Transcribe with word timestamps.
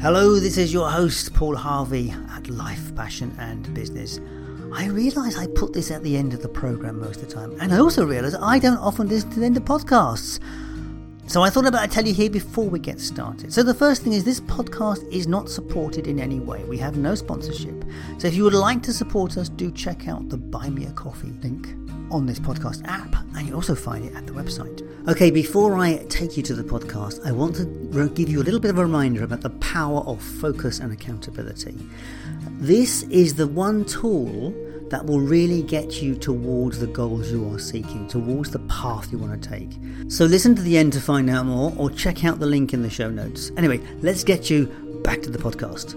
Hello, 0.00 0.40
this 0.40 0.56
is 0.56 0.72
your 0.72 0.88
host, 0.88 1.34
Paul 1.34 1.54
Harvey 1.54 2.14
at 2.30 2.48
Life, 2.48 2.96
Passion 2.96 3.36
and 3.38 3.74
Business. 3.74 4.18
I 4.72 4.86
realise 4.86 5.36
I 5.36 5.46
put 5.48 5.74
this 5.74 5.90
at 5.90 6.02
the 6.02 6.16
end 6.16 6.32
of 6.32 6.40
the 6.40 6.48
programme 6.48 7.00
most 7.00 7.20
of 7.20 7.28
the 7.28 7.34
time, 7.34 7.54
and 7.60 7.70
I 7.70 7.80
also 7.80 8.06
realise 8.06 8.34
I 8.34 8.58
don't 8.58 8.78
often 8.78 9.08
listen 9.08 9.28
to 9.32 9.40
the 9.40 9.44
end 9.44 9.58
of 9.58 9.64
podcasts. 9.64 10.40
So 11.26 11.42
I 11.42 11.50
thought 11.50 11.66
about 11.66 11.82
to 11.82 11.94
tell 11.94 12.06
you 12.06 12.14
here 12.14 12.30
before 12.30 12.64
we 12.64 12.78
get 12.78 12.98
started. 12.98 13.52
So 13.52 13.62
the 13.62 13.74
first 13.74 14.00
thing 14.02 14.14
is 14.14 14.24
this 14.24 14.40
podcast 14.40 15.06
is 15.12 15.26
not 15.26 15.50
supported 15.50 16.06
in 16.06 16.18
any 16.18 16.40
way. 16.40 16.64
We 16.64 16.78
have 16.78 16.96
no 16.96 17.14
sponsorship. 17.14 17.84
So 18.16 18.26
if 18.26 18.34
you 18.34 18.44
would 18.44 18.54
like 18.54 18.82
to 18.84 18.94
support 18.94 19.36
us, 19.36 19.50
do 19.50 19.70
check 19.70 20.08
out 20.08 20.30
the 20.30 20.38
Buy 20.38 20.70
Me 20.70 20.86
a 20.86 20.92
Coffee 20.92 21.34
link 21.42 21.74
on 22.10 22.24
this 22.24 22.40
podcast 22.40 22.86
app, 22.86 23.14
and 23.36 23.46
you'll 23.46 23.56
also 23.56 23.74
find 23.74 24.06
it 24.06 24.14
at 24.14 24.26
the 24.26 24.32
website. 24.32 24.80
Okay, 25.10 25.32
before 25.32 25.76
I 25.76 25.96
take 26.08 26.36
you 26.36 26.42
to 26.44 26.54
the 26.54 26.62
podcast, 26.62 27.26
I 27.26 27.32
want 27.32 27.56
to 27.56 28.08
give 28.10 28.28
you 28.28 28.40
a 28.40 28.44
little 28.44 28.60
bit 28.60 28.70
of 28.70 28.78
a 28.78 28.82
reminder 28.82 29.24
about 29.24 29.40
the 29.40 29.50
power 29.50 30.02
of 30.02 30.22
focus 30.22 30.78
and 30.78 30.92
accountability. 30.92 31.74
This 32.60 33.02
is 33.10 33.34
the 33.34 33.48
one 33.48 33.84
tool 33.84 34.54
that 34.88 35.04
will 35.04 35.18
really 35.18 35.64
get 35.64 36.00
you 36.00 36.14
towards 36.14 36.78
the 36.78 36.86
goals 36.86 37.32
you 37.32 37.52
are 37.52 37.58
seeking, 37.58 38.06
towards 38.06 38.52
the 38.52 38.60
path 38.60 39.10
you 39.10 39.18
want 39.18 39.42
to 39.42 39.48
take. 39.48 39.72
So 40.06 40.26
listen 40.26 40.54
to 40.54 40.62
the 40.62 40.78
end 40.78 40.92
to 40.92 41.00
find 41.00 41.28
out 41.28 41.44
more, 41.44 41.72
or 41.76 41.90
check 41.90 42.24
out 42.24 42.38
the 42.38 42.46
link 42.46 42.72
in 42.72 42.82
the 42.82 42.90
show 42.90 43.10
notes. 43.10 43.50
Anyway, 43.56 43.80
let's 44.02 44.22
get 44.22 44.48
you 44.48 44.66
back 45.02 45.22
to 45.22 45.30
the 45.30 45.38
podcast. 45.38 45.96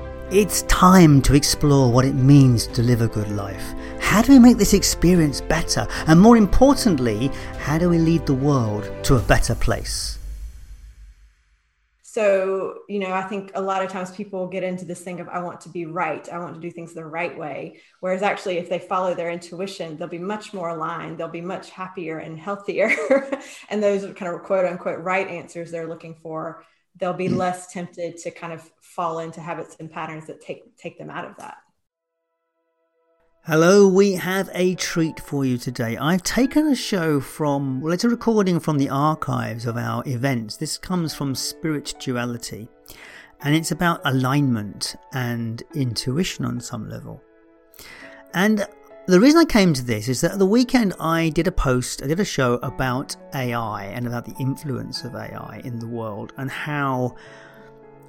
It's 0.31 0.61
time 0.61 1.21
to 1.23 1.35
explore 1.35 1.91
what 1.91 2.05
it 2.05 2.15
means 2.15 2.65
to 2.67 2.81
live 2.81 3.01
a 3.01 3.09
good 3.09 3.29
life. 3.33 3.73
How 3.99 4.21
do 4.21 4.31
we 4.31 4.39
make 4.39 4.55
this 4.55 4.73
experience 4.73 5.41
better? 5.41 5.85
And 6.07 6.21
more 6.21 6.37
importantly, 6.37 7.29
how 7.59 7.77
do 7.77 7.89
we 7.89 7.97
lead 7.97 8.25
the 8.25 8.33
world 8.33 8.89
to 9.03 9.17
a 9.17 9.19
better 9.19 9.55
place? 9.55 10.19
So, 12.01 12.79
you 12.87 12.99
know, 12.99 13.11
I 13.11 13.23
think 13.23 13.51
a 13.55 13.61
lot 13.61 13.83
of 13.83 13.91
times 13.91 14.11
people 14.11 14.47
get 14.47 14.63
into 14.63 14.85
this 14.85 15.01
thing 15.01 15.19
of, 15.19 15.27
I 15.27 15.39
want 15.39 15.59
to 15.61 15.69
be 15.69 15.85
right. 15.85 16.27
I 16.29 16.39
want 16.39 16.55
to 16.55 16.61
do 16.61 16.71
things 16.71 16.93
the 16.93 17.03
right 17.03 17.37
way. 17.37 17.81
Whereas 17.99 18.21
actually, 18.21 18.57
if 18.57 18.69
they 18.69 18.79
follow 18.79 19.13
their 19.13 19.31
intuition, 19.31 19.97
they'll 19.97 20.07
be 20.07 20.17
much 20.17 20.53
more 20.53 20.69
aligned. 20.69 21.17
They'll 21.17 21.27
be 21.27 21.41
much 21.41 21.71
happier 21.71 22.19
and 22.19 22.39
healthier. 22.39 22.93
and 23.69 23.83
those 23.83 24.03
kind 24.13 24.33
of 24.33 24.43
quote 24.43 24.63
unquote 24.63 24.99
right 24.99 25.27
answers 25.27 25.71
they're 25.71 25.89
looking 25.89 26.15
for, 26.23 26.63
they'll 26.99 27.13
be 27.13 27.29
mm. 27.29 27.37
less 27.37 27.71
tempted 27.71 28.17
to 28.17 28.31
kind 28.31 28.53
of 28.53 28.69
fall 28.81 29.19
into 29.19 29.41
habits 29.41 29.75
and 29.79 29.91
patterns 29.91 30.27
that 30.27 30.41
take, 30.41 30.77
take 30.77 30.97
them 30.97 31.09
out 31.09 31.25
of 31.25 31.35
that. 31.37 31.57
Hello, 33.45 33.87
we 33.87 34.13
have 34.13 34.51
a 34.53 34.75
treat 34.75 35.19
for 35.19 35.43
you 35.43 35.57
today. 35.57 35.97
I've 35.97 36.21
taken 36.21 36.67
a 36.67 36.75
show 36.75 37.19
from, 37.19 37.81
well, 37.81 37.91
it's 37.91 38.03
a 38.03 38.09
recording 38.09 38.59
from 38.59 38.77
the 38.77 38.89
archives 38.89 39.65
of 39.65 39.77
our 39.77 40.03
events. 40.07 40.57
This 40.57 40.77
comes 40.77 41.15
from 41.15 41.33
Spirituality, 41.33 42.69
and 43.41 43.55
it's 43.55 43.71
about 43.71 43.99
alignment 44.05 44.95
and 45.13 45.63
intuition 45.73 46.45
on 46.45 46.59
some 46.59 46.87
level. 46.87 47.23
And 48.35 48.67
the 49.11 49.19
reason 49.19 49.41
I 49.41 49.45
came 49.45 49.73
to 49.73 49.83
this 49.83 50.07
is 50.07 50.21
that 50.21 50.39
the 50.39 50.45
weekend 50.45 50.93
I 50.97 51.29
did 51.29 51.45
a 51.45 51.51
post, 51.51 52.01
I 52.01 52.07
did 52.07 52.21
a 52.21 52.25
show 52.25 52.53
about 52.63 53.13
AI 53.35 53.83
and 53.87 54.07
about 54.07 54.23
the 54.23 54.33
influence 54.39 55.03
of 55.03 55.15
AI 55.15 55.61
in 55.65 55.79
the 55.79 55.87
world 55.87 56.31
and 56.37 56.49
how 56.49 57.15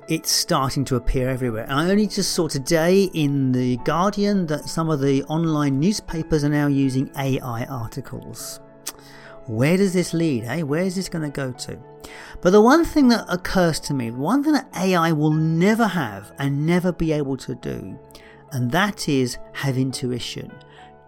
it's 0.09 0.31
starting 0.31 0.85
to 0.85 0.95
appear 0.95 1.29
everywhere. 1.29 1.67
I 1.69 1.91
only 1.91 2.07
just 2.07 2.33
saw 2.35 2.47
today 2.47 3.11
in 3.15 3.51
The 3.51 3.79
Guardian 3.79 4.47
that 4.47 4.69
some 4.69 4.91
of 4.91 5.01
the 5.01 5.25
online 5.25 5.81
newspapers 5.81 6.45
are 6.45 6.49
now 6.49 6.69
using 6.69 7.11
AI 7.19 7.65
articles. 7.65 8.61
Where 9.47 9.77
does 9.77 9.95
this 9.95 10.15
lead? 10.15 10.45
Eh? 10.45 10.63
where 10.63 10.85
is 10.85 10.95
this 10.95 11.09
going 11.09 11.29
to 11.29 11.35
go 11.35 11.51
to? 11.51 11.79
But 12.43 12.51
the 12.51 12.61
one 12.61 12.85
thing 12.85 13.09
that 13.09 13.25
occurs 13.29 13.81
to 13.81 13.95
me, 13.95 14.13
one 14.13 14.45
thing 14.45 14.53
that 14.53 14.69
AI 14.77 15.11
will 15.11 15.33
never 15.33 15.89
have 15.89 16.31
and 16.39 16.65
never 16.65 16.93
be 16.93 17.11
able 17.11 17.37
to 17.39 17.57
do, 17.57 17.99
and 18.53 18.71
that 18.71 19.09
is 19.09 19.39
have 19.53 19.77
intuition. 19.77 20.53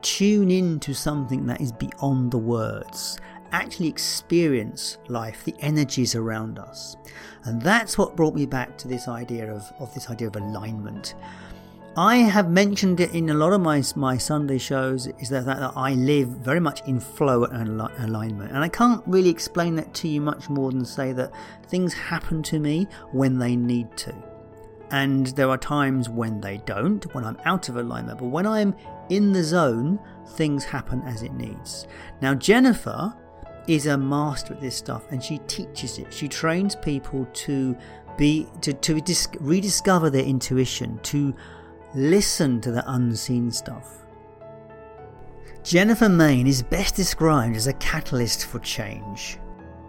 Tune 0.04 0.50
in 0.50 0.78
to 0.80 0.94
something 0.94 1.46
that 1.46 1.60
is 1.60 1.72
beyond 1.72 2.30
the 2.30 2.38
words 2.38 3.18
actually 3.52 3.88
experience 3.88 4.98
life, 5.08 5.44
the 5.44 5.54
energies 5.60 6.14
around 6.14 6.58
us. 6.58 6.96
And 7.44 7.62
that's 7.62 7.96
what 7.96 8.16
brought 8.16 8.34
me 8.34 8.46
back 8.46 8.76
to 8.78 8.88
this 8.88 9.08
idea 9.08 9.50
of, 9.50 9.72
of 9.78 9.94
this 9.94 10.10
idea 10.10 10.28
of 10.28 10.36
alignment. 10.36 11.14
I 11.96 12.16
have 12.16 12.50
mentioned 12.50 12.98
it 12.98 13.14
in 13.14 13.30
a 13.30 13.34
lot 13.34 13.52
of 13.52 13.60
my, 13.60 13.82
my 13.94 14.18
Sunday 14.18 14.58
shows 14.58 15.06
is 15.06 15.28
that, 15.28 15.46
that, 15.46 15.60
that 15.60 15.72
I 15.76 15.94
live 15.94 16.28
very 16.28 16.58
much 16.58 16.86
in 16.88 16.98
flow 16.98 17.44
and 17.44 17.80
alignment. 17.80 18.50
And 18.50 18.58
I 18.58 18.68
can't 18.68 19.02
really 19.06 19.30
explain 19.30 19.76
that 19.76 19.94
to 19.94 20.08
you 20.08 20.20
much 20.20 20.50
more 20.50 20.72
than 20.72 20.84
say 20.84 21.12
that 21.12 21.32
things 21.68 21.94
happen 21.94 22.42
to 22.42 22.58
me 22.58 22.88
when 23.12 23.38
they 23.38 23.54
need 23.54 23.96
to. 23.98 24.33
And 24.94 25.26
there 25.26 25.50
are 25.50 25.58
times 25.58 26.08
when 26.08 26.40
they 26.40 26.58
don't, 26.58 27.12
when 27.16 27.24
I'm 27.24 27.36
out 27.44 27.68
of 27.68 27.76
alignment. 27.76 28.20
But 28.20 28.28
when 28.28 28.46
I'm 28.46 28.76
in 29.08 29.32
the 29.32 29.42
zone, 29.42 29.98
things 30.36 30.62
happen 30.62 31.02
as 31.02 31.24
it 31.24 31.32
needs. 31.32 31.88
Now, 32.22 32.32
Jennifer 32.32 33.12
is 33.66 33.86
a 33.86 33.98
master 33.98 34.54
at 34.54 34.60
this 34.60 34.76
stuff 34.76 35.10
and 35.10 35.20
she 35.20 35.38
teaches 35.48 35.98
it. 35.98 36.14
She 36.14 36.28
trains 36.28 36.76
people 36.76 37.26
to 37.32 37.76
be 38.16 38.46
to, 38.60 38.72
to 38.72 39.00
dis- 39.00 39.26
rediscover 39.40 40.10
their 40.10 40.22
intuition, 40.24 41.00
to 41.02 41.34
listen 41.96 42.60
to 42.60 42.70
the 42.70 42.88
unseen 42.92 43.50
stuff. 43.50 44.04
Jennifer 45.64 46.08
Main 46.08 46.46
is 46.46 46.62
best 46.62 46.94
described 46.94 47.56
as 47.56 47.66
a 47.66 47.72
catalyst 47.72 48.46
for 48.46 48.60
change. 48.60 49.40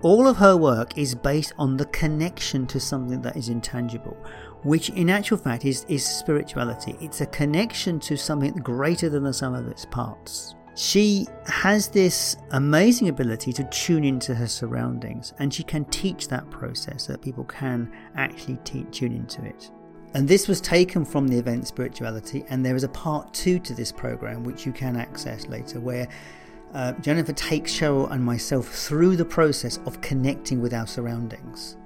All 0.02 0.28
of 0.28 0.38
her 0.38 0.58
work 0.58 0.98
is 0.98 1.14
based 1.14 1.54
on 1.58 1.78
the 1.78 1.86
connection 1.86 2.66
to 2.68 2.80
something 2.80 3.22
that 3.22 3.36
is 3.36 3.50
intangible, 3.50 4.18
which 4.66 4.90
in 4.90 5.10
actual 5.10 5.38
fact 5.38 5.64
is, 5.64 5.86
is 5.88 6.04
spirituality. 6.04 6.96
It's 7.00 7.22
a 7.22 7.28
connection 7.28 8.00
to 8.02 8.18
something 8.18 8.54
greater 8.56 9.10
than 9.10 9.24
the 9.24 9.34
sum 9.34 9.54
of 9.54 9.68
its 9.68 9.86
parts. 9.86 10.56
She 10.76 11.28
has 11.46 11.88
this 11.88 12.36
amazing 12.52 13.08
ability 13.08 13.54
to 13.54 13.64
tune 13.66 14.04
into 14.04 14.36
her 14.36 14.48
surroundings, 14.48 15.34
and 15.40 15.54
she 15.54 15.64
can 15.64 15.86
teach 15.86 16.28
that 16.28 16.50
process 16.50 17.06
so 17.06 17.14
that 17.14 17.22
people 17.22 17.46
can 17.46 17.90
actually 18.16 18.58
te- 18.66 18.84
tune 18.86 19.14
into 19.14 19.46
it. 19.46 19.72
And 20.16 20.28
this 20.28 20.48
was 20.48 20.60
taken 20.60 21.06
from 21.06 21.28
the 21.28 21.38
event 21.38 21.68
Spirituality, 21.68 22.44
and 22.50 22.66
there 22.66 22.76
is 22.76 22.84
a 22.84 22.90
part 22.90 23.34
two 23.34 23.60
to 23.60 23.74
this 23.74 23.92
program 23.92 24.44
which 24.44 24.66
you 24.66 24.74
can 24.74 24.98
access 24.98 25.48
later, 25.48 25.80
where 25.80 26.08
uh, 26.74 26.92
Jennifer 26.94 27.34
takes 27.34 27.72
Cheryl 27.72 28.12
and 28.12 28.24
myself 28.24 28.68
through 28.68 29.16
the 29.16 29.26
process 29.26 29.80
of 29.86 30.02
connecting 30.02 30.60
with 30.60 30.74
our 30.74 30.88
surroundings. 30.88 31.78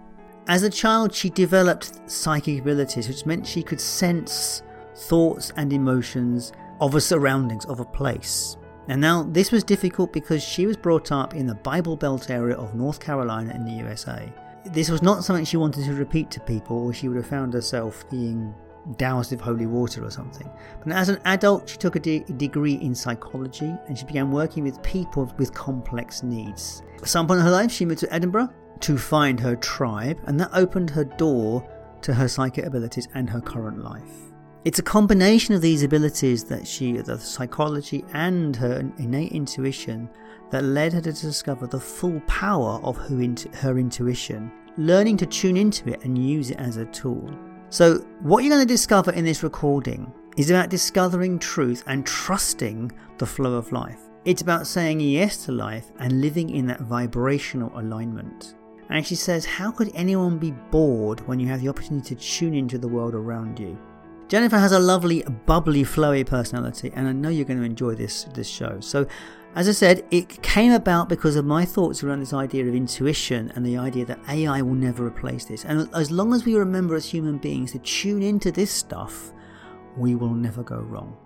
As 0.50 0.64
a 0.64 0.70
child, 0.70 1.14
she 1.14 1.30
developed 1.30 2.10
psychic 2.10 2.62
abilities, 2.62 3.08
which 3.08 3.24
meant 3.24 3.46
she 3.46 3.62
could 3.62 3.80
sense 3.80 4.64
thoughts 4.96 5.54
and 5.58 5.72
emotions 5.72 6.54
of 6.82 6.96
a 6.96 7.02
surroundings, 7.02 7.66
of 7.66 7.80
a 7.80 7.86
place. 7.86 8.58
And 8.88 9.00
now, 9.00 9.22
this 9.22 9.52
was 9.52 9.64
difficult 9.64 10.12
because 10.12 10.42
she 10.42 10.66
was 10.66 10.76
brought 10.76 11.12
up 11.12 11.36
in 11.36 11.46
the 11.46 11.54
Bible 11.54 11.96
Belt 11.96 12.32
area 12.32 12.56
of 12.56 12.74
North 12.74 13.00
Carolina 13.00 13.54
in 13.54 13.64
the 13.64 13.74
USA. 13.74 14.28
This 14.66 14.90
was 14.90 15.04
not 15.04 15.24
something 15.24 15.46
she 15.46 15.58
wanted 15.58 15.86
to 15.86 15.94
repeat 15.94 16.32
to 16.32 16.40
people, 16.40 16.84
or 16.84 16.94
she 16.94 17.10
would 17.10 17.18
have 17.18 17.28
found 17.28 17.54
herself 17.54 18.10
being 18.10 18.52
doused 18.98 19.30
with 19.30 19.42
holy 19.42 19.68
water 19.68 20.04
or 20.04 20.10
something. 20.10 20.50
But 20.84 20.94
as 20.94 21.10
an 21.10 21.20
adult, 21.26 21.70
she 21.70 21.78
took 21.78 21.96
a 21.96 22.00
de- 22.00 22.24
degree 22.38 22.74
in 22.74 22.96
psychology 22.96 23.72
and 23.88 23.96
she 23.96 24.06
began 24.06 24.32
working 24.32 24.64
with 24.64 24.82
people 24.82 25.32
with 25.38 25.54
complex 25.54 26.24
needs. 26.24 26.82
At 26.96 27.08
some 27.08 27.28
point 27.28 27.42
in 27.42 27.46
her 27.46 27.52
life, 27.52 27.72
she 27.72 27.86
moved 27.86 28.00
to 28.00 28.12
Edinburgh 28.12 28.50
to 28.82 28.98
find 28.98 29.40
her 29.40 29.56
tribe, 29.56 30.20
and 30.26 30.40
that 30.40 30.52
opened 30.54 30.90
her 30.90 31.04
door 31.04 31.68
to 32.02 32.14
her 32.14 32.28
psychic 32.28 32.66
abilities 32.66 33.08
and 33.14 33.30
her 33.30 33.42
current 33.42 33.84
life. 33.84 34.30
It's 34.66 34.80
a 34.80 34.84
combination 34.84 35.56
of 35.56 35.62
these 35.62 35.84
abilities 35.84 36.44
that 36.46 36.68
she, 36.68 36.98
the 36.98 37.18
psychology 37.18 38.04
and 38.14 38.56
her 38.58 38.80
innate 38.98 39.32
intuition, 39.32 40.10
that 40.52 40.64
led 40.64 40.94
her 40.94 41.02
to 41.02 41.14
discover 41.14 41.68
the 41.68 41.80
full 41.80 42.20
power 42.22 42.80
of 42.84 42.98
her, 42.98 43.36
her 43.56 43.78
intuition, 43.78 44.52
learning 44.78 45.18
to 45.18 45.26
tune 45.26 45.56
into 45.58 45.90
it 45.94 46.04
and 46.04 46.18
use 46.18 46.52
it 46.52 46.60
as 46.60 46.78
a 46.78 46.86
tool. 46.86 47.30
So, 47.70 48.00
what 48.22 48.44
you're 48.44 48.54
going 48.54 48.68
to 48.68 48.74
discover 48.74 49.12
in 49.12 49.24
this 49.24 49.44
recording 49.44 50.12
is 50.38 50.50
about 50.50 50.70
discovering 50.70 51.40
truth 51.40 51.84
and 51.88 52.06
trusting 52.06 52.92
the 53.18 53.26
flow 53.26 53.54
of 53.54 53.72
life. 53.72 54.00
It's 54.26 54.42
about 54.42 54.68
saying 54.68 55.00
yes 55.00 55.46
to 55.46 55.52
life 55.52 55.92
and 56.00 56.22
living 56.22 56.50
in 56.50 56.68
that 56.68 56.82
vibrational 56.82 57.72
alignment. 57.80 58.56
And 58.90 59.06
she 59.06 59.16
says, 59.16 59.46
How 59.46 59.72
could 59.72 59.92
anyone 59.94 60.38
be 60.38 60.52
bored 60.52 61.26
when 61.28 61.40
you 61.40 61.48
have 61.48 61.62
the 61.62 61.70
opportunity 61.70 62.16
to 62.16 62.22
tune 62.22 62.54
into 62.54 62.78
the 62.78 62.88
world 62.88 63.14
around 63.14 63.60
you? 63.60 63.78
Jennifer 64.28 64.60
has 64.60 64.72
a 64.72 64.80
lovely, 64.80 65.24
bubbly, 65.48 65.84
flowy 65.84 66.26
personality, 66.26 66.92
and 66.94 67.08
I 67.08 67.12
know 67.14 67.30
you're 67.30 67.46
going 67.46 67.60
to 67.60 67.66
enjoy 67.66 67.96
this 67.96 68.26
this 68.26 68.48
show. 68.48 68.80
So, 68.80 69.08
as 69.56 69.68
I 69.68 69.72
said, 69.72 70.06
it 70.12 70.44
came 70.44 70.72
about 70.72 71.10
because 71.10 71.36
of 71.36 71.46
my 71.46 71.66
thoughts 71.66 72.04
around 72.04 72.20
this 72.20 72.34
idea 72.34 72.68
of 72.68 72.76
intuition 72.76 73.52
and 73.56 73.66
the 73.66 73.78
idea 73.78 74.06
that 74.06 74.20
AI 74.30 74.62
will 74.62 74.76
never 74.76 75.04
replace 75.04 75.46
this. 75.46 75.66
And 75.66 75.90
as 75.96 76.12
long 76.12 76.34
as 76.34 76.46
we 76.46 76.54
remember 76.54 76.96
as 76.96 77.08
human 77.08 77.40
beings 77.40 77.72
to 77.72 77.80
tune 77.80 78.22
into 78.22 78.52
this 78.52 78.70
stuff, 78.70 79.34
we 79.98 80.14
will 80.14 80.36
never 80.36 80.62
go 80.62 80.78
wrong. 80.78 81.18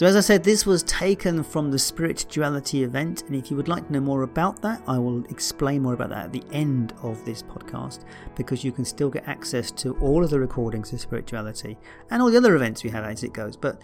So, 0.00 0.06
as 0.06 0.16
I 0.16 0.20
said, 0.20 0.42
this 0.42 0.64
was 0.64 0.82
taken 0.84 1.42
from 1.42 1.70
the 1.70 1.78
Spirit 1.78 2.24
Duality 2.30 2.84
event, 2.84 3.24
and 3.24 3.36
if 3.36 3.50
you 3.50 3.56
would 3.58 3.68
like 3.68 3.86
to 3.86 3.92
know 3.92 4.00
more 4.00 4.22
about 4.22 4.62
that, 4.62 4.80
I 4.86 4.96
will 4.96 5.22
explain 5.26 5.82
more 5.82 5.92
about 5.92 6.08
that 6.08 6.24
at 6.24 6.32
the 6.32 6.42
end 6.52 6.94
of 7.02 7.22
this 7.26 7.42
podcast 7.42 8.06
because 8.34 8.64
you 8.64 8.72
can 8.72 8.86
still 8.86 9.10
get 9.10 9.28
access 9.28 9.70
to 9.72 9.92
all 9.98 10.24
of 10.24 10.30
the 10.30 10.40
recordings 10.40 10.90
of 10.94 11.02
Spirit 11.02 11.26
Duality 11.26 11.76
and 12.10 12.22
all 12.22 12.30
the 12.30 12.38
other 12.38 12.56
events 12.56 12.82
we 12.82 12.88
have 12.88 13.04
as 13.04 13.22
it 13.24 13.34
goes. 13.34 13.58
But 13.58 13.78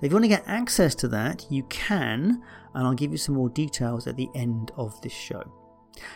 if 0.00 0.10
you 0.10 0.14
want 0.14 0.24
to 0.24 0.28
get 0.28 0.44
access 0.46 0.94
to 0.94 1.08
that, 1.08 1.44
you 1.50 1.64
can, 1.64 2.42
and 2.74 2.86
I'll 2.86 2.94
give 2.94 3.12
you 3.12 3.18
some 3.18 3.34
more 3.34 3.50
details 3.50 4.06
at 4.06 4.16
the 4.16 4.30
end 4.34 4.72
of 4.78 4.98
this 5.02 5.12
show. 5.12 5.42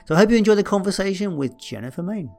So, 0.07 0.15
I 0.15 0.21
hope 0.21 0.31
you 0.31 0.39
enjoyed 0.39 0.57
the 0.57 0.65
conversation 0.65 1.37
with 1.37 1.59
Jennifer 1.59 2.03
Main. 2.03 2.31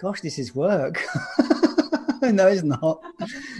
Gosh, 0.00 0.22
this 0.22 0.40
is 0.40 0.56
work. 0.56 1.04
no, 2.22 2.46
it's 2.46 2.62
not. 2.62 3.02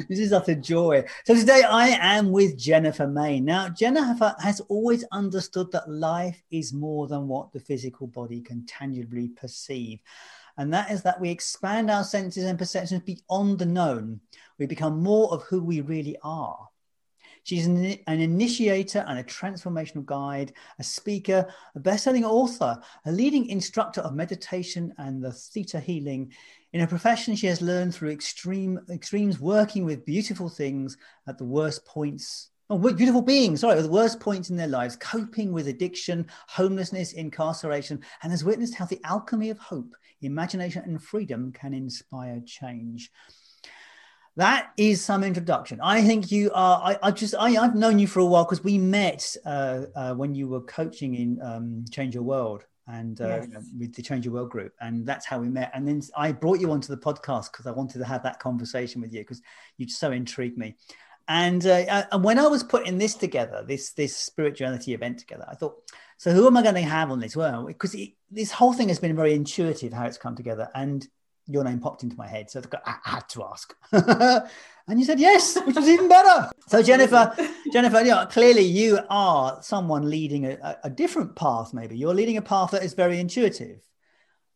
This 0.09 0.19
is 0.19 0.33
utter 0.33 0.55
joy. 0.55 1.05
So 1.25 1.35
today 1.35 1.63
I 1.63 1.89
am 1.89 2.31
with 2.31 2.57
Jennifer 2.57 3.07
May. 3.07 3.41
Now, 3.41 3.69
Jennifer 3.69 4.35
has 4.41 4.61
always 4.69 5.05
understood 5.13 5.71
that 5.73 5.91
life 5.91 6.43
is 6.51 6.73
more 6.73 7.07
than 7.07 7.29
what 7.29 7.53
the 7.53 7.61
physical 7.61 8.07
body 8.07 8.41
can 8.41 8.65
tangibly 8.67 9.29
perceive. 9.29 10.01
And 10.57 10.73
that 10.73 10.91
is 10.91 11.03
that 11.03 11.21
we 11.21 11.31
expand 11.31 11.91
our 11.91 12.05
senses 12.05 12.45
and 12.45 12.59
perceptions 12.59 13.03
beyond 13.03 13.59
the 13.59 13.67
known. 13.67 14.21
We 14.59 14.67
become 14.67 15.03
more 15.03 15.33
of 15.33 15.43
who 15.43 15.63
we 15.63 15.83
really 15.83 16.17
are. 16.23 16.69
She's 17.47 17.67
an, 17.67 17.77
an, 18.09 18.21
initiator 18.21 19.05
and 19.07 19.21
a 19.21 19.25
transformational 19.25 20.05
guide, 20.05 20.53
a 20.81 20.83
speaker, 20.83 21.47
a 21.77 21.81
best-selling 21.81 22.25
author, 22.25 22.81
a 23.05 23.13
leading 23.13 23.47
instructor 23.51 24.01
of 24.01 24.17
meditation 24.17 24.93
and 24.99 25.23
the 25.23 25.31
theta 25.31 25.79
healing, 25.79 26.33
in 26.77 26.81
her 26.81 26.87
profession, 26.87 27.35
she 27.35 27.47
has 27.47 27.63
learned 27.63 27.95
through 27.95 28.11
extreme 28.11 28.79
extremes 28.91 29.41
working 29.41 29.87
with 29.87 30.05
beautiful 30.05 30.51
things 30.51 30.99
at 31.27 31.39
the 31.39 31.45
worst 31.45 31.87
points. 31.87 32.51
Oh, 32.69 32.77
beautiful 32.77 33.23
beings, 33.23 33.61
sorry, 33.61 33.79
at 33.79 33.83
the 33.83 33.89
worst 33.89 34.21
points 34.21 34.51
in 34.51 34.57
their 34.57 34.69
lives, 34.69 34.95
coping 34.97 35.53
with 35.55 35.69
addiction, 35.69 36.27
homelessness, 36.49 37.15
incarceration, 37.15 38.03
and 38.23 38.31
has 38.31 38.45
witnessed 38.45 38.75
how 38.75 38.85
the 38.85 39.01
alchemy 39.05 39.49
of 39.49 39.59
hope, 39.59 39.95
imagination, 40.21 40.83
and 40.85 41.03
freedom 41.03 41.51
can 41.51 41.73
inspire 41.73 42.43
change. 42.45 43.11
That 44.37 44.71
is 44.77 45.03
some 45.03 45.25
introduction. 45.25 45.81
I 45.81 46.03
think 46.03 46.31
you 46.31 46.51
are. 46.53 46.83
I, 46.85 46.99
I 47.05 47.11
just. 47.11 47.35
I, 47.37 47.53
have 47.53 47.75
known 47.75 47.99
you 47.99 48.07
for 48.07 48.21
a 48.21 48.27
while 48.27 48.45
because 48.45 48.63
we 48.63 48.77
met 48.77 49.35
uh, 49.47 49.85
uh, 49.95 50.15
when 50.15 50.35
you 50.35 50.47
were 50.47 50.61
coaching 50.61 51.15
in 51.15 51.41
um, 51.41 51.87
Change 51.91 52.15
Your 52.15 52.25
World 52.25 52.67
and 52.89 53.21
uh, 53.21 53.27
yes. 53.27 53.47
you 53.47 53.55
know, 53.55 53.61
with 53.79 53.95
the 53.95 54.03
Change 54.03 54.25
Your 54.25 54.35
World 54.35 54.51
group, 54.51 54.73
and 54.81 55.07
that's 55.07 55.27
how 55.27 55.39
we 55.41 55.49
met. 55.49 55.71
And 55.75 55.87
then 55.87 56.01
I 56.17 56.33
brought 56.33 56.61
you 56.61 56.71
onto 56.71 56.95
the 56.95 57.01
podcast 57.01 57.53
because 57.53 57.67
I 57.67 57.73
wanted 57.73 57.99
to 57.99 58.05
have 58.05 58.23
that 58.23 58.39
conversation 58.39 59.01
with 59.01 59.13
you 59.13 59.21
because 59.21 59.43
you 59.77 59.89
so 59.89 60.13
intrigued 60.13 60.59
me. 60.59 60.77
And 61.29 61.67
uh, 61.67 62.05
and 62.13 62.23
when 62.23 62.39
I 62.39 62.47
was 62.47 62.63
putting 62.63 62.99
this 62.99 63.15
together, 63.15 63.65
this 63.67 63.93
this 63.93 64.17
spirituality 64.17 64.95
event 64.95 65.19
together, 65.19 65.45
I 65.49 65.55
thought, 65.55 65.77
so 66.17 66.31
who 66.31 66.47
am 66.47 66.57
I 66.57 66.63
going 66.63 66.77
to 66.77 66.83
have 66.83 67.11
on 67.11 67.19
this? 67.19 67.35
Well, 67.35 67.67
because 67.67 67.97
this 68.31 68.53
whole 68.53 68.73
thing 68.73 68.89
has 68.89 69.01
been 69.01 69.17
very 69.17 69.35
intuitive 69.35 69.93
how 69.93 70.07
it's 70.07 70.19
come 70.19 70.37
together, 70.37 70.69
and 70.75 71.07
your 71.47 71.65
name 71.65 71.81
popped 71.81 72.03
into 72.03 72.17
my 72.17 72.27
head, 72.27 72.51
so 72.51 72.63
I 72.85 72.97
had 73.05 73.29
to 73.31 73.45
ask. 73.45 73.75
and 73.93 74.99
you 74.99 75.05
said 75.05 75.21
yes, 75.21 75.57
which 75.65 75.77
was 75.77 75.89
even 75.89 76.09
better. 76.09 76.51
So 76.69 76.83
Jennifer, 76.83 77.35
Jennifer, 77.73 78.01
you 78.01 78.11
know, 78.11 78.27
clearly 78.27 78.63
you 78.63 78.99
are 79.09 79.63
someone 79.63 80.11
leading 80.11 80.47
a, 80.47 80.79
a, 80.85 80.91
different 80.91 81.37
path. 81.37 81.73
Maybe 81.73 81.97
you're 81.97 82.15
leading 82.15 82.37
a 82.37 82.43
path 82.43 82.73
that 82.73 82.83
is 82.83 82.95
very 82.95 83.19
intuitive. 83.19 83.81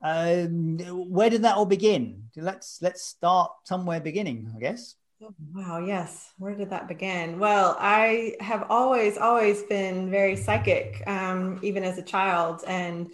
Um, 0.02 0.78
where 1.08 1.30
did 1.30 1.42
that 1.42 1.56
all 1.56 1.66
begin? 1.66 2.24
Let's 2.34 2.80
let's 2.80 3.02
start 3.04 3.52
somewhere 3.64 4.00
beginning, 4.00 4.50
I 4.56 4.58
guess. 4.58 4.96
Oh, 5.22 5.34
wow, 5.52 5.84
yes. 5.84 6.32
Where 6.38 6.54
did 6.54 6.70
that 6.70 6.88
begin? 6.88 7.38
Well, 7.38 7.76
I 7.78 8.36
have 8.40 8.64
always, 8.70 9.18
always 9.18 9.62
been 9.64 10.10
very 10.10 10.34
psychic, 10.34 11.02
um, 11.06 11.60
even 11.62 11.84
as 11.84 11.98
a 11.98 12.02
child, 12.02 12.64
and 12.66 13.12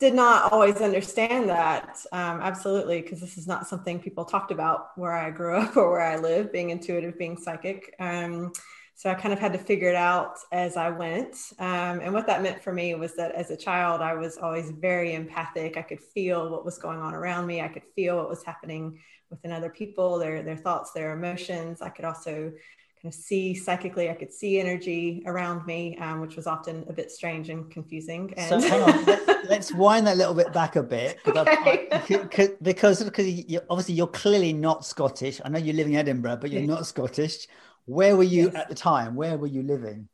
did 0.00 0.14
not 0.14 0.50
always 0.50 0.76
understand 0.76 1.48
that 1.48 1.98
um, 2.12 2.40
absolutely 2.40 3.02
because 3.02 3.20
this 3.20 3.36
is 3.36 3.46
not 3.46 3.68
something 3.68 4.00
people 4.00 4.24
talked 4.24 4.50
about 4.50 4.88
where 4.96 5.12
i 5.12 5.30
grew 5.30 5.56
up 5.60 5.76
or 5.76 5.90
where 5.90 6.00
i 6.00 6.16
live 6.16 6.52
being 6.52 6.70
intuitive 6.70 7.18
being 7.18 7.36
psychic 7.36 7.94
um, 8.00 8.52
so 8.94 9.10
i 9.10 9.14
kind 9.14 9.32
of 9.32 9.38
had 9.38 9.52
to 9.52 9.58
figure 9.58 9.88
it 9.88 9.94
out 9.94 10.36
as 10.52 10.76
i 10.76 10.88
went 10.88 11.36
um, 11.58 12.00
and 12.00 12.12
what 12.12 12.26
that 12.26 12.42
meant 12.42 12.62
for 12.62 12.72
me 12.72 12.94
was 12.94 13.14
that 13.14 13.32
as 13.32 13.50
a 13.50 13.56
child 13.56 14.00
i 14.00 14.14
was 14.14 14.38
always 14.38 14.70
very 14.80 15.14
empathic. 15.14 15.76
I 15.76 15.82
could 15.82 16.00
feel 16.00 16.50
what 16.50 16.64
was 16.64 16.78
going 16.78 17.00
on 17.00 17.14
around 17.14 17.46
me. 17.46 17.60
I 17.60 17.68
could 17.68 17.84
feel 17.94 18.16
what 18.16 18.28
was 18.28 18.42
happening 18.42 18.98
within 19.30 19.52
other 19.52 19.70
people 19.70 20.18
their 20.18 20.42
their 20.42 20.56
thoughts 20.56 20.92
their 20.92 21.12
emotions. 21.12 21.82
I 21.82 21.90
could 21.90 22.04
also 22.04 22.52
kind 23.02 23.14
of 23.14 23.18
see 23.18 23.54
psychically. 23.54 24.10
I 24.10 24.14
could 24.14 24.32
see 24.32 24.60
energy 24.60 25.22
around 25.26 25.66
me, 25.66 25.96
um, 25.98 26.20
which 26.20 26.36
was 26.36 26.46
often 26.46 26.84
a 26.88 26.92
bit 26.92 27.10
strange 27.10 27.48
and 27.48 27.70
confusing. 27.70 28.34
And 28.36 28.62
so 28.62 28.68
hang 28.68 28.82
on, 28.82 29.04
let's, 29.48 29.72
wind 29.72 30.06
that 30.06 30.16
little 30.16 30.34
bit 30.34 30.52
back 30.52 30.76
a 30.76 30.82
bit 30.82 31.18
okay. 31.26 31.88
I, 31.90 32.56
because 32.62 33.02
because 33.02 33.26
you, 33.26 33.60
obviously 33.70 33.94
you're 33.94 34.06
clearly 34.06 34.52
not 34.52 34.84
Scottish. 34.84 35.40
I 35.44 35.48
know 35.48 35.58
you're 35.58 35.74
living 35.74 35.94
in 35.94 36.00
Edinburgh, 36.00 36.38
but 36.40 36.50
you're 36.50 36.62
not 36.62 36.86
Scottish. 36.86 37.46
Where 37.86 38.16
were 38.16 38.22
you 38.22 38.46
yes. 38.46 38.54
at 38.54 38.68
the 38.68 38.74
time? 38.74 39.14
Where 39.14 39.38
were 39.38 39.46
you 39.46 39.62
living? 39.62 40.08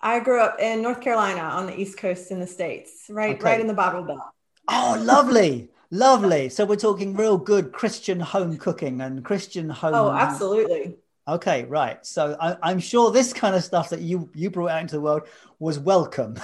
I 0.00 0.20
grew 0.20 0.40
up 0.40 0.60
in 0.60 0.82
North 0.82 1.00
Carolina 1.00 1.40
on 1.40 1.66
the 1.66 1.78
East 1.78 1.98
Coast 1.98 2.30
in 2.30 2.38
the 2.38 2.46
States, 2.46 3.06
right, 3.08 3.34
okay. 3.34 3.44
right 3.44 3.60
in 3.60 3.66
the 3.66 3.74
Bible 3.74 4.02
Belt. 4.04 4.20
Oh, 4.68 5.00
lovely. 5.00 5.70
Lovely. 5.92 6.48
So 6.48 6.64
we're 6.64 6.74
talking 6.74 7.14
real 7.14 7.38
good 7.38 7.70
Christian 7.70 8.18
home 8.18 8.56
cooking 8.56 9.00
and 9.00 9.24
Christian 9.24 9.70
home. 9.70 9.94
Oh, 9.94 10.10
absolutely. 10.10 10.96
Okay, 11.28 11.64
right. 11.64 12.04
So 12.06 12.36
I, 12.40 12.70
am 12.70 12.78
sure 12.78 13.10
this 13.10 13.32
kind 13.32 13.56
of 13.56 13.64
stuff 13.64 13.90
that 13.90 14.00
you 14.00 14.30
you 14.34 14.48
brought 14.48 14.70
out 14.70 14.82
into 14.82 14.94
the 14.94 15.00
world 15.00 15.22
was 15.58 15.78
welcome. 15.78 16.38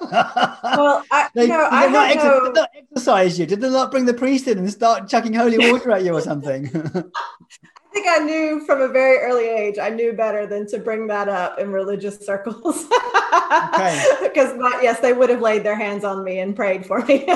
well, 0.00 1.04
I, 1.12 1.28
they, 1.34 1.46
no, 1.46 1.68
I 1.70 1.86
not, 1.86 2.16
no... 2.16 2.44
did 2.46 2.54
not 2.54 2.70
exercise 2.74 3.38
you. 3.38 3.46
Did 3.46 3.60
they 3.60 3.70
not 3.70 3.92
bring 3.92 4.06
the 4.06 4.14
priest 4.14 4.48
in 4.48 4.58
and 4.58 4.70
start 4.70 5.08
chucking 5.08 5.34
holy 5.34 5.58
water 5.70 5.92
at 5.92 6.04
you 6.04 6.12
or 6.12 6.20
something? 6.20 6.66
I 6.74 7.92
think 7.92 8.06
I 8.08 8.18
knew 8.18 8.64
from 8.66 8.80
a 8.80 8.88
very 8.88 9.18
early 9.18 9.46
age. 9.48 9.78
I 9.78 9.90
knew 9.90 10.12
better 10.12 10.46
than 10.46 10.66
to 10.68 10.78
bring 10.78 11.06
that 11.08 11.28
up 11.28 11.58
in 11.58 11.70
religious 11.70 12.24
circles. 12.24 12.86
okay. 13.74 14.04
Because 14.22 14.56
yes, 14.82 15.00
they 15.00 15.12
would 15.12 15.28
have 15.28 15.40
laid 15.40 15.64
their 15.64 15.76
hands 15.76 16.04
on 16.04 16.24
me 16.24 16.38
and 16.40 16.54
prayed 16.54 16.84
for 16.84 17.04
me 17.04 17.26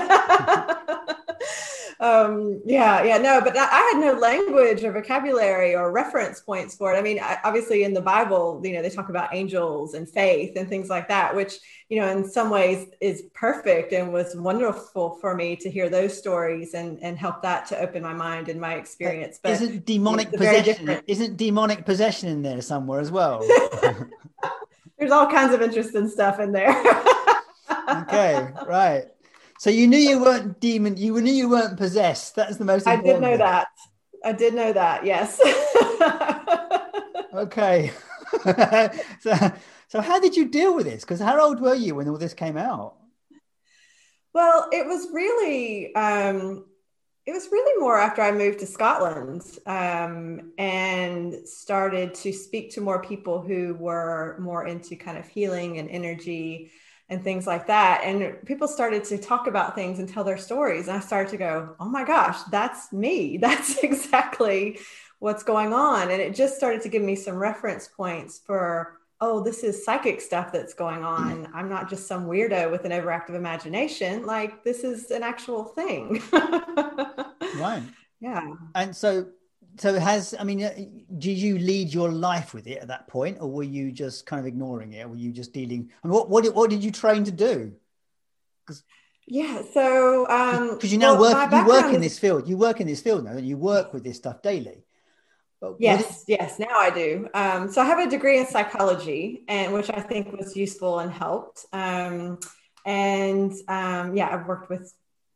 um, 2.05 2.61
yeah, 2.67 3.03
yeah, 3.03 3.17
no, 3.17 3.41
but 3.41 3.57
I 3.57 3.65
had 3.65 3.99
no 3.99 4.13
language 4.13 4.85
or 4.85 4.93
vocabulary 4.93 5.75
or 5.75 5.91
reference 5.91 6.39
points 6.41 6.77
for 6.77 6.93
it. 6.93 6.99
I 6.99 7.03
mean, 7.03 7.19
obviously 7.45 7.85
in 7.85 7.95
the 7.95 8.03
Bible, 8.03 8.61
you 8.63 8.75
know, 8.75 8.83
they 8.83 8.91
talk 8.91 9.09
about 9.09 9.35
angels 9.35 9.95
and 9.95 10.07
faith 10.07 10.53
and 10.57 10.69
things 10.69 10.91
like 10.91 11.09
that, 11.09 11.35
which, 11.35 11.55
you 11.89 11.99
know, 11.99 12.09
in 12.09 12.29
some 12.29 12.51
ways 12.51 12.89
is 13.01 13.23
perfect 13.33 13.95
and 13.95 14.13
was 14.13 14.37
wonderful 14.37 15.17
for 15.19 15.35
me 15.35 15.57
to 15.57 15.71
hear 15.71 15.89
those 15.89 16.17
stories 16.19 16.75
and, 16.75 17.03
and 17.03 17.17
help 17.17 17.41
that 17.41 17.65
to 17.69 17.79
open 17.79 18.03
my 18.03 18.13
mind 18.13 18.51
and 18.51 18.61
my 18.61 18.75
experience. 18.75 19.41
But 19.43 19.53
isn't 19.53 19.87
demonic 19.87 20.31
possession, 20.31 21.01
isn't 21.07 21.39
demonic 21.39 21.87
possession 21.87 22.29
in 22.29 22.43
there 22.43 22.61
somewhere 22.61 23.01
as 23.01 23.11
well? 23.11 23.41
There's 24.99 25.11
all 25.11 25.31
kinds 25.31 25.55
of 25.55 25.63
interesting 25.63 26.09
stuff 26.09 26.39
in 26.39 26.53
there. 26.53 26.71
okay, 27.89 28.49
right. 28.67 29.05
So 29.59 29.71
you 29.71 29.87
knew 29.87 29.99
you 29.99 30.21
weren't 30.21 30.61
demon. 30.61 30.97
You 30.97 31.21
knew 31.21 31.33
you 31.33 31.49
weren't 31.49 31.77
possessed. 31.77 32.35
That's 32.37 32.57
the 32.57 32.65
most. 32.65 32.87
I 32.87 32.97
did 32.97 33.21
know 33.21 33.31
thing. 33.31 33.39
that. 33.39 33.69
I 34.25 34.33
did 34.33 34.55
know 34.55 34.73
that. 34.73 35.05
Yes. 35.05 35.41
okay. 37.35 37.93
so, 39.21 39.53
so 39.89 40.01
how 40.01 40.19
did 40.19 40.37
you 40.37 40.49
deal 40.49 40.75
with 40.75 40.87
this? 40.87 41.05
Because 41.05 41.21
how 41.21 41.41
old 41.41 41.61
were 41.61 41.75
you 41.75 41.95
when 41.95 42.09
all 42.09 42.19
this 42.19 42.35
came 42.35 42.57
out? 42.57 42.97
Well, 44.33 44.69
it 44.73 44.87
was 44.87 45.09
really. 45.13 45.95
Um, 45.95 46.65
it 47.27 47.33
was 47.33 47.49
really 47.51 47.81
more 47.81 47.99
after 47.99 48.21
I 48.21 48.33
moved 48.33 48.59
to 48.59 48.67
Scotland 48.67 49.43
um, 49.65 50.53
and 50.59 51.49
started 51.49 52.13
to 52.17 52.33
speak 52.35 52.71
to 52.73 52.83
more 52.83 53.01
people 53.01 53.41
who 53.41 53.75
were 53.75 54.37
more 54.39 54.67
into 54.67 54.95
kind 54.95 55.17
of 55.17 55.27
healing 55.27 55.79
and 55.79 55.89
energy 55.89 56.71
and 57.09 57.23
things 57.23 57.47
like 57.47 57.67
that. 57.67 58.03
And 58.05 58.45
people 58.47 58.67
started 58.67 59.05
to 59.05 59.19
talk 59.19 59.47
about 59.47 59.75
things 59.75 59.99
and 59.99 60.09
tell 60.09 60.25
their 60.25 60.39
stories. 60.39 60.89
And 60.89 60.97
I 60.97 61.01
started 61.01 61.31
to 61.31 61.37
go, 61.37 61.77
oh 61.79 61.89
my 61.89 62.05
gosh, 62.05 62.43
that's 62.51 62.93
me. 62.93 63.37
That's 63.45 63.79
exactly 63.79 64.79
what's 65.19 65.43
going 65.43 65.73
on. 65.73 66.11
And 66.11 66.21
it 66.21 66.35
just 66.35 66.57
started 66.57 66.83
to 66.83 66.89
give 66.89 67.03
me 67.03 67.15
some 67.15 67.37
reference 67.37 67.89
points 67.89 68.39
for, 68.39 68.99
oh, 69.21 69.43
this 69.43 69.63
is 69.63 69.85
psychic 69.85 70.21
stuff 70.21 70.53
that's 70.53 70.75
going 70.75 71.05
on. 71.05 71.45
Mm-hmm. 71.45 71.57
I'm 71.57 71.69
not 71.69 71.89
just 71.89 72.07
some 72.07 72.27
weirdo 72.27 72.71
with 72.71 72.85
an 72.85 72.93
overactive 72.93 73.35
imagination. 73.35 74.27
Like, 74.27 74.65
this 74.65 74.83
is 74.83 75.11
an 75.11 75.23
actual 75.23 75.65
thing. 75.65 76.23
right. 76.33 77.83
Yeah. 78.21 78.55
And 78.75 78.97
so 78.97 79.27
so 79.79 79.99
has 79.99 80.35
I 80.39 80.45
mean, 80.45 80.63
uh, 80.63 80.75
did 81.19 81.37
you 81.37 81.59
lead 81.59 81.93
your 81.93 82.11
life 82.11 82.55
with 82.55 82.67
it 82.67 82.79
at 82.79 82.89
that 82.89 83.09
point, 83.09 83.39
or 83.41 83.51
were 83.51 83.63
you 83.63 83.93
just 83.93 84.27
kind 84.27 84.41
of 84.41 84.47
ignoring 84.47 84.93
it? 84.93 85.05
Or 85.05 85.09
were 85.09 85.17
you 85.17 85.33
just 85.33 85.53
dealing? 85.53 85.91
I 86.03 86.07
mean, 86.07 86.15
what 86.15 86.29
what 86.29 86.45
did, 86.45 86.55
what 86.55 86.71
did 86.71 86.85
you 86.85 86.91
train 86.91 87.25
to 87.25 87.33
do? 87.33 87.73
Yeah, 89.27 89.63
so 89.73 90.29
um 90.29 90.75
because 90.75 90.93
you 90.93 90.99
now 90.99 91.19
well, 91.19 91.35
work, 91.35 91.53
you 91.53 91.67
work 91.67 91.95
in 91.95 92.01
this 92.01 92.19
field. 92.19 92.49
You 92.49 92.57
work 92.57 92.81
in 92.81 92.87
this 92.87 93.01
field 93.01 93.25
now, 93.25 93.33
and 93.33 93.47
you 93.47 93.57
work 93.57 93.93
with 93.95 94.05
this 94.05 94.17
stuff 94.17 94.43
daily. 94.43 94.85
But 95.61 95.77
yes, 95.79 96.25
yes, 96.29 96.59
now 96.59 96.77
I 96.77 96.91
do. 96.91 97.29
Um, 97.33 97.73
so 97.73 97.81
I 97.81 97.87
have 97.87 97.99
a 97.99 98.11
degree 98.11 98.39
in 98.39 98.47
psychology, 98.47 99.45
and 99.49 99.73
which 99.73 99.89
I 99.89 100.01
think 100.01 100.31
was 100.37 100.55
useful 100.55 100.99
and 100.99 101.11
helped. 101.11 101.65
Um, 101.73 102.39
and 102.85 103.51
um, 103.69 104.15
yeah, 104.15 104.29
I've 104.31 104.47
worked 104.47 104.69
with 104.69 104.93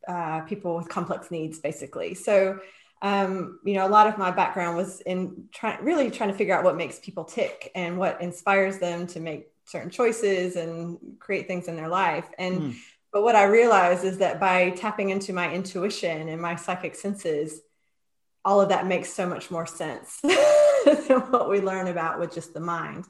uh, 0.07 0.40
people 0.42 0.76
with 0.76 0.88
complex 0.88 1.30
needs, 1.30 1.59
basically. 1.61 2.14
So 2.14 2.61
um, 3.00 3.61
you 3.64 3.75
know, 3.75 3.87
a 3.87 3.88
lot 3.88 4.07
of 4.07 4.19
my 4.19 4.31
background 4.31 4.76
was 4.76 5.00
in 5.00 5.49
trying, 5.52 5.85
really 5.85 6.11
trying 6.11 6.31
to 6.31 6.35
figure 6.35 6.57
out 6.57 6.64
what 6.64 6.76
makes 6.76 6.99
people 6.99 7.25
tick 7.25 7.71
and 7.75 7.99
what 7.99 8.21
inspires 8.21 8.78
them 8.78 9.07
to 9.09 9.21
make 9.21 9.49
certain 9.64 9.90
choices 9.90 10.57
and 10.57 10.99
create 11.19 11.47
things 11.47 11.69
in 11.69 11.76
their 11.76 11.88
life. 11.88 12.26
And 12.38 12.61
mm. 12.61 12.76
but 13.12 13.23
what 13.23 13.37
I 13.37 13.45
realized 13.45 14.05
is 14.05 14.19
that 14.19 14.40
by 14.40 14.71
tapping 14.71 15.11
into 15.11 15.33
my 15.33 15.52
intuition 15.52 16.28
and 16.28 16.43
my 16.43 16.57
psychic 16.57 16.97
senses, 16.97 17.61
all 18.45 18.61
of 18.61 18.71
that 18.71 18.87
makes 18.87 19.12
so 19.12 19.28
much 19.28 19.50
more 19.50 19.67
sense 19.67 20.21
than 20.85 21.21
what 21.31 21.49
we 21.49 21.61
learn 21.61 21.87
about 21.87 22.19
with 22.19 22.35
just 22.35 22.55
the 22.55 22.61
mind. 22.61 23.05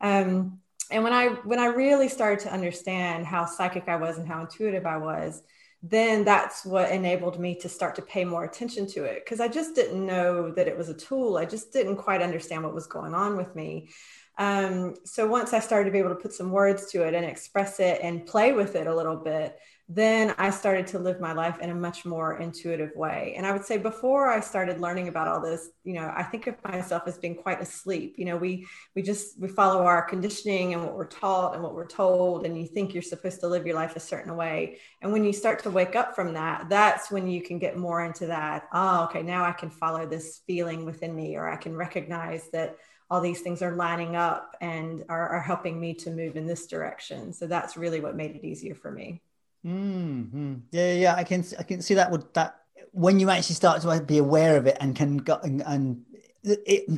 Um, 0.00 0.60
and 0.90 1.04
when 1.04 1.12
I 1.12 1.26
when 1.44 1.58
I 1.58 1.66
really 1.66 2.08
started 2.08 2.40
to 2.40 2.52
understand 2.52 3.26
how 3.26 3.44
psychic 3.44 3.88
I 3.88 3.96
was 3.96 4.16
and 4.16 4.26
how 4.26 4.40
intuitive 4.40 4.86
I 4.86 4.96
was, 4.96 5.42
then 5.82 6.24
that's 6.24 6.64
what 6.64 6.90
enabled 6.90 7.38
me 7.38 7.54
to 7.54 7.68
start 7.68 7.94
to 7.96 8.02
pay 8.02 8.24
more 8.24 8.44
attention 8.44 8.86
to 8.88 9.04
it 9.04 9.24
because 9.24 9.40
I 9.40 9.48
just 9.48 9.74
didn't 9.74 10.04
know 10.04 10.50
that 10.50 10.66
it 10.66 10.76
was 10.76 10.88
a 10.88 10.94
tool. 10.94 11.36
I 11.36 11.44
just 11.44 11.72
didn't 11.72 11.96
quite 11.96 12.20
understand 12.20 12.64
what 12.64 12.74
was 12.74 12.86
going 12.86 13.14
on 13.14 13.36
with 13.36 13.54
me. 13.54 13.90
Um, 14.38 14.94
so 15.04 15.26
once 15.26 15.52
I 15.52 15.60
started 15.60 15.86
to 15.86 15.90
be 15.92 15.98
able 15.98 16.10
to 16.10 16.16
put 16.16 16.32
some 16.32 16.50
words 16.50 16.90
to 16.92 17.02
it 17.02 17.14
and 17.14 17.24
express 17.24 17.80
it 17.80 18.00
and 18.02 18.26
play 18.26 18.52
with 18.52 18.76
it 18.76 18.86
a 18.86 18.94
little 18.94 19.16
bit, 19.16 19.56
then 19.90 20.34
I 20.36 20.50
started 20.50 20.86
to 20.88 20.98
live 20.98 21.18
my 21.18 21.32
life 21.32 21.58
in 21.60 21.70
a 21.70 21.74
much 21.74 22.04
more 22.04 22.38
intuitive 22.38 22.94
way. 22.94 23.32
And 23.38 23.46
I 23.46 23.52
would 23.52 23.64
say 23.64 23.78
before 23.78 24.30
I 24.30 24.40
started 24.40 24.82
learning 24.82 25.08
about 25.08 25.28
all 25.28 25.40
this, 25.40 25.70
you 25.82 25.94
know, 25.94 26.12
I 26.14 26.24
think 26.24 26.46
of 26.46 26.62
myself 26.62 27.04
as 27.06 27.16
being 27.16 27.34
quite 27.34 27.62
asleep. 27.62 28.16
You 28.18 28.26
know, 28.26 28.36
we 28.36 28.66
we 28.94 29.00
just 29.00 29.40
we 29.40 29.48
follow 29.48 29.84
our 29.84 30.02
conditioning 30.02 30.74
and 30.74 30.84
what 30.84 30.94
we're 30.94 31.06
taught 31.06 31.54
and 31.54 31.62
what 31.62 31.74
we're 31.74 31.86
told, 31.86 32.44
and 32.44 32.58
you 32.58 32.66
think 32.66 32.92
you're 32.92 33.02
supposed 33.02 33.40
to 33.40 33.48
live 33.48 33.66
your 33.66 33.76
life 33.76 33.96
a 33.96 34.00
certain 34.00 34.36
way. 34.36 34.78
And 35.00 35.10
when 35.10 35.24
you 35.24 35.32
start 35.32 35.62
to 35.62 35.70
wake 35.70 35.96
up 35.96 36.14
from 36.14 36.34
that, 36.34 36.68
that's 36.68 37.10
when 37.10 37.26
you 37.26 37.40
can 37.40 37.58
get 37.58 37.78
more 37.78 38.04
into 38.04 38.26
that. 38.26 38.68
Oh, 38.74 39.04
okay, 39.04 39.22
now 39.22 39.42
I 39.42 39.52
can 39.52 39.70
follow 39.70 40.06
this 40.06 40.42
feeling 40.46 40.84
within 40.84 41.16
me, 41.16 41.36
or 41.36 41.48
I 41.48 41.56
can 41.56 41.74
recognize 41.74 42.50
that 42.50 42.76
all 43.10 43.22
these 43.22 43.40
things 43.40 43.62
are 43.62 43.74
lining 43.74 44.16
up 44.16 44.54
and 44.60 45.02
are, 45.08 45.28
are 45.30 45.40
helping 45.40 45.80
me 45.80 45.94
to 45.94 46.10
move 46.10 46.36
in 46.36 46.46
this 46.46 46.66
direction. 46.66 47.32
So 47.32 47.46
that's 47.46 47.78
really 47.78 48.00
what 48.00 48.16
made 48.16 48.36
it 48.36 48.44
easier 48.44 48.74
for 48.74 48.90
me. 48.90 49.22
Mm-hmm. 49.66 50.54
Yeah, 50.70 50.92
yeah, 50.94 51.14
I 51.14 51.24
can 51.24 51.44
I 51.58 51.62
can 51.62 51.82
see 51.82 51.94
that 51.94 52.10
would 52.10 52.32
that 52.34 52.60
when 52.92 53.20
you 53.20 53.30
actually 53.30 53.56
start 53.56 53.82
to 53.82 54.00
be 54.02 54.18
aware 54.18 54.56
of 54.56 54.66
it 54.66 54.76
and 54.80 54.94
can 54.94 55.18
go 55.18 55.38
and, 55.42 55.62
and 55.66 56.04
it 56.44 56.88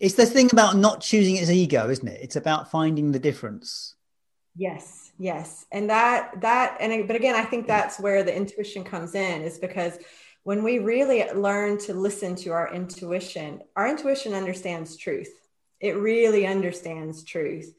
it's 0.00 0.14
the 0.14 0.26
thing 0.26 0.48
about 0.52 0.76
not 0.76 1.00
choosing 1.00 1.38
as 1.38 1.50
ego, 1.50 1.88
isn't 1.88 2.08
it? 2.08 2.20
It's 2.20 2.36
about 2.36 2.70
finding 2.70 3.12
the 3.12 3.18
difference. 3.18 3.94
Yes, 4.56 5.12
yes, 5.18 5.66
and 5.70 5.88
that 5.90 6.40
that 6.40 6.76
and 6.80 7.06
but 7.06 7.16
again, 7.16 7.36
I 7.36 7.44
think 7.44 7.66
that's 7.66 8.00
where 8.00 8.24
the 8.24 8.34
intuition 8.34 8.82
comes 8.82 9.14
in, 9.14 9.42
is 9.42 9.58
because 9.58 9.98
when 10.42 10.64
we 10.64 10.80
really 10.80 11.24
learn 11.32 11.78
to 11.78 11.94
listen 11.94 12.34
to 12.36 12.50
our 12.50 12.74
intuition, 12.74 13.62
our 13.76 13.88
intuition 13.88 14.34
understands 14.34 14.96
truth. 14.96 15.32
It 15.80 15.96
really 15.96 16.44
understands 16.44 17.22
truth 17.22 17.72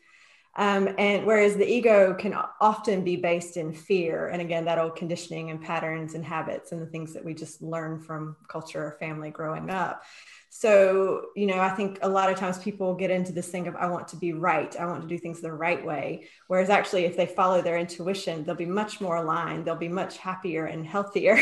um, 0.55 0.89
and 0.97 1.25
whereas 1.25 1.55
the 1.55 1.69
ego 1.69 2.13
can 2.13 2.35
often 2.59 3.03
be 3.03 3.15
based 3.15 3.57
in 3.57 3.71
fear, 3.71 4.27
and 4.27 4.41
again, 4.41 4.65
that 4.65 4.79
old 4.79 4.95
conditioning 4.95 5.51
and 5.51 5.61
patterns 5.61 6.15
and 6.15 6.25
habits 6.25 6.71
and 6.71 6.81
the 6.81 6.87
things 6.87 7.13
that 7.13 7.23
we 7.23 7.33
just 7.33 7.61
learn 7.61 7.99
from 7.99 8.35
culture 8.47 8.83
or 8.83 8.97
family 8.99 9.29
growing 9.29 9.69
up. 9.69 10.03
So, 10.51 11.27
you 11.35 11.45
know, 11.45 11.59
I 11.59 11.69
think 11.69 11.99
a 12.01 12.09
lot 12.09 12.31
of 12.31 12.37
times 12.37 12.57
people 12.57 12.95
get 12.95 13.11
into 13.11 13.31
this 13.31 13.49
thing 13.49 13.67
of, 13.67 13.75
I 13.75 13.85
want 13.85 14.07
to 14.09 14.17
be 14.17 14.33
right. 14.33 14.75
I 14.77 14.85
want 14.85 15.03
to 15.03 15.07
do 15.07 15.17
things 15.17 15.41
the 15.41 15.53
right 15.53 15.83
way. 15.85 16.27
Whereas 16.47 16.71
actually, 16.71 17.05
if 17.05 17.15
they 17.15 17.27
follow 17.27 17.61
their 17.61 17.77
intuition, 17.77 18.43
they'll 18.43 18.55
be 18.55 18.65
much 18.65 18.99
more 18.99 19.17
aligned. 19.17 19.63
They'll 19.63 19.75
be 19.75 19.87
much 19.87 20.17
happier 20.17 20.65
and 20.65 20.85
healthier. 20.85 21.39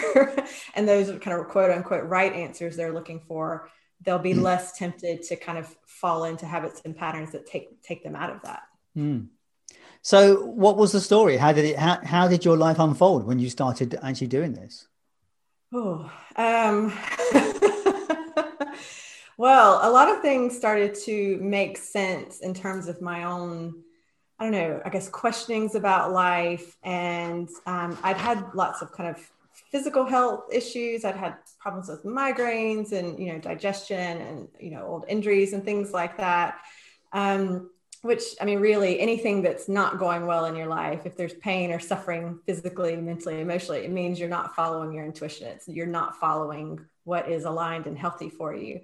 and 0.76 0.88
those 0.88 1.08
kind 1.20 1.40
of 1.40 1.48
quote 1.48 1.72
unquote 1.72 2.04
right 2.04 2.34
answers 2.34 2.76
they're 2.76 2.94
looking 2.94 3.22
for, 3.22 3.70
they'll 4.02 4.20
be 4.20 4.34
mm. 4.34 4.42
less 4.42 4.78
tempted 4.78 5.24
to 5.24 5.38
kind 5.38 5.58
of 5.58 5.74
fall 5.86 6.26
into 6.26 6.46
habits 6.46 6.82
and 6.84 6.96
patterns 6.96 7.32
that 7.32 7.48
take, 7.48 7.82
take 7.82 8.04
them 8.04 8.16
out 8.16 8.30
of 8.30 8.42
that. 8.44 8.64
Mm. 8.98 9.28
So, 10.02 10.46
what 10.46 10.78
was 10.78 10.92
the 10.92 11.02
story? 11.02 11.38
How 11.38 11.52
did 11.54 11.66
it? 11.66 11.78
How, 11.78 12.00
how 12.04 12.28
did 12.28 12.44
your 12.44 12.58
life 12.58 12.80
unfold 12.80 13.26
when 13.26 13.40
you 13.40 13.50
started 13.50 13.98
actually 14.02 14.28
doing 14.28 14.54
this? 14.54 14.88
Oh, 15.74 16.10
um, 16.38 16.94
well, 19.38 19.80
a 19.84 19.92
lot 19.92 20.10
of 20.10 20.22
things 20.22 20.58
started 20.58 20.96
to 21.06 21.38
make 21.42 21.78
sense 21.78 22.40
in 22.40 22.54
terms 22.54 22.88
of 22.88 23.02
my 23.02 23.24
own. 23.24 23.84
I 24.40 24.44
don't 24.44 24.54
know. 24.54 24.82
I 24.86 24.90
guess 24.90 25.10
questionings 25.10 25.76
about 25.76 26.14
life, 26.14 26.78
and 26.84 27.50
um, 27.66 27.98
I'd 28.02 28.18
had 28.18 28.54
lots 28.54 28.82
of 28.82 28.92
kind 28.94 29.10
of 29.10 29.30
physical 29.72 30.06
health 30.06 30.46
issues. 30.52 31.04
I'd 31.04 31.16
had 31.16 31.36
problems 31.60 31.90
with 31.90 32.04
migraines 32.04 32.94
and 32.94 33.20
you 33.20 33.34
know 33.34 33.40
digestion 33.40 34.22
and 34.22 34.48
you 34.60 34.72
know 34.72 34.86
old 34.86 35.06
injuries 35.10 35.54
and 35.54 35.64
things 35.64 35.92
like 35.92 36.18
that. 36.18 36.60
Um, 37.12 37.72
which 38.08 38.24
i 38.42 38.46
mean 38.46 38.60
really 38.60 39.00
anything 39.00 39.42
that's 39.42 39.68
not 39.68 40.00
going 40.00 40.26
well 40.26 40.46
in 40.46 40.56
your 40.56 40.68
life 40.68 41.02
if 41.06 41.16
there's 41.16 41.34
pain 41.36 41.72
or 41.72 41.80
suffering 41.80 42.40
physically 42.46 42.96
mentally 42.96 43.42
emotionally 43.42 43.82
it 43.86 43.92
means 43.92 44.20
you're 44.20 44.30
not 44.30 44.56
following 44.56 44.94
your 44.94 45.06
intuition. 45.06 45.48
It's 45.48 45.68
you're 45.68 45.86
not 45.86 46.20
following 46.20 46.80
what 47.04 47.30
is 47.30 47.46
aligned 47.46 47.86
and 47.86 47.98
healthy 47.98 48.30
for 48.30 48.56
you. 48.56 48.82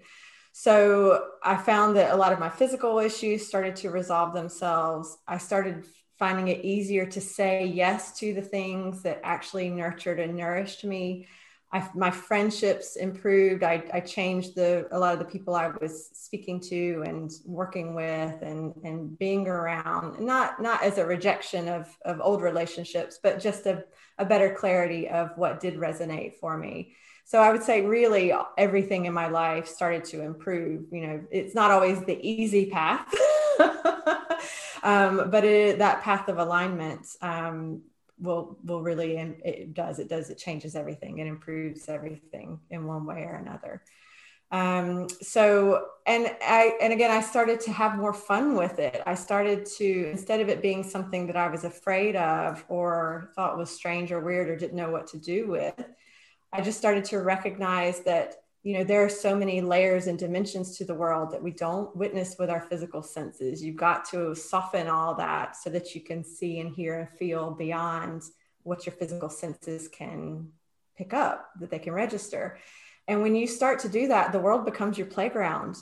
So 0.52 1.30
i 1.44 1.56
found 1.58 1.96
that 1.98 2.12
a 2.12 2.16
lot 2.16 2.34
of 2.34 2.40
my 2.40 2.50
physical 2.50 3.00
issues 3.00 3.48
started 3.48 3.76
to 3.78 3.90
resolve 3.90 4.34
themselves. 4.34 5.18
I 5.28 5.38
started 5.38 5.86
finding 6.20 6.50
it 6.50 6.64
easier 6.64 7.06
to 7.08 7.22
say 7.22 7.66
yes 7.66 8.20
to 8.20 8.34
the 8.34 8.42
things 8.42 9.02
that 9.04 9.20
actually 9.24 9.70
nurtured 9.70 10.20
and 10.20 10.36
nourished 10.36 10.84
me 10.84 11.28
I, 11.74 11.90
my 11.96 12.12
friendships 12.12 12.98
improved. 12.98 13.64
I, 13.64 13.84
I 13.92 14.00
changed 14.00 14.56
the 14.56 14.88
a 14.92 15.00
lot 15.00 15.14
of 15.14 15.20
the 15.20 15.26
people 15.26 15.56
I 15.56 15.72
was 15.82 16.08
speaking 16.14 16.60
to 16.70 17.04
and 17.08 17.32
working 17.46 17.96
with 17.96 18.42
and 18.44 18.76
and 18.84 19.18
being 19.18 19.48
around. 19.48 20.20
Not 20.20 20.62
not 20.62 20.84
as 20.84 21.00
a 21.00 21.06
rejection 21.06 21.68
of 21.68 21.90
of 22.06 22.22
old 22.22 22.44
relationships, 22.44 23.20
but 23.22 23.40
just 23.40 23.66
a, 23.66 23.84
a 24.20 24.26
better 24.26 24.54
clarity 24.54 25.10
of 25.10 25.32
what 25.36 25.60
did 25.60 25.76
resonate 25.76 26.36
for 26.36 26.56
me. 26.56 26.96
So 27.26 27.40
I 27.42 27.52
would 27.52 27.64
say 27.64 27.82
really 27.82 28.32
everything 28.56 29.06
in 29.06 29.14
my 29.14 29.28
life 29.28 29.68
started 29.68 30.06
to 30.06 30.22
improve. 30.22 30.86
You 30.92 31.08
know, 31.08 31.24
it's 31.32 31.56
not 31.56 31.72
always 31.72 32.02
the 32.02 32.20
easy 32.22 32.68
path. 32.70 33.12
um, 34.84 35.32
but 35.32 35.44
it, 35.44 35.80
that 35.80 36.02
path 36.02 36.28
of 36.28 36.38
alignment 36.38 37.08
um, 37.22 37.82
will 38.20 38.58
will 38.64 38.82
really 38.82 39.18
and 39.18 39.36
it 39.44 39.74
does 39.74 40.00
it 40.00 40.08
does 40.08 40.30
it 40.30 40.38
changes 40.38 40.76
everything 40.76 41.18
it 41.18 41.28
improves 41.28 41.90
everything 41.90 42.60
in 42.70 42.86
one 42.86 43.06
way 43.06 43.24
or 43.24 43.36
another. 43.36 43.82
Um, 44.52 45.10
so 45.10 45.88
and 46.06 46.28
i 46.42 46.78
and 46.80 46.94
again 46.94 47.10
i 47.10 47.22
started 47.22 47.60
to 47.62 47.72
have 47.72 47.98
more 47.98 48.14
fun 48.14 48.56
with 48.56 48.78
it. 48.78 49.02
I 49.06 49.16
started 49.16 49.66
to 49.78 50.10
instead 50.12 50.42
of 50.42 50.50
it 50.50 50.62
being 50.62 50.84
something 50.84 51.26
that 51.28 51.36
i 51.36 51.48
was 51.48 51.64
afraid 51.64 52.16
of 52.16 52.64
or 52.68 53.32
thought 53.36 53.58
was 53.58 53.72
strange 53.72 54.12
or 54.12 54.20
weird 54.20 54.50
or 54.50 54.56
didn't 54.56 54.78
know 54.78 54.92
what 54.92 55.08
to 55.08 55.18
do 55.18 55.48
with 55.48 55.74
i 56.52 56.62
just 56.62 56.78
started 56.78 57.04
to 57.06 57.20
recognize 57.20 58.02
that 58.02 58.43
you 58.64 58.78
know 58.78 58.84
there 58.84 59.04
are 59.04 59.10
so 59.10 59.36
many 59.36 59.60
layers 59.60 60.08
and 60.08 60.18
dimensions 60.18 60.78
to 60.78 60.86
the 60.86 60.94
world 60.94 61.32
that 61.32 61.44
we 61.44 61.52
don't 61.52 61.94
witness 61.96 62.38
with 62.40 62.50
our 62.50 62.62
physical 62.62 63.04
senses. 63.04 63.62
You've 63.62 63.76
got 63.76 64.06
to 64.12 64.34
soften 64.34 64.88
all 64.88 65.16
that 65.16 65.58
so 65.58 65.70
that 65.70 65.94
you 65.94 66.02
can 66.02 66.24
see 66.24 66.60
and 66.62 66.74
hear 66.74 67.00
and 67.00 67.10
feel 67.10 67.52
beyond 67.52 68.24
what 68.64 68.86
your 68.86 68.96
physical 68.96 69.30
senses 69.30 69.90
can 69.90 70.48
pick 70.98 71.14
up 71.14 71.50
that 71.60 71.70
they 71.70 71.80
can 71.80 71.92
register. 71.92 72.58
And 73.10 73.22
when 73.22 73.36
you 73.36 73.48
start 73.48 73.80
to 73.80 73.90
do 73.90 74.08
that 74.08 74.32
the 74.32 74.40
world 74.40 74.64
becomes 74.64 74.98
your 74.98 75.08
playground. 75.08 75.76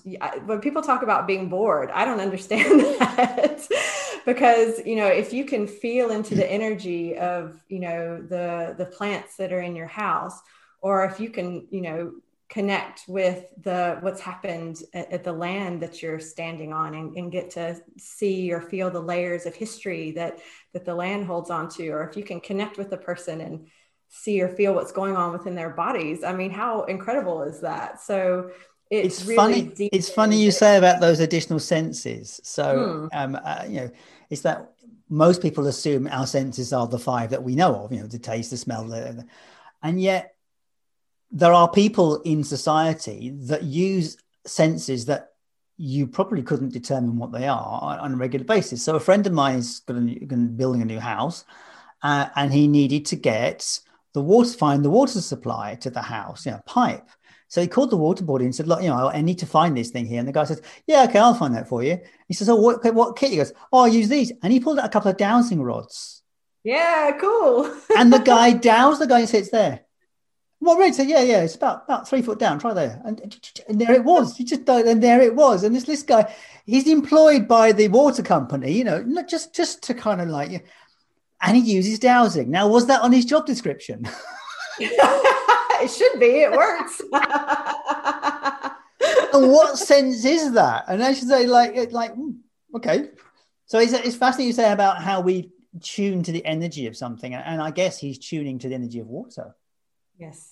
When 0.45 0.59
people 0.59 0.81
talk 0.81 1.03
about 1.03 1.27
being 1.27 1.49
bored 1.49 1.91
i 1.91 2.03
don't 2.03 2.19
understand 2.27 2.79
that. 2.99 3.67
Because 4.23 4.85
you 4.85 4.97
know 4.97 5.07
if 5.07 5.33
you 5.33 5.45
can 5.45 5.65
feel 5.65 6.11
into 6.11 6.35
the 6.35 6.49
energy 6.49 7.17
of 7.17 7.59
you 7.69 7.79
know 7.79 8.21
the 8.21 8.75
the 8.77 8.85
plants 8.85 9.35
that 9.37 9.51
are 9.51 9.61
in 9.61 9.75
your 9.75 9.87
house 9.87 10.39
or 10.79 11.05
if 11.05 11.19
you 11.19 11.31
can 11.31 11.65
you 11.71 11.81
know 11.81 12.11
connect 12.51 13.05
with 13.07 13.45
the 13.63 13.97
what's 14.01 14.19
happened 14.19 14.83
at, 14.93 15.09
at 15.09 15.23
the 15.23 15.31
land 15.31 15.81
that 15.81 16.03
you're 16.03 16.19
standing 16.19 16.73
on 16.73 16.93
and, 16.93 17.15
and, 17.15 17.31
get 17.31 17.49
to 17.49 17.79
see 17.97 18.51
or 18.51 18.59
feel 18.59 18.91
the 18.91 18.99
layers 18.99 19.45
of 19.45 19.55
history 19.55 20.11
that 20.11 20.39
that 20.73 20.83
the 20.83 20.93
land 20.93 21.25
holds 21.25 21.49
on 21.49 21.69
to 21.69 21.87
or 21.87 22.07
if 22.07 22.17
you 22.17 22.23
can 22.23 22.41
connect 22.41 22.77
with 22.77 22.89
the 22.89 22.97
person 22.97 23.39
and 23.39 23.67
see 24.09 24.41
or 24.41 24.49
feel 24.49 24.75
what's 24.75 24.91
going 24.91 25.15
on 25.15 25.31
within 25.31 25.55
their 25.55 25.69
bodies 25.69 26.25
i 26.25 26.33
mean 26.33 26.51
how 26.51 26.83
incredible 26.83 27.41
is 27.41 27.61
that 27.61 28.01
so 28.01 28.51
it's, 28.89 29.19
it's 29.19 29.27
really 29.27 29.35
funny 29.37 29.89
it's 29.93 30.09
funny 30.09 30.43
you 30.43 30.51
say 30.51 30.75
about 30.77 30.99
those 30.99 31.21
additional 31.21 31.59
senses 31.59 32.41
so 32.43 33.07
hmm. 33.13 33.17
um 33.17 33.39
uh, 33.45 33.63
you 33.65 33.77
know 33.77 33.91
it's 34.29 34.41
that 34.41 34.73
most 35.07 35.41
people 35.41 35.67
assume 35.67 36.05
our 36.07 36.27
senses 36.27 36.73
are 36.73 36.87
the 36.87 36.99
five 36.99 37.29
that 37.29 37.43
we 37.43 37.55
know 37.55 37.75
of 37.75 37.93
you 37.93 38.01
know 38.01 38.07
the 38.07 38.19
taste 38.19 38.51
the 38.51 38.57
smell 38.57 38.83
the, 38.83 39.25
and 39.81 40.01
yet 40.01 40.35
there 41.31 41.53
are 41.53 41.69
people 41.69 42.21
in 42.21 42.43
society 42.43 43.31
that 43.43 43.63
use 43.63 44.17
senses 44.45 45.05
that 45.05 45.29
you 45.77 46.05
probably 46.05 46.43
couldn't 46.43 46.73
determine 46.73 47.17
what 47.17 47.31
they 47.31 47.47
are 47.47 47.99
on 47.99 48.13
a 48.13 48.17
regular 48.17 48.45
basis. 48.45 48.83
So 48.83 48.95
a 48.95 48.99
friend 48.99 49.25
of 49.25 49.33
mine 49.33 49.57
is 49.57 49.79
going 49.79 50.55
building 50.55 50.81
a 50.81 50.85
new 50.85 50.99
house, 50.99 51.45
uh, 52.03 52.27
and 52.35 52.53
he 52.53 52.67
needed 52.67 53.05
to 53.07 53.15
get 53.15 53.79
the 54.13 54.21
water, 54.21 54.49
find 54.49 54.83
the 54.83 54.89
water 54.89 55.21
supply 55.21 55.75
to 55.75 55.89
the 55.89 56.01
house, 56.01 56.45
you 56.45 56.51
know, 56.51 56.61
pipe. 56.65 57.07
So 57.47 57.61
he 57.61 57.67
called 57.67 57.89
the 57.89 57.97
water 57.97 58.23
board 58.23 58.41
and 58.41 58.53
said, 58.53 58.67
"Look, 58.67 58.81
you 58.81 58.89
know, 58.89 59.09
I 59.09 59.21
need 59.21 59.39
to 59.39 59.45
find 59.45 59.75
this 59.75 59.89
thing 59.89 60.05
here." 60.05 60.19
And 60.19 60.27
the 60.27 60.33
guy 60.33 60.43
says, 60.43 60.61
"Yeah, 60.85 61.03
okay, 61.03 61.19
I'll 61.19 61.33
find 61.33 61.55
that 61.55 61.67
for 61.67 61.83
you." 61.83 61.99
He 62.27 62.33
says, 62.33 62.47
"Oh, 62.47 62.55
what, 62.55 62.93
what 62.93 63.17
kit?" 63.17 63.31
He 63.31 63.37
goes, 63.37 63.53
"Oh, 63.73 63.85
I 63.85 63.87
use 63.87 64.07
these," 64.07 64.31
and 64.43 64.53
he 64.53 64.59
pulled 64.59 64.79
out 64.79 64.85
a 64.85 64.89
couple 64.89 65.11
of 65.11 65.17
dowsing 65.17 65.61
rods. 65.61 66.21
Yeah, 66.63 67.17
cool. 67.19 67.73
and 67.97 68.13
the 68.13 68.19
guy 68.33 68.53
dowsed 68.53 69.01
the 69.01 69.07
guy 69.07 69.21
and 69.21 69.29
sits 69.29 69.49
there. 69.49 69.81
What 70.61 70.77
Red 70.77 70.93
said, 70.93 71.09
yeah, 71.09 71.23
yeah, 71.23 71.41
it's 71.41 71.55
about 71.55 71.85
about 71.85 72.07
three 72.07 72.21
foot 72.21 72.37
down. 72.37 72.59
Try 72.59 72.75
there, 72.75 73.01
and, 73.03 73.19
and 73.67 73.81
there 73.81 73.93
it 73.93 74.03
was. 74.03 74.37
He 74.37 74.43
just 74.43 74.69
and 74.69 75.01
there 75.01 75.19
it 75.19 75.35
was. 75.35 75.63
And 75.63 75.75
this 75.75 75.85
this 75.85 76.03
guy, 76.03 76.31
he's 76.67 76.87
employed 76.87 77.47
by 77.47 77.71
the 77.71 77.87
water 77.87 78.21
company, 78.21 78.71
you 78.71 78.83
know, 78.83 79.01
not 79.01 79.27
just 79.27 79.55
just 79.55 79.81
to 79.83 79.95
kind 79.95 80.21
of 80.21 80.29
like, 80.29 80.63
and 81.41 81.57
he 81.57 81.73
uses 81.73 81.97
dowsing. 81.97 82.51
Now, 82.51 82.67
was 82.67 82.85
that 82.85 83.01
on 83.01 83.11
his 83.11 83.25
job 83.25 83.47
description? 83.47 84.07
it 84.79 85.89
should 85.89 86.19
be. 86.19 86.41
It 86.41 86.51
works. 86.51 87.01
and 89.33 89.51
what 89.51 89.79
sense 89.79 90.23
is 90.25 90.51
that? 90.53 90.85
And 90.87 91.03
I 91.03 91.13
should 91.13 91.27
say, 91.27 91.47
like, 91.47 91.91
like, 91.91 92.13
hmm, 92.13 92.33
okay. 92.75 93.09
So 93.65 93.79
it's, 93.79 93.93
it's 93.93 94.15
fascinating 94.15 94.47
you 94.47 94.53
say 94.53 94.71
about 94.71 95.01
how 95.01 95.21
we 95.21 95.49
tune 95.81 96.21
to 96.23 96.31
the 96.31 96.45
energy 96.45 96.85
of 96.87 96.95
something, 96.95 97.33
and 97.33 97.61
I 97.61 97.71
guess 97.71 97.97
he's 97.97 98.19
tuning 98.19 98.59
to 98.59 98.69
the 98.69 98.75
energy 98.75 98.99
of 98.99 99.07
water. 99.07 99.55
Yes. 100.17 100.50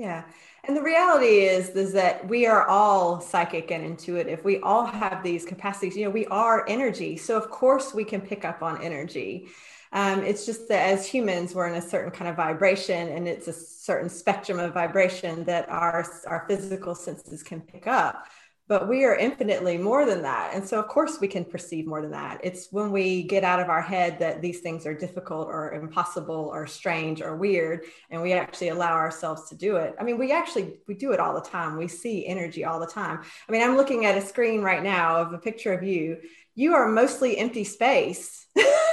Yeah. 0.00 0.24
And 0.64 0.74
the 0.74 0.80
reality 0.82 1.40
is, 1.40 1.68
is 1.70 1.92
that 1.92 2.26
we 2.26 2.46
are 2.46 2.66
all 2.66 3.20
psychic 3.20 3.70
and 3.70 3.84
intuitive. 3.84 4.42
We 4.42 4.58
all 4.60 4.86
have 4.86 5.22
these 5.22 5.44
capacities. 5.44 5.94
You 5.94 6.06
know, 6.06 6.10
we 6.10 6.24
are 6.28 6.64
energy. 6.66 7.18
So, 7.18 7.36
of 7.36 7.50
course, 7.50 7.92
we 7.92 8.04
can 8.04 8.22
pick 8.22 8.46
up 8.46 8.62
on 8.62 8.82
energy. 8.82 9.48
Um, 9.92 10.22
it's 10.22 10.46
just 10.46 10.68
that 10.68 10.88
as 10.88 11.06
humans, 11.06 11.54
we're 11.54 11.68
in 11.68 11.74
a 11.74 11.82
certain 11.82 12.10
kind 12.10 12.30
of 12.30 12.36
vibration 12.36 13.08
and 13.10 13.28
it's 13.28 13.46
a 13.46 13.52
certain 13.52 14.08
spectrum 14.08 14.58
of 14.58 14.72
vibration 14.72 15.44
that 15.44 15.68
our, 15.68 16.06
our 16.26 16.46
physical 16.48 16.94
senses 16.94 17.42
can 17.42 17.60
pick 17.60 17.86
up 17.86 18.26
but 18.70 18.88
we 18.88 19.04
are 19.04 19.16
infinitely 19.16 19.76
more 19.76 20.06
than 20.06 20.22
that. 20.22 20.54
And 20.54 20.64
so, 20.66 20.78
of 20.78 20.86
course, 20.86 21.18
we 21.20 21.26
can 21.26 21.44
perceive 21.44 21.88
more 21.88 22.00
than 22.00 22.12
that. 22.12 22.38
It's 22.44 22.68
when 22.70 22.92
we 22.92 23.24
get 23.24 23.42
out 23.42 23.58
of 23.58 23.68
our 23.68 23.82
head 23.82 24.20
that 24.20 24.40
these 24.40 24.60
things 24.60 24.86
are 24.86 24.94
difficult 24.94 25.48
or 25.48 25.72
impossible 25.72 26.48
or 26.54 26.68
strange 26.68 27.20
or 27.20 27.36
weird, 27.36 27.86
and 28.10 28.22
we 28.22 28.32
actually 28.32 28.68
allow 28.68 28.94
ourselves 28.94 29.48
to 29.48 29.56
do 29.56 29.74
it. 29.74 29.96
I 29.98 30.04
mean, 30.04 30.18
we 30.18 30.30
actually 30.30 30.74
we 30.86 30.94
do 30.94 31.10
it 31.10 31.18
all 31.18 31.34
the 31.34 31.40
time. 31.40 31.78
We 31.78 31.88
see 31.88 32.24
energy 32.28 32.64
all 32.64 32.78
the 32.78 32.86
time. 32.86 33.22
I 33.48 33.50
mean, 33.50 33.60
I'm 33.60 33.76
looking 33.76 34.06
at 34.06 34.16
a 34.16 34.24
screen 34.24 34.62
right 34.62 34.84
now 34.84 35.16
of 35.16 35.32
a 35.32 35.38
picture 35.38 35.72
of 35.72 35.82
you. 35.82 36.18
You 36.54 36.74
are 36.74 36.88
mostly 36.88 37.38
empty 37.38 37.64
space. 37.64 38.46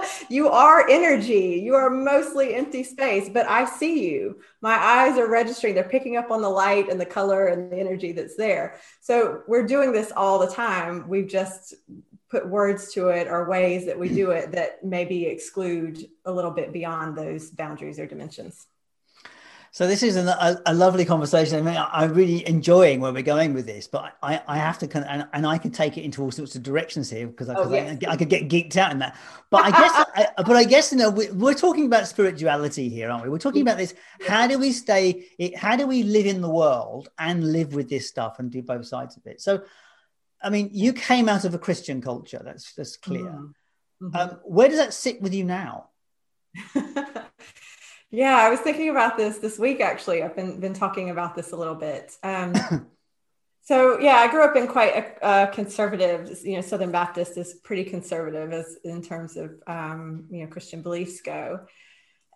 you 0.28 0.48
are 0.48 0.88
energy. 0.88 1.60
You 1.62 1.74
are 1.74 1.90
mostly 1.90 2.54
empty 2.54 2.84
space, 2.84 3.28
but 3.28 3.48
I 3.48 3.64
see 3.64 4.10
you. 4.10 4.40
My 4.60 4.74
eyes 4.74 5.18
are 5.18 5.28
registering. 5.28 5.74
They're 5.74 5.84
picking 5.84 6.16
up 6.16 6.30
on 6.30 6.42
the 6.42 6.48
light 6.48 6.88
and 6.88 7.00
the 7.00 7.06
color 7.06 7.46
and 7.46 7.70
the 7.70 7.76
energy 7.76 8.12
that's 8.12 8.36
there. 8.36 8.80
So 9.00 9.42
we're 9.46 9.66
doing 9.66 9.92
this 9.92 10.12
all 10.16 10.38
the 10.38 10.52
time. 10.52 11.08
We've 11.08 11.28
just 11.28 11.74
put 12.30 12.48
words 12.48 12.92
to 12.94 13.08
it 13.08 13.28
or 13.28 13.48
ways 13.48 13.84
that 13.86 13.98
we 13.98 14.08
do 14.08 14.30
it 14.30 14.52
that 14.52 14.82
maybe 14.82 15.26
exclude 15.26 16.08
a 16.24 16.32
little 16.32 16.50
bit 16.50 16.72
beyond 16.72 17.16
those 17.16 17.50
boundaries 17.50 17.98
or 17.98 18.06
dimensions. 18.06 18.66
So 19.72 19.86
this 19.86 20.02
is 20.02 20.16
an, 20.16 20.28
a, 20.28 20.60
a, 20.66 20.74
lovely 20.74 21.06
conversation. 21.06 21.58
I 21.58 21.62
mean, 21.62 21.82
I'm 21.92 22.12
really 22.12 22.46
enjoying 22.46 23.00
where 23.00 23.10
we're 23.10 23.22
going 23.22 23.54
with 23.54 23.64
this, 23.64 23.88
but 23.88 24.18
I, 24.22 24.42
I 24.46 24.58
have 24.58 24.78
to 24.80 24.86
kind 24.86 25.02
of, 25.02 25.10
and, 25.10 25.26
and 25.32 25.46
I 25.46 25.56
can 25.56 25.70
take 25.70 25.96
it 25.96 26.02
into 26.02 26.22
all 26.22 26.30
sorts 26.30 26.54
of 26.54 26.62
directions 26.62 27.08
here 27.08 27.26
because 27.26 27.48
I, 27.48 27.54
oh, 27.54 27.72
yes. 27.72 27.96
I, 28.06 28.10
I, 28.10 28.16
could 28.18 28.28
get 28.28 28.50
geeked 28.50 28.76
out 28.76 28.92
in 28.92 28.98
that. 28.98 29.16
But 29.48 29.64
I 29.64 29.70
guess, 29.70 30.06
I, 30.14 30.42
but 30.42 30.56
I 30.56 30.64
guess 30.64 30.92
you 30.92 30.98
know 30.98 31.08
we, 31.08 31.50
are 31.50 31.54
talking 31.54 31.86
about 31.86 32.06
spirituality 32.06 32.90
here, 32.90 33.10
aren't 33.10 33.24
we? 33.24 33.30
We're 33.30 33.38
talking 33.38 33.62
about 33.62 33.78
this. 33.78 33.94
How 34.28 34.46
do 34.46 34.58
we 34.58 34.72
stay? 34.72 35.24
How 35.56 35.74
do 35.74 35.86
we 35.86 36.02
live 36.02 36.26
in 36.26 36.42
the 36.42 36.50
world 36.50 37.08
and 37.18 37.50
live 37.50 37.72
with 37.72 37.88
this 37.88 38.06
stuff 38.06 38.40
and 38.40 38.50
do 38.50 38.60
both 38.60 38.84
sides 38.84 39.16
of 39.16 39.26
it? 39.26 39.40
So, 39.40 39.62
I 40.42 40.50
mean, 40.50 40.68
you 40.74 40.92
came 40.92 41.30
out 41.30 41.46
of 41.46 41.54
a 41.54 41.58
Christian 41.58 42.02
culture. 42.02 42.42
That's 42.44 42.74
that's 42.74 42.98
clear. 42.98 43.24
Mm-hmm. 44.02 44.14
Um, 44.14 44.40
where 44.44 44.68
does 44.68 44.76
that 44.76 44.92
sit 44.92 45.22
with 45.22 45.32
you 45.32 45.44
now? 45.44 45.88
Yeah, 48.14 48.36
I 48.36 48.50
was 48.50 48.60
thinking 48.60 48.90
about 48.90 49.16
this 49.16 49.38
this 49.38 49.58
week. 49.58 49.80
Actually, 49.80 50.22
I've 50.22 50.36
been 50.36 50.60
been 50.60 50.74
talking 50.74 51.08
about 51.08 51.34
this 51.34 51.52
a 51.52 51.56
little 51.56 51.74
bit. 51.74 52.12
Um, 52.22 52.52
so 53.62 53.98
yeah, 53.98 54.16
I 54.16 54.30
grew 54.30 54.44
up 54.44 54.54
in 54.54 54.68
quite 54.68 55.16
a, 55.22 55.44
a, 55.44 55.46
conservative. 55.46 56.38
You 56.44 56.56
know, 56.56 56.60
Southern 56.60 56.92
Baptist 56.92 57.38
is 57.38 57.54
pretty 57.64 57.84
conservative 57.84 58.52
as 58.52 58.76
in 58.84 59.00
terms 59.00 59.38
of 59.38 59.54
um, 59.66 60.26
you 60.28 60.44
know 60.44 60.46
Christian 60.46 60.82
beliefs 60.82 61.22
go. 61.22 61.60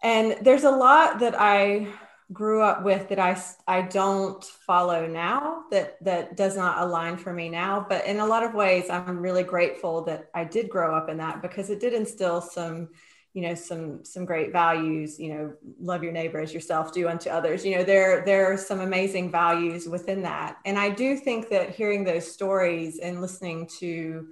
And 0.03 0.39
there's 0.41 0.65
a 0.65 0.71
lot 0.71 1.19
that 1.21 1.39
I 1.39 1.89
grew 2.33 2.62
up 2.62 2.83
with 2.83 3.11
that 3.11 3.19
I 3.19 3.39
I 3.69 3.83
don't 3.83 4.43
follow 4.43 5.07
now 5.07 5.65
that 5.71 6.03
that 6.03 6.39
does 6.39 6.57
not 6.57 6.79
align 6.79 7.19
for 7.19 7.35
me 7.35 7.51
now. 7.51 7.85
But 7.87 8.07
in 8.07 8.21
a 8.21 8.27
lot 8.27 8.45
of 8.45 8.55
ways, 8.55 8.89
I'm 8.89 9.19
really 9.19 9.45
grateful 9.45 10.05
that 10.05 10.31
I 10.35 10.45
did 10.45 10.71
grow 10.71 10.97
up 10.97 11.11
in 11.11 11.19
that 11.19 11.43
because 11.43 11.69
it 11.69 11.81
did 11.81 11.93
instill 11.93 12.41
some 12.41 12.89
you 13.37 13.42
know 13.42 13.55
some 13.55 14.03
some 14.03 14.25
great 14.25 14.51
values 14.51 15.20
you 15.20 15.29
know 15.29 15.53
love 15.79 16.03
your 16.03 16.11
neighbor 16.11 16.40
as 16.40 16.55
yourself 16.55 16.94
do 16.94 17.07
unto 17.07 17.29
others. 17.29 17.66
You 17.66 17.77
know 17.77 17.85
there 17.85 18.25
there 18.25 18.51
are 18.51 18.57
some 18.57 18.81
amazing 18.81 19.31
values 19.31 19.87
within 19.87 20.22
that. 20.22 20.57
And 20.64 20.79
i 20.79 20.88
do 20.88 21.16
think 21.18 21.51
that 21.51 21.75
hearing 21.75 22.03
those 22.03 22.33
stories 22.33 22.99
and 22.99 23.20
listening 23.20 23.68
to 23.81 24.29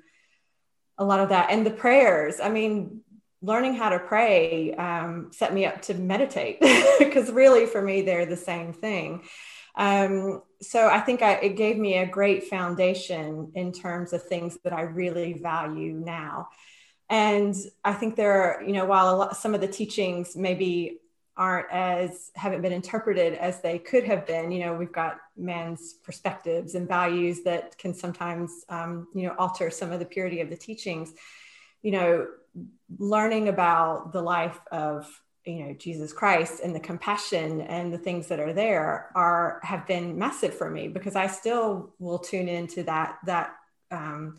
a 0.96 1.04
lot 1.04 1.20
of 1.20 1.28
that 1.28 1.50
and 1.50 1.66
the 1.66 1.70
prayers 1.70 2.40
i 2.40 2.48
mean 2.48 3.02
learning 3.42 3.74
how 3.74 3.90
to 3.90 3.98
pray 3.98 4.72
um, 4.74 5.30
set 5.30 5.52
me 5.52 5.66
up 5.66 5.82
to 5.82 5.92
meditate 5.92 6.58
because 6.98 7.30
really 7.30 7.66
for 7.66 7.82
me 7.82 8.00
they're 8.00 8.24
the 8.24 8.44
same 8.52 8.72
thing. 8.72 9.22
Um, 9.76 10.40
so 10.62 10.88
i 10.88 11.00
think 11.00 11.20
I, 11.20 11.32
it 11.48 11.56
gave 11.56 11.76
me 11.76 11.98
a 11.98 12.06
great 12.06 12.44
foundation 12.44 13.52
in 13.54 13.70
terms 13.70 14.14
of 14.14 14.22
things 14.22 14.56
that 14.64 14.72
i 14.72 14.80
really 14.80 15.34
value 15.34 15.92
now 15.92 16.48
and 17.10 17.54
i 17.84 17.92
think 17.92 18.16
there 18.16 18.32
are 18.32 18.62
you 18.62 18.72
know 18.72 18.84
while 18.84 19.16
lot, 19.16 19.36
some 19.36 19.54
of 19.54 19.60
the 19.60 19.68
teachings 19.68 20.36
maybe 20.36 20.98
aren't 21.36 21.70
as 21.72 22.30
haven't 22.36 22.62
been 22.62 22.72
interpreted 22.72 23.34
as 23.34 23.60
they 23.60 23.78
could 23.78 24.04
have 24.04 24.26
been 24.26 24.52
you 24.52 24.60
know 24.60 24.74
we've 24.74 24.92
got 24.92 25.18
man's 25.36 25.94
perspectives 26.04 26.74
and 26.74 26.86
values 26.86 27.42
that 27.42 27.76
can 27.76 27.92
sometimes 27.92 28.64
um, 28.68 29.08
you 29.14 29.26
know 29.26 29.34
alter 29.38 29.70
some 29.70 29.90
of 29.90 29.98
the 29.98 30.04
purity 30.04 30.40
of 30.40 30.48
the 30.48 30.56
teachings. 30.56 31.12
You 31.82 31.90
know 31.90 32.26
learning 32.98 33.48
about 33.48 34.12
the 34.12 34.22
life 34.22 34.58
of 34.70 35.08
you 35.44 35.64
know 35.64 35.74
jesus 35.74 36.12
christ 36.12 36.60
and 36.62 36.74
the 36.74 36.80
compassion 36.80 37.60
and 37.62 37.92
the 37.92 37.98
things 37.98 38.28
that 38.28 38.40
are 38.40 38.52
there 38.52 39.10
are 39.14 39.60
have 39.62 39.86
been 39.86 40.16
massive 40.16 40.54
for 40.54 40.70
me 40.70 40.88
because 40.88 41.16
i 41.16 41.26
still 41.26 41.92
will 41.98 42.18
tune 42.18 42.48
into 42.48 42.82
that 42.84 43.18
that 43.26 43.54
um, 43.90 44.38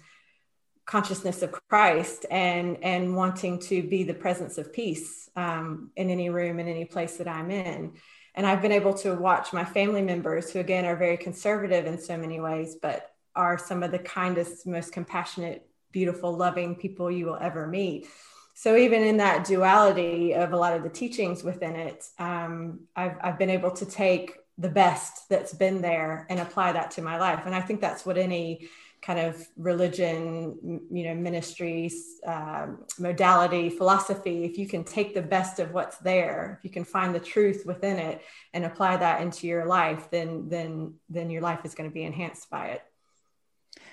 consciousness 0.86 1.42
of 1.42 1.52
Christ 1.70 2.26
and 2.30 2.78
and 2.84 3.16
wanting 3.16 3.60
to 3.60 3.84
be 3.84 4.04
the 4.04 4.14
presence 4.14 4.58
of 4.58 4.72
peace 4.72 5.30
um, 5.36 5.92
in 5.96 6.10
any 6.10 6.30
room 6.30 6.60
in 6.60 6.68
any 6.68 6.86
place 6.86 7.18
that 7.18 7.28
I'm 7.28 7.52
in. 7.52 7.94
And 8.36 8.46
I've 8.46 8.62
been 8.62 8.72
able 8.72 8.94
to 8.96 9.16
watch 9.16 9.54
my 9.54 9.64
family 9.64 10.02
members, 10.02 10.52
who 10.52 10.60
again 10.60 10.86
are 10.86 10.96
very 10.96 11.18
conservative 11.18 11.86
in 11.86 11.98
so 11.98 12.18
many 12.18 12.40
ways, 12.40 12.76
but 12.82 13.12
are 13.36 13.58
some 13.58 13.84
of 13.84 13.92
the 13.92 14.00
kindest, 14.00 14.68
most 14.68 14.92
compassionate, 14.92 15.68
beautiful, 15.92 16.36
loving 16.36 16.76
people 16.76 17.10
you 17.10 17.26
will 17.26 17.38
ever 17.42 17.68
meet. 17.68 18.08
So 18.54 18.78
even 18.78 19.04
in 19.04 19.18
that 19.18 19.46
duality 19.46 20.34
of 20.34 20.54
a 20.54 20.58
lot 20.58 20.74
of 20.74 20.84
the 20.84 20.90
teachings 20.90 21.44
within 21.44 21.76
it, 21.76 22.06
um, 22.20 22.82
I've, 22.96 23.18
I've 23.22 23.40
been 23.40 23.50
able 23.50 23.72
to 23.72 23.86
take 23.86 24.38
the 24.58 24.70
best 24.70 25.28
that's 25.28 25.54
been 25.54 25.82
there 25.82 26.26
and 26.30 26.40
apply 26.40 26.72
that 26.72 26.92
to 26.92 27.02
my 27.02 27.20
life. 27.20 27.42
And 27.46 27.54
I 27.54 27.60
think 27.60 27.82
that's 27.82 28.06
what 28.06 28.18
any 28.18 28.70
kind 29.06 29.20
of 29.20 29.48
religion, 29.56 30.82
you 30.90 31.04
know, 31.04 31.14
ministries, 31.14 32.20
um, 32.26 32.86
modality, 32.98 33.70
philosophy, 33.70 34.44
if 34.46 34.58
you 34.58 34.68
can 34.68 34.84
take 34.84 35.14
the 35.14 35.22
best 35.22 35.60
of 35.60 35.74
what's 35.74 35.98
there, 35.98 36.56
if 36.58 36.66
you 36.66 36.72
can 36.72 36.84
find 36.84 37.14
the 37.14 37.20
truth 37.20 37.64
within 37.68 38.00
it 38.00 38.22
and 38.54 38.66
apply 38.66 38.98
that 38.98 39.22
into 39.22 39.46
your 39.46 39.66
life, 39.66 40.10
then 40.10 40.50
then 40.50 40.96
then 41.08 41.30
your 41.30 41.42
life 41.42 41.60
is 41.66 41.76
going 41.76 41.90
to 41.90 41.94
be 41.94 42.04
enhanced 42.04 42.50
by 42.50 42.68
it. 42.68 42.82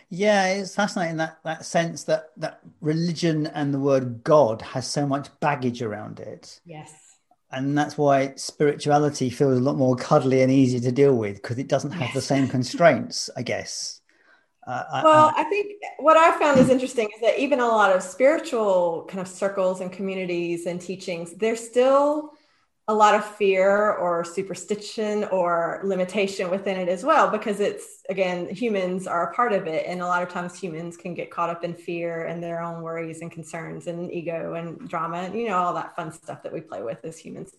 Yeah, 0.08 0.54
it's 0.54 0.74
fascinating 0.74 1.18
that 1.18 1.38
that 1.44 1.66
sense 1.66 2.04
that 2.04 2.30
that 2.38 2.60
religion 2.80 3.46
and 3.48 3.74
the 3.74 3.80
word 3.80 4.24
God 4.24 4.62
has 4.62 4.86
so 4.86 5.06
much 5.06 5.28
baggage 5.40 5.82
around 5.82 6.20
it. 6.20 6.60
Yes. 6.64 6.90
and 7.50 7.76
that's 7.76 7.98
why 7.98 8.32
spirituality 8.36 9.28
feels 9.28 9.58
a 9.58 9.60
lot 9.60 9.76
more 9.76 9.94
cuddly 9.94 10.40
and 10.40 10.50
easy 10.50 10.80
to 10.80 10.90
deal 10.90 11.14
with 11.14 11.36
because 11.36 11.58
it 11.58 11.68
doesn't 11.68 11.90
have 11.92 12.08
yes. 12.08 12.14
the 12.14 12.22
same 12.22 12.48
constraints, 12.48 13.28
I 13.36 13.42
guess. 13.42 14.01
Uh, 14.64 15.00
well, 15.02 15.32
I, 15.36 15.42
I, 15.42 15.44
think 15.44 15.72
what 15.98 16.16
I 16.16 16.38
found 16.38 16.60
is 16.60 16.68
interesting 16.68 17.08
is 17.14 17.20
that 17.20 17.38
even 17.40 17.58
a 17.58 17.66
lot 17.66 17.94
of 17.94 18.00
spiritual 18.00 19.06
kind 19.08 19.20
of 19.20 19.26
circles 19.26 19.80
and 19.80 19.90
communities 19.90 20.66
and 20.66 20.80
teachings, 20.80 21.34
there's 21.34 21.58
still 21.60 22.30
a 22.88 22.94
lot 22.94 23.14
of 23.14 23.24
fear 23.24 23.92
or 23.92 24.24
superstition 24.24 25.24
or 25.24 25.80
limitation 25.84 26.48
within 26.48 26.78
it 26.78 26.88
as 26.88 27.04
well, 27.04 27.28
because 27.28 27.58
it's 27.58 28.02
again, 28.08 28.48
humans 28.50 29.08
are 29.08 29.30
a 29.30 29.34
part 29.34 29.52
of 29.52 29.66
it. 29.66 29.84
And 29.86 30.00
a 30.00 30.06
lot 30.06 30.22
of 30.22 30.28
times 30.28 30.58
humans 30.58 30.96
can 30.96 31.14
get 31.14 31.30
caught 31.30 31.50
up 31.50 31.64
in 31.64 31.74
fear 31.74 32.26
and 32.26 32.42
their 32.42 32.62
own 32.62 32.82
worries 32.82 33.20
and 33.20 33.32
concerns 33.32 33.88
and 33.88 34.12
ego 34.12 34.54
and 34.54 34.88
drama 34.88 35.18
and, 35.18 35.34
you 35.34 35.48
know, 35.48 35.58
all 35.58 35.74
that 35.74 35.96
fun 35.96 36.12
stuff 36.12 36.42
that 36.44 36.52
we 36.52 36.60
play 36.60 36.82
with 36.82 37.04
as 37.04 37.18
humans. 37.18 37.52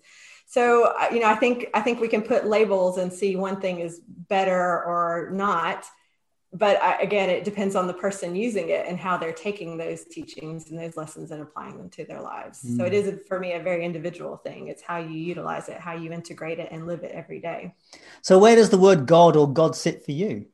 So, 0.46 0.94
you 1.12 1.20
know, 1.20 1.28
I 1.28 1.36
think, 1.36 1.68
I 1.74 1.82
think 1.82 2.00
we 2.00 2.08
can 2.10 2.22
put 2.22 2.46
labels 2.46 2.98
and 2.98 3.12
see 3.12 3.36
one 3.36 3.60
thing 3.60 3.80
is 3.80 4.00
better 4.06 4.84
or 4.84 5.30
not 5.32 5.86
but 6.54 6.82
I, 6.82 7.02
again, 7.02 7.30
it 7.30 7.44
depends 7.44 7.76
on 7.76 7.88
the 7.88 7.94
person 7.94 8.36
using 8.36 8.70
it 8.70 8.86
and 8.88 9.00
how 9.00 9.18
they're 9.18 9.34
taking 9.34 9.76
those 9.78 10.04
teachings 10.04 10.70
and 10.70 10.80
those 10.80 10.96
lessons 10.96 11.32
and 11.32 11.42
applying 11.42 11.78
them 11.78 11.90
to 11.90 12.06
their 12.06 12.22
lives. 12.22 12.64
Mm. 12.64 12.78
So 12.78 12.86
it 12.86 12.94
is 12.94 13.20
for 13.28 13.40
me 13.40 13.54
a 13.54 13.60
very 13.62 13.84
individual 13.84 14.38
thing. 14.38 14.68
It's 14.68 14.82
how 14.82 14.98
you 14.98 15.18
utilize 15.18 15.68
it, 15.68 15.78
how 15.78 15.96
you 15.96 16.12
integrate 16.12 16.60
it, 16.60 16.70
and 16.72 16.86
live 16.86 17.04
it 17.04 17.12
every 17.12 17.40
day. 17.40 17.74
So 18.22 18.38
where 18.38 18.56
does 18.56 18.70
the 18.70 18.78
word 18.78 19.08
God 19.08 19.36
or 19.36 19.52
God 19.52 19.76
sit 19.76 20.06
for 20.06 20.12
you? 20.12 20.46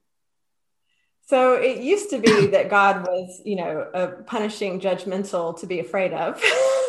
So 1.25 1.53
it 1.53 1.81
used 1.81 2.09
to 2.11 2.19
be 2.19 2.47
that 2.47 2.69
God 2.69 3.05
was, 3.05 3.41
you 3.45 3.57
know, 3.57 3.87
a 3.93 4.07
punishing, 4.07 4.79
judgmental 4.79 5.59
to 5.59 5.67
be 5.67 5.79
afraid 5.79 6.13
of. 6.13 6.41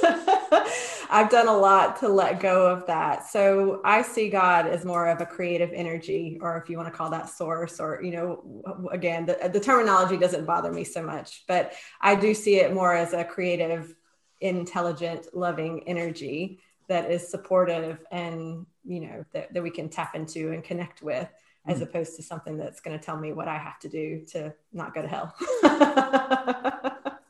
I've 1.13 1.29
done 1.29 1.49
a 1.49 1.57
lot 1.57 1.99
to 2.01 2.09
let 2.09 2.41
go 2.41 2.71
of 2.71 2.87
that. 2.87 3.29
So 3.29 3.81
I 3.85 4.03
see 4.03 4.31
God 4.31 4.67
as 4.67 4.85
more 4.85 5.09
of 5.09 5.21
a 5.21 5.27
creative 5.27 5.73
energy, 5.75 6.39
or 6.41 6.57
if 6.57 6.71
you 6.71 6.77
want 6.77 6.89
to 6.89 6.97
call 6.97 7.11
that 7.11 7.29
source, 7.29 7.81
or, 7.81 8.01
you 8.03 8.13
know, 8.13 8.89
again, 8.93 9.27
the, 9.27 9.51
the 9.53 9.59
terminology 9.59 10.17
doesn't 10.17 10.45
bother 10.45 10.73
me 10.73 10.85
so 10.85 11.03
much, 11.03 11.43
but 11.49 11.73
I 12.01 12.15
do 12.15 12.33
see 12.33 12.61
it 12.61 12.73
more 12.73 12.95
as 12.95 13.13
a 13.13 13.25
creative, 13.25 13.95
intelligent, 14.41 15.27
loving 15.35 15.83
energy 15.89 16.61
that 16.89 17.11
is 17.11 17.29
supportive 17.29 17.99
and, 18.13 18.65
you 18.85 19.01
know, 19.01 19.25
that, 19.33 19.53
that 19.53 19.63
we 19.63 19.71
can 19.71 19.89
tap 19.89 20.15
into 20.15 20.53
and 20.53 20.63
connect 20.63 21.03
with 21.03 21.29
as 21.67 21.79
hmm. 21.79 21.85
opposed 21.85 22.17
to 22.17 22.23
something 22.23 22.57
that's 22.57 22.81
going 22.81 22.99
to 22.99 23.05
tell 23.05 23.17
me 23.17 23.33
what 23.33 23.49
I 23.49 23.59
have 23.59 23.79
to 23.81 23.89
do 23.89 24.25
to 24.31 24.55
not 24.73 24.95
go 24.95 25.03
to 25.03 25.09
hell. 25.09 25.35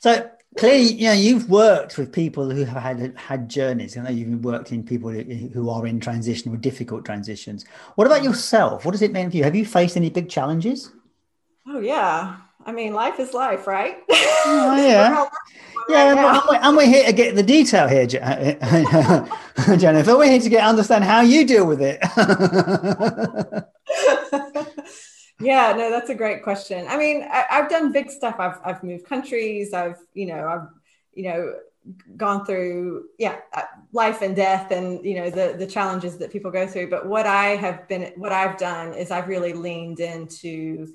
so 0.00 0.30
clearly, 0.56 0.92
you 0.92 1.06
know, 1.06 1.12
you've 1.12 1.50
worked 1.50 1.98
with 1.98 2.12
people 2.12 2.50
who 2.50 2.64
have 2.64 2.82
had 2.82 3.16
had 3.16 3.48
journeys. 3.48 3.96
I 3.96 4.02
know 4.02 4.10
you've 4.10 4.44
worked 4.44 4.72
in 4.72 4.82
people 4.82 5.10
who 5.10 5.70
are 5.70 5.86
in 5.86 6.00
transition 6.00 6.52
or 6.52 6.56
difficult 6.56 7.04
transitions. 7.04 7.64
What 7.96 8.06
about 8.06 8.22
yourself? 8.22 8.84
What 8.84 8.92
does 8.92 9.02
it 9.02 9.12
mean 9.12 9.30
for 9.30 9.36
you? 9.36 9.44
Have 9.44 9.54
you 9.54 9.64
faced 9.64 9.96
any 9.96 10.10
big 10.10 10.28
challenges? 10.28 10.92
Oh 11.66 11.80
yeah, 11.80 12.36
I 12.64 12.72
mean, 12.72 12.94
life 12.94 13.20
is 13.20 13.34
life, 13.34 13.66
right? 13.66 13.96
Oh 14.46 14.76
yeah, 14.76 15.26
yeah. 15.88 16.12
Right 16.12 16.18
and, 16.18 16.42
we're, 16.46 16.56
and, 16.56 16.76
we're, 16.76 16.86
here 16.86 17.06
to 17.06 17.12
get 17.14 17.34
the 17.34 17.42
detail 17.42 17.88
here, 17.88 18.06
Jennifer. 19.78 20.18
We're 20.18 20.30
here 20.30 20.40
to 20.40 20.48
get 20.50 20.62
understand 20.62 21.02
how 21.02 21.22
you 21.22 21.46
deal 21.46 21.66
with 21.66 21.80
it. 21.80 21.98
yeah 25.40 25.72
no 25.76 25.90
that's 25.90 26.10
a 26.10 26.14
great 26.14 26.42
question. 26.42 26.86
I 26.88 26.96
mean 26.96 27.22
I, 27.30 27.46
have 27.48 27.70
done 27.70 27.92
big 27.92 28.10
stuff. 28.10 28.36
I've 28.38 28.58
i've 28.64 28.82
moved 28.82 29.04
countries. 29.04 29.72
I've 29.72 29.98
you 30.14 30.26
know 30.26 30.46
i've 30.46 30.68
you 31.12 31.28
know 31.28 31.54
gone 32.16 32.46
through 32.46 33.04
yeah 33.18 33.38
uh, 33.52 33.62
life 33.92 34.22
and 34.22 34.34
death 34.34 34.70
and 34.70 35.04
you 35.04 35.16
know 35.16 35.30
the 35.30 35.54
the 35.58 35.66
challenges 35.66 36.16
that 36.18 36.32
people 36.32 36.50
go 36.50 36.66
through. 36.66 36.90
But 36.90 37.06
what 37.06 37.26
i 37.26 37.56
have 37.56 37.86
been 37.88 38.12
what 38.16 38.32
i've 38.32 38.56
done 38.56 38.94
is 38.94 39.10
i've 39.10 39.28
really 39.28 39.52
leaned 39.52 40.00
into 40.00 40.94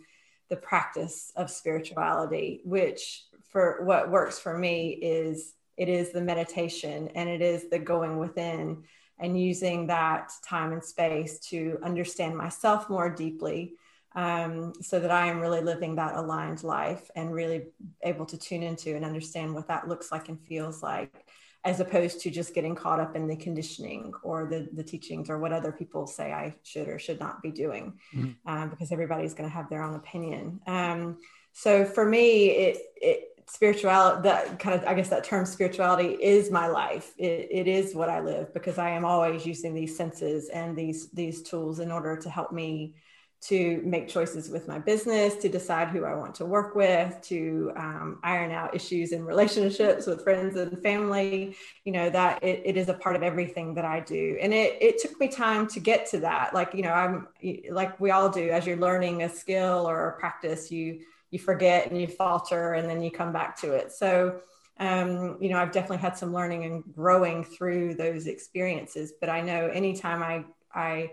the 0.50 0.56
practice 0.56 1.32
of 1.36 1.52
spirituality 1.52 2.62
which 2.64 3.26
for 3.50 3.84
what 3.84 4.10
works 4.10 4.40
for 4.40 4.58
me 4.58 4.90
is 5.02 5.54
it 5.78 5.90
is 5.90 6.12
the 6.12 6.22
meditation 6.22 7.10
and 7.16 7.30
it 7.30 7.42
is 7.42 7.70
the 7.70 7.80
going 7.80 8.18
within 8.18 8.84
and 9.20 9.40
using 9.40 9.88
that 9.88 10.32
time 10.44 10.72
and 10.72 10.84
space 10.84 11.40
to 11.40 11.78
understand 11.84 12.36
myself 12.36 12.90
more 12.90 13.10
deeply 13.10 13.74
um, 14.16 14.74
so 14.82 15.00
that 15.00 15.12
I 15.12 15.28
am 15.28 15.40
really 15.40 15.62
living 15.62 15.96
that 15.96 16.16
aligned 16.16 16.64
life 16.64 17.10
and 17.16 17.34
really 17.34 17.68
able 18.04 18.26
to 18.28 18.38
tune 18.38 18.64
into 18.64 18.96
and 18.96 19.06
understand 19.06 19.54
what 19.54 19.68
that 19.68 19.88
looks 19.88 20.12
like 20.12 20.30
and 20.30 20.40
feels 20.48 20.82
like, 20.82 21.28
as 21.64 21.80
opposed 21.80 22.22
to 22.22 22.32
just 22.32 22.56
getting 22.56 22.74
caught 22.74 23.00
up 23.00 23.16
in 23.16 23.28
the 23.28 23.36
conditioning 23.36 24.14
or 24.24 24.48
the, 24.48 24.68
the 24.74 24.84
teachings 24.84 25.30
or 25.30 25.38
what 25.38 25.54
other 25.54 25.72
people 25.72 26.08
say 26.08 26.32
I 26.32 26.56
should 26.64 26.88
or 26.88 26.98
should 26.98 27.20
not 27.20 27.42
be 27.42 27.52
doing, 27.52 28.00
mm-hmm. 28.16 28.32
um, 28.52 28.70
because 28.70 28.92
everybody's 28.92 29.34
going 29.34 29.50
to 29.50 29.56
have 29.56 29.70
their 29.70 29.84
own 29.84 29.96
opinion. 29.96 30.60
Um, 30.66 31.18
so 31.54 31.86
for 31.86 32.06
me, 32.06 32.50
it, 32.50 32.78
it 32.96 33.26
spirituality 33.52 34.22
that 34.22 34.60
kind 34.60 34.80
of 34.80 34.88
i 34.88 34.94
guess 34.94 35.10
that 35.10 35.24
term 35.24 35.44
spirituality 35.44 36.10
is 36.22 36.52
my 36.52 36.68
life 36.68 37.16
it, 37.18 37.48
it 37.50 37.68
is 37.68 37.96
what 37.96 38.08
i 38.08 38.20
live 38.20 38.54
because 38.54 38.78
i 38.78 38.88
am 38.88 39.04
always 39.04 39.44
using 39.44 39.74
these 39.74 39.98
senses 39.98 40.50
and 40.50 40.78
these 40.78 41.10
these 41.14 41.42
tools 41.42 41.80
in 41.80 41.92
order 41.92 42.16
to 42.16 42.30
help 42.30 42.52
me 42.52 42.94
to 43.42 43.82
make 43.86 44.10
choices 44.10 44.50
with 44.50 44.68
my 44.68 44.80
business, 44.80 45.36
to 45.36 45.48
decide 45.48 45.88
who 45.88 46.04
I 46.04 46.14
want 46.14 46.36
to 46.36 46.46
work 46.46 46.76
with, 46.76 47.20
to 47.24 47.72
um, 47.78 48.20
iron 48.22 48.52
out 48.52 48.76
issues 48.76 49.14
in 49.14 49.24
relationships 49.24 50.06
with 50.06 50.24
friends 50.24 50.58
and 50.58 50.82
family. 50.84 51.56
You 51.86 51.94
know, 51.94 52.10
that 52.10 52.44
it, 52.44 52.62
it 52.66 52.78
is 52.78 52.90
a 52.90 52.94
part 52.94 53.16
of 53.16 53.24
everything 53.24 53.74
that 53.76 53.86
I 53.86 54.02
do. 54.02 54.38
And 54.42 54.54
it, 54.54 54.78
it 54.82 55.02
took 55.02 55.18
me 55.20 55.30
time 55.30 55.68
to 55.68 55.80
get 55.80 56.06
to 56.08 56.20
that. 56.20 56.54
Like, 56.54 56.74
you 56.74 56.84
know, 56.84 56.92
I'm 56.92 57.28
like 57.72 58.00
we 58.00 58.12
all 58.12 58.30
do 58.30 58.50
as 58.50 58.68
you're 58.68 58.78
learning 58.78 59.24
a 59.24 59.30
skill 59.30 59.90
or 59.90 60.10
a 60.10 60.20
practice, 60.20 60.70
you 60.70 61.00
you 61.32 61.40
forget 61.40 61.90
and 61.90 62.00
you 62.00 62.08
falter 62.08 62.74
and 62.74 62.90
then 62.90 63.02
you 63.02 63.12
come 63.12 63.32
back 63.32 63.60
to 63.62 63.74
it. 63.74 63.92
So 63.92 64.42
um, 64.80 65.38
you 65.42 65.50
know, 65.50 65.58
I've 65.58 65.72
definitely 65.72 65.98
had 65.98 66.18
some 66.18 66.34
learning 66.34 66.64
and 66.64 66.84
growing 66.96 67.44
through 67.44 67.96
those 67.96 68.28
experiences. 68.28 69.14
But 69.20 69.30
I 69.30 69.42
know 69.42 69.68
anytime 69.68 70.24
I 70.24 70.46
I 70.74 71.12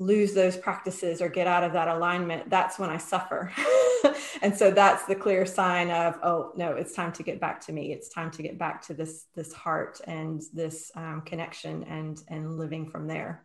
lose 0.00 0.32
those 0.32 0.56
practices 0.56 1.20
or 1.20 1.28
get 1.28 1.46
out 1.46 1.62
of 1.62 1.74
that 1.74 1.86
alignment, 1.86 2.48
that's 2.48 2.78
when 2.78 2.88
I 2.88 2.96
suffer. 2.96 3.52
and 4.42 4.56
so 4.56 4.70
that's 4.70 5.04
the 5.04 5.14
clear 5.14 5.44
sign 5.44 5.90
of, 5.90 6.18
oh 6.22 6.52
no, 6.56 6.72
it's 6.72 6.94
time 6.94 7.12
to 7.12 7.22
get 7.22 7.38
back 7.38 7.60
to 7.66 7.72
me. 7.72 7.92
It's 7.92 8.08
time 8.08 8.30
to 8.32 8.42
get 8.42 8.58
back 8.58 8.82
to 8.86 8.94
this 8.94 9.26
this 9.34 9.52
heart 9.52 10.00
and 10.06 10.42
this 10.52 10.90
um, 10.96 11.20
connection 11.20 11.84
and 11.84 12.20
and 12.28 12.58
living 12.58 12.88
from 12.88 13.06
there. 13.06 13.44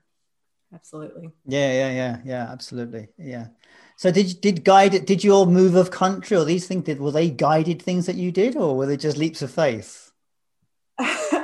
Absolutely. 0.73 1.29
Yeah, 1.45 1.71
yeah, 1.71 1.91
yeah, 1.91 2.17
yeah. 2.25 2.47
Absolutely. 2.51 3.09
Yeah. 3.17 3.47
So 3.97 4.11
did 4.11 4.39
did 4.41 4.63
guide 4.63 5.05
did 5.05 5.23
your 5.23 5.45
move 5.45 5.75
of 5.75 5.91
country 5.91 6.37
or 6.37 6.45
these 6.45 6.67
things 6.67 6.85
did 6.85 6.99
were 6.99 7.11
they 7.11 7.29
guided 7.29 7.81
things 7.81 8.05
that 8.05 8.15
you 8.15 8.31
did 8.31 8.55
or 8.55 8.75
were 8.75 8.85
they 8.85 8.97
just 8.97 9.17
leaps 9.17 9.41
of 9.41 9.51
faith? 9.51 10.11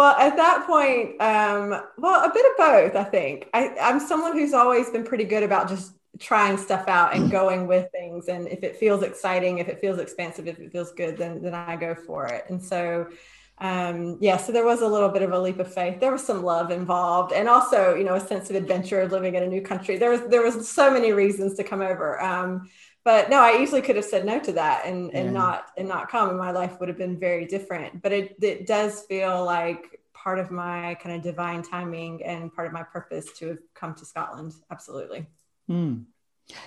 Well, 0.00 0.16
at 0.16 0.34
that 0.36 0.66
point, 0.66 1.20
um, 1.20 1.78
well, 1.98 2.24
a 2.24 2.32
bit 2.32 2.46
of 2.46 2.56
both, 2.56 2.96
I 2.96 3.04
think. 3.04 3.50
I, 3.52 3.76
I'm 3.78 4.00
someone 4.00 4.32
who's 4.32 4.54
always 4.54 4.88
been 4.88 5.04
pretty 5.04 5.24
good 5.24 5.42
about 5.42 5.68
just 5.68 5.92
trying 6.18 6.56
stuff 6.56 6.88
out 6.88 7.14
and 7.14 7.30
going 7.30 7.66
with 7.66 7.92
things. 7.92 8.28
And 8.28 8.48
if 8.48 8.62
it 8.62 8.76
feels 8.76 9.02
exciting, 9.02 9.58
if 9.58 9.68
it 9.68 9.78
feels 9.78 9.98
expansive, 9.98 10.48
if 10.48 10.58
it 10.58 10.72
feels 10.72 10.92
good, 10.92 11.18
then 11.18 11.42
then 11.42 11.52
I 11.52 11.76
go 11.76 11.94
for 11.94 12.24
it. 12.28 12.44
And 12.48 12.62
so 12.64 13.08
um, 13.58 14.16
yeah, 14.22 14.38
so 14.38 14.52
there 14.52 14.64
was 14.64 14.80
a 14.80 14.88
little 14.88 15.10
bit 15.10 15.20
of 15.20 15.32
a 15.32 15.38
leap 15.38 15.58
of 15.58 15.70
faith. 15.70 16.00
There 16.00 16.12
was 16.12 16.24
some 16.24 16.42
love 16.42 16.70
involved, 16.70 17.34
and 17.34 17.46
also, 17.46 17.94
you 17.94 18.04
know, 18.04 18.14
a 18.14 18.20
sense 18.20 18.48
of 18.48 18.56
adventure 18.56 19.02
of 19.02 19.12
living 19.12 19.34
in 19.34 19.42
a 19.42 19.46
new 19.46 19.60
country. 19.60 19.98
There 19.98 20.08
was 20.08 20.22
there 20.30 20.40
was 20.40 20.66
so 20.66 20.90
many 20.90 21.12
reasons 21.12 21.56
to 21.56 21.62
come 21.64 21.82
over. 21.82 22.18
Um, 22.22 22.70
but 23.04 23.30
no, 23.30 23.40
I 23.40 23.60
easily 23.62 23.82
could 23.82 23.96
have 23.96 24.04
said 24.04 24.24
no 24.24 24.38
to 24.40 24.52
that 24.52 24.84
and 24.86 25.12
and 25.14 25.26
yeah. 25.26 25.32
not 25.32 25.70
and 25.76 25.88
not 25.88 26.10
come, 26.10 26.28
and 26.28 26.38
my 26.38 26.50
life 26.50 26.78
would 26.80 26.88
have 26.88 26.98
been 26.98 27.18
very 27.18 27.46
different. 27.46 28.02
But 28.02 28.12
it 28.12 28.36
it 28.42 28.66
does 28.66 29.02
feel 29.02 29.44
like 29.44 30.00
part 30.12 30.38
of 30.38 30.50
my 30.50 30.94
kind 31.02 31.16
of 31.16 31.22
divine 31.22 31.62
timing 31.62 32.22
and 32.24 32.52
part 32.52 32.66
of 32.66 32.72
my 32.72 32.82
purpose 32.82 33.32
to 33.38 33.48
have 33.48 33.58
come 33.74 33.94
to 33.94 34.04
Scotland. 34.04 34.52
Absolutely. 34.70 35.26
Mm. 35.70 36.04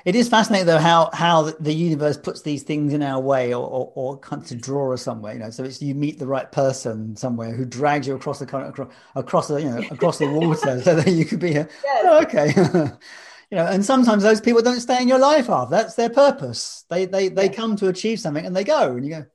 It 0.05 0.15
is 0.15 0.29
fascinating 0.29 0.65
though 0.65 0.79
how 0.79 1.09
how 1.13 1.51
the 1.59 1.73
universe 1.73 2.17
puts 2.17 2.41
these 2.41 2.63
things 2.63 2.93
in 2.93 3.03
our 3.03 3.19
way 3.19 3.53
or 3.53 3.67
or, 3.67 3.91
or 3.95 4.17
comes 4.17 4.47
to 4.49 4.55
draw 4.55 4.93
us 4.93 5.01
somewhere. 5.01 5.33
You 5.33 5.39
know, 5.39 5.49
so 5.49 5.63
it's 5.63 5.81
you 5.81 5.93
meet 5.93 6.19
the 6.19 6.27
right 6.27 6.51
person 6.51 7.15
somewhere 7.15 7.51
who 7.51 7.65
drags 7.65 8.07
you 8.07 8.15
across 8.15 8.39
the 8.39 8.45
across 8.45 8.91
across 9.15 9.47
the 9.49 9.61
you 9.61 9.69
know 9.69 9.83
across 9.91 10.17
the 10.17 10.29
water 10.29 10.81
so 10.81 10.95
that 10.95 11.11
you 11.11 11.25
could 11.25 11.39
be 11.39 11.51
here. 11.51 11.69
Yes. 11.83 12.05
Oh, 12.07 12.21
okay. 12.23 12.91
you 13.53 13.59
know 13.59 13.67
and 13.67 13.85
sometimes 13.85 14.23
those 14.23 14.41
people 14.41 14.63
don't 14.63 14.79
stay 14.79 14.99
in 14.99 15.07
your 15.07 15.19
life 15.19 15.47
after 15.47 15.69
that's 15.69 15.93
their 15.93 16.09
purpose. 16.09 16.85
They 16.89 17.05
they 17.05 17.27
they 17.27 17.45
yeah. 17.45 17.53
come 17.53 17.75
to 17.75 17.87
achieve 17.87 18.19
something 18.19 18.43
and 18.43 18.55
they 18.55 18.63
go 18.63 18.95
and 18.95 19.05
you 19.05 19.11
go 19.11 19.25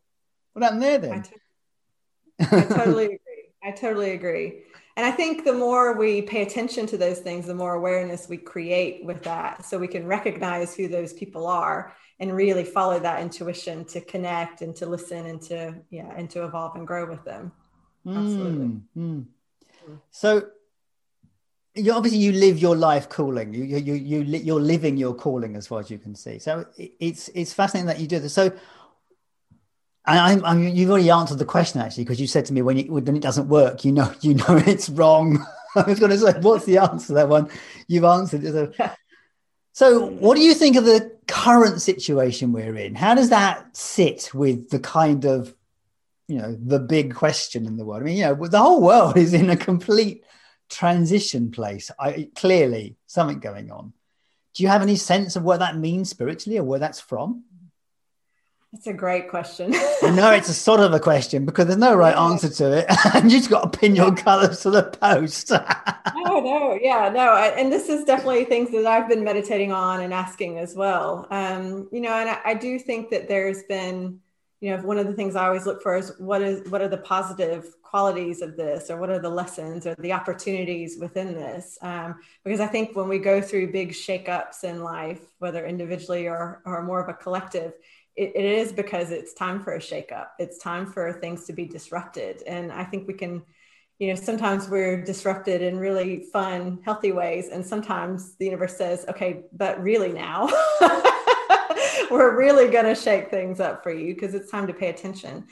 what 0.55 0.65
happened 0.65 0.83
there 0.83 0.99
then? 0.99 1.25
I, 2.41 2.63
totally 2.63 3.05
agree. 3.15 3.19
I 3.63 3.71
totally 3.71 4.11
agree. 4.11 4.65
And 4.97 5.07
i 5.07 5.13
think 5.13 5.45
the 5.45 5.53
more 5.53 5.97
we 5.97 6.23
pay 6.23 6.43
attention 6.43 6.85
to 6.87 6.99
those 6.99 7.21
things 7.21 7.47
the 7.47 7.55
more 7.55 7.75
awareness 7.75 8.29
we 8.29 8.39
create 8.39 9.05
with 9.05 9.23
that 9.23 9.65
so 9.65 9.79
we 9.79 9.87
can 9.87 10.05
recognize 10.05 10.75
who 10.75 10.89
those 10.89 11.13
people 11.13 11.47
are 11.47 11.95
and 12.19 12.35
really 12.35 12.65
follow 12.65 12.99
that 12.99 13.23
intuition 13.23 13.85
to 13.85 14.01
connect 14.01 14.63
and 14.63 14.75
to 14.75 14.87
listen 14.87 15.27
and 15.27 15.41
to 15.43 15.77
yeah 15.91 16.13
and 16.17 16.29
to 16.31 16.45
evolve 16.45 16.75
and 16.75 16.89
grow 16.89 17.09
with 17.09 17.23
them. 17.25 17.53
Absolutely. 18.05 18.67
Mm, 18.67 18.83
mm. 18.97 19.99
So 20.11 20.49
you 21.75 21.93
obviously 21.93 22.19
you 22.19 22.33
live 22.33 22.59
your 22.59 22.77
life 22.77 23.09
calling. 23.09 23.53
You 23.55 23.65
you 23.65 23.95
you 23.95 24.21
you're 24.23 24.61
living 24.61 24.97
your 24.97 25.15
calling 25.15 25.57
as 25.57 25.67
far 25.67 25.81
as 25.81 25.91
you 25.91 25.99
can 25.99 26.15
see. 26.15 26.39
So 26.39 26.67
it's 26.77 27.29
it's 27.29 27.53
fascinating 27.53 27.87
that 27.87 28.01
you 28.01 28.07
do 28.07 28.19
this. 28.19 28.35
So. 28.35 28.53
And 30.07 30.43
I, 30.43 30.51
I 30.51 30.55
mean, 30.55 30.75
you've 30.75 30.89
already 30.89 31.11
answered 31.11 31.39
the 31.39 31.45
question 31.45 31.83
actually, 31.83 32.05
because 32.05 32.19
you 32.19 32.27
said 32.27 32.47
to 32.47 32.55
me 32.55 32.63
when, 32.63 32.79
you, 32.79 32.91
when 32.91 33.15
it 33.15 33.21
doesn't 33.21 33.47
work, 33.47 33.85
you 33.85 33.93
know, 33.93 34.11
you 34.23 34.33
know 34.33 34.57
it's 34.67 34.89
wrong. 34.89 35.45
I 35.77 35.83
was 35.83 36.01
going 36.01 36.13
to 36.13 36.17
say, 36.17 36.33
what's 36.41 36.65
the 36.65 36.79
answer 36.79 37.09
to 37.09 37.13
that 37.13 37.29
one? 37.29 37.51
You've 37.89 38.05
answered 38.05 38.43
it. 38.43 38.53
So, 38.53 38.91
so, 39.79 40.07
what 40.07 40.37
do 40.37 40.43
you 40.43 40.55
think 40.55 40.77
of 40.77 40.85
the 40.85 41.17
current 41.29 41.81
situation 41.81 42.53
we're 42.53 42.75
in? 42.75 42.95
How 42.95 43.15
does 43.15 43.29
that 43.29 43.77
sit 43.77 44.35
with 44.35 44.71
the 44.71 44.81
kind 44.81 45.25
of, 45.25 45.55
you 46.27 46.39
know, 46.39 46.57
the 46.59 46.81
big 46.81 47.15
question 47.15 47.65
in 47.65 47.77
the 47.77 47.85
world? 47.85 48.03
I 48.03 48.07
mean, 48.07 48.17
you 48.17 48.25
know, 48.25 48.47
the 48.49 48.59
whole 48.59 48.83
world 48.83 49.17
is 49.17 49.35
in 49.35 49.51
a 49.51 49.57
complete 49.57 50.25
transition 50.69 51.51
place. 51.51 51.91
I 51.99 52.29
clearly 52.35 52.97
something 53.07 53.41
going 53.41 53.71
on. 53.71 53.93
Do 54.55 54.63
you 54.63 54.69
have 54.69 54.83
any 54.83 54.97
sense 54.97 55.37
of 55.37 55.43
what 55.43 55.61
that 55.61 55.77
means 55.77 56.11
spiritually 56.11 56.59
or 56.59 56.65
where 56.65 56.81
that's 56.81 57.01
from? 57.01 57.45
That's 58.73 58.87
a 58.87 58.93
great 58.93 59.31
question. 59.31 59.75
I 60.03 60.11
know 60.11 60.31
it's 60.31 60.51
a 60.51 60.55
sort 60.69 60.81
of 60.81 60.93
a 60.93 61.01
question 61.01 61.47
because 61.47 61.67
there's 61.67 61.79
no 61.79 61.95
right 61.95 62.15
answer 62.15 62.51
to 62.51 62.79
it, 62.79 62.87
and 63.15 63.33
you've 63.33 63.49
got 63.49 63.73
to 63.73 63.79
pin 63.79 63.97
your 63.97 64.15
colours 64.15 64.61
to 64.61 64.71
the 64.71 64.83
post. 64.83 65.51
no, 66.15 66.41
no, 66.41 66.79
yeah, 66.81 67.09
no, 67.09 67.31
I, 67.31 67.47
and 67.57 67.73
this 67.73 67.89
is 67.89 68.05
definitely 68.05 68.45
things 68.45 68.71
that 68.73 68.85
I've 68.85 69.09
been 69.09 69.25
meditating 69.25 69.73
on 69.73 70.03
and 70.03 70.13
asking 70.13 70.59
as 70.59 70.75
well. 70.75 71.27
Um, 71.31 71.89
you 71.91 72.03
know, 72.03 72.13
and 72.13 72.29
I, 72.29 72.41
I 72.45 72.55
do 72.55 72.79
think 72.79 73.09
that 73.09 73.27
there's 73.27 73.63
been, 73.63 74.21
you 74.61 74.77
know, 74.77 74.83
one 74.83 74.99
of 74.99 75.07
the 75.07 75.13
things 75.13 75.37
I 75.37 75.47
always 75.47 75.67
look 75.67 75.83
for 75.83 75.97
is 75.97 76.13
what 76.19 76.43
is 76.43 76.69
what 76.69 76.81
are 76.81 76.89
the 76.89 76.99
positive 76.99 77.81
qualities 77.83 78.43
of 78.43 78.57
this, 78.57 78.91
or 78.91 78.97
what 78.97 79.11
are 79.11 79.21
the 79.21 79.31
lessons 79.31 79.87
or 79.87 79.95
the 79.99 80.13
opportunities 80.13 80.99
within 80.99 81.35
this? 81.35 81.79
Um, 81.81 82.17
because 82.45 82.61
I 82.61 82.67
think 82.67 82.97
when 82.97 83.09
we 83.09 83.19
go 83.19 83.41
through 83.41 83.73
big 83.73 83.93
shakeups 83.93 84.65
in 84.65 84.83
life, 84.83 85.21
whether 85.39 85.65
individually 85.65 86.27
or 86.27 86.63
or 86.65 86.83
more 86.83 87.01
of 87.01 87.09
a 87.09 87.15
collective 87.15 87.73
it, 88.19 88.33
it 88.35 88.45
is 88.45 88.73
because 88.73 89.13
it's 89.13 89.33
time 89.33 89.63
for 89.63 89.75
a 89.75 89.79
shakeup. 89.79 90.29
It's 90.39 90.59
time 90.59 90.87
for 90.87 91.13
things 91.13 91.45
to 91.45 91.53
be 91.53 91.65
disrupted. 91.65 92.43
And 92.47 92.73
I 92.73 92.85
think 92.85 93.07
we 93.07 93.15
can, 93.15 93.43
you 94.01 94.09
know, 94.09 94.17
sometimes 94.17 94.69
we're 94.69 95.03
disrupted 95.03 95.63
in 95.63 95.79
really 95.79 96.25
fun, 96.33 96.81
healthy 96.85 97.13
ways. 97.13 97.49
And 97.49 97.65
sometimes 97.65 98.35
the 98.37 98.47
universe 98.47 98.77
says, 98.77 99.07
okay, 99.09 99.45
but 99.53 99.81
really 99.81 100.13
now, 100.13 100.49
we're 102.11 102.37
really 102.37 102.71
going 102.71 102.85
to 102.85 102.95
shake 102.95 103.31
things 103.31 103.61
up 103.61 103.83
for 103.83 103.93
you 103.93 104.15
because 104.15 104.35
it's 104.35 104.51
time 104.51 104.67
to 104.67 104.73
pay 104.73 104.89
attention. 104.89 105.47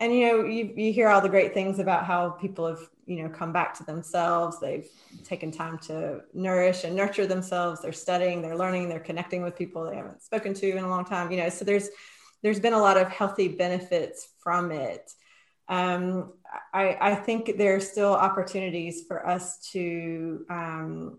And 0.00 0.14
you 0.14 0.28
know 0.28 0.44
you, 0.44 0.72
you 0.76 0.92
hear 0.92 1.08
all 1.08 1.20
the 1.20 1.28
great 1.28 1.54
things 1.54 1.80
about 1.80 2.04
how 2.04 2.30
people 2.30 2.68
have 2.68 2.78
you 3.06 3.22
know 3.22 3.28
come 3.28 3.52
back 3.52 3.74
to 3.78 3.84
themselves. 3.84 4.60
They've 4.60 4.88
taken 5.24 5.50
time 5.50 5.78
to 5.86 6.20
nourish 6.32 6.84
and 6.84 6.94
nurture 6.94 7.26
themselves. 7.26 7.82
They're 7.82 7.92
studying 7.92 8.40
they're 8.40 8.56
learning 8.56 8.88
they're 8.88 9.00
connecting 9.00 9.42
with 9.42 9.56
people 9.56 9.84
they 9.84 9.96
haven't 9.96 10.22
spoken 10.22 10.54
to 10.54 10.70
in 10.70 10.84
a 10.84 10.88
long 10.88 11.04
time 11.04 11.32
you 11.32 11.38
know. 11.38 11.48
So 11.48 11.64
there's 11.64 11.88
there's 12.42 12.60
been 12.60 12.74
a 12.74 12.80
lot 12.80 12.96
of 12.96 13.08
healthy 13.08 13.48
benefits 13.48 14.28
from 14.38 14.70
it. 14.70 15.10
Um, 15.68 16.32
I, 16.72 16.96
I 17.00 17.14
think 17.14 17.58
there 17.58 17.76
are 17.76 17.80
still 17.80 18.14
opportunities 18.14 19.02
for 19.06 19.26
us 19.26 19.58
to 19.72 20.46
um, 20.48 21.18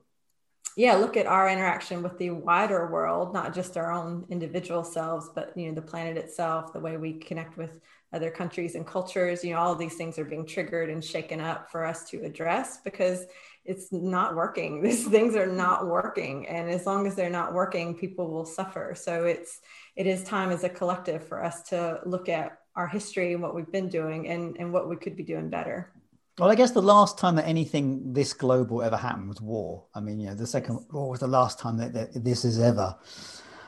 yeah 0.77 0.95
look 0.95 1.17
at 1.17 1.27
our 1.27 1.49
interaction 1.49 2.01
with 2.03 2.17
the 2.17 2.29
wider 2.29 2.91
world 2.91 3.33
not 3.33 3.53
just 3.53 3.77
our 3.77 3.91
own 3.91 4.25
individual 4.29 4.83
selves 4.83 5.29
but 5.35 5.51
you 5.55 5.67
know 5.67 5.75
the 5.75 5.81
planet 5.81 6.17
itself 6.17 6.73
the 6.73 6.79
way 6.79 6.97
we 6.97 7.13
connect 7.13 7.57
with 7.57 7.79
other 8.11 8.31
countries 8.31 8.75
and 8.75 8.85
cultures. 8.85 9.43
You 9.43 9.53
know 9.53 9.59
all 9.59 9.75
these 9.75 9.95
things 9.95 10.17
are 10.17 10.25
being 10.25 10.45
triggered 10.45 10.89
and 10.89 11.03
shaken 11.03 11.39
up 11.39 11.69
for 11.69 11.85
us 11.85 12.09
to 12.09 12.23
address 12.23 12.79
because 12.83 13.25
it's 13.65 13.91
not 13.91 14.35
working. 14.35 14.81
These 14.83 15.07
things 15.07 15.35
are 15.35 15.45
not 15.45 15.87
working. 15.87 16.47
And 16.47 16.69
as 16.69 16.85
long 16.85 17.05
as 17.05 17.15
they're 17.15 17.29
not 17.29 17.53
working 17.53 17.95
people 17.95 18.29
will 18.29 18.45
suffer. 18.45 18.95
So 18.95 19.25
it's 19.25 19.59
it 19.95 20.07
is 20.07 20.23
time 20.23 20.51
as 20.51 20.63
a 20.63 20.69
collective 20.69 21.27
for 21.27 21.43
us 21.43 21.63
to 21.69 21.99
look 22.05 22.29
at 22.29 22.59
our 22.75 22.87
history 22.87 23.33
and 23.33 23.41
what 23.41 23.55
we've 23.55 23.71
been 23.71 23.89
doing 23.89 24.27
and 24.29 24.57
and 24.57 24.73
what 24.73 24.89
we 24.89 24.95
could 24.95 25.15
be 25.15 25.23
doing 25.23 25.49
better 25.49 25.91
well, 26.39 26.49
I 26.49 26.55
guess 26.55 26.71
the 26.71 26.81
last 26.81 27.17
time 27.17 27.35
that 27.35 27.47
anything 27.47 28.13
this 28.13 28.33
global 28.33 28.81
ever 28.81 28.97
happened 28.97 29.27
was 29.27 29.41
war. 29.41 29.83
I 29.93 29.99
mean, 29.99 30.19
you 30.19 30.27
know, 30.27 30.35
the 30.35 30.47
Second 30.47 30.75
yes. 30.75 30.91
War 30.91 31.09
was 31.09 31.19
the 31.19 31.27
last 31.27 31.59
time 31.59 31.77
that, 31.77 31.93
that, 31.93 32.23
this 32.23 32.45
is 32.45 32.59
ever 32.59 32.95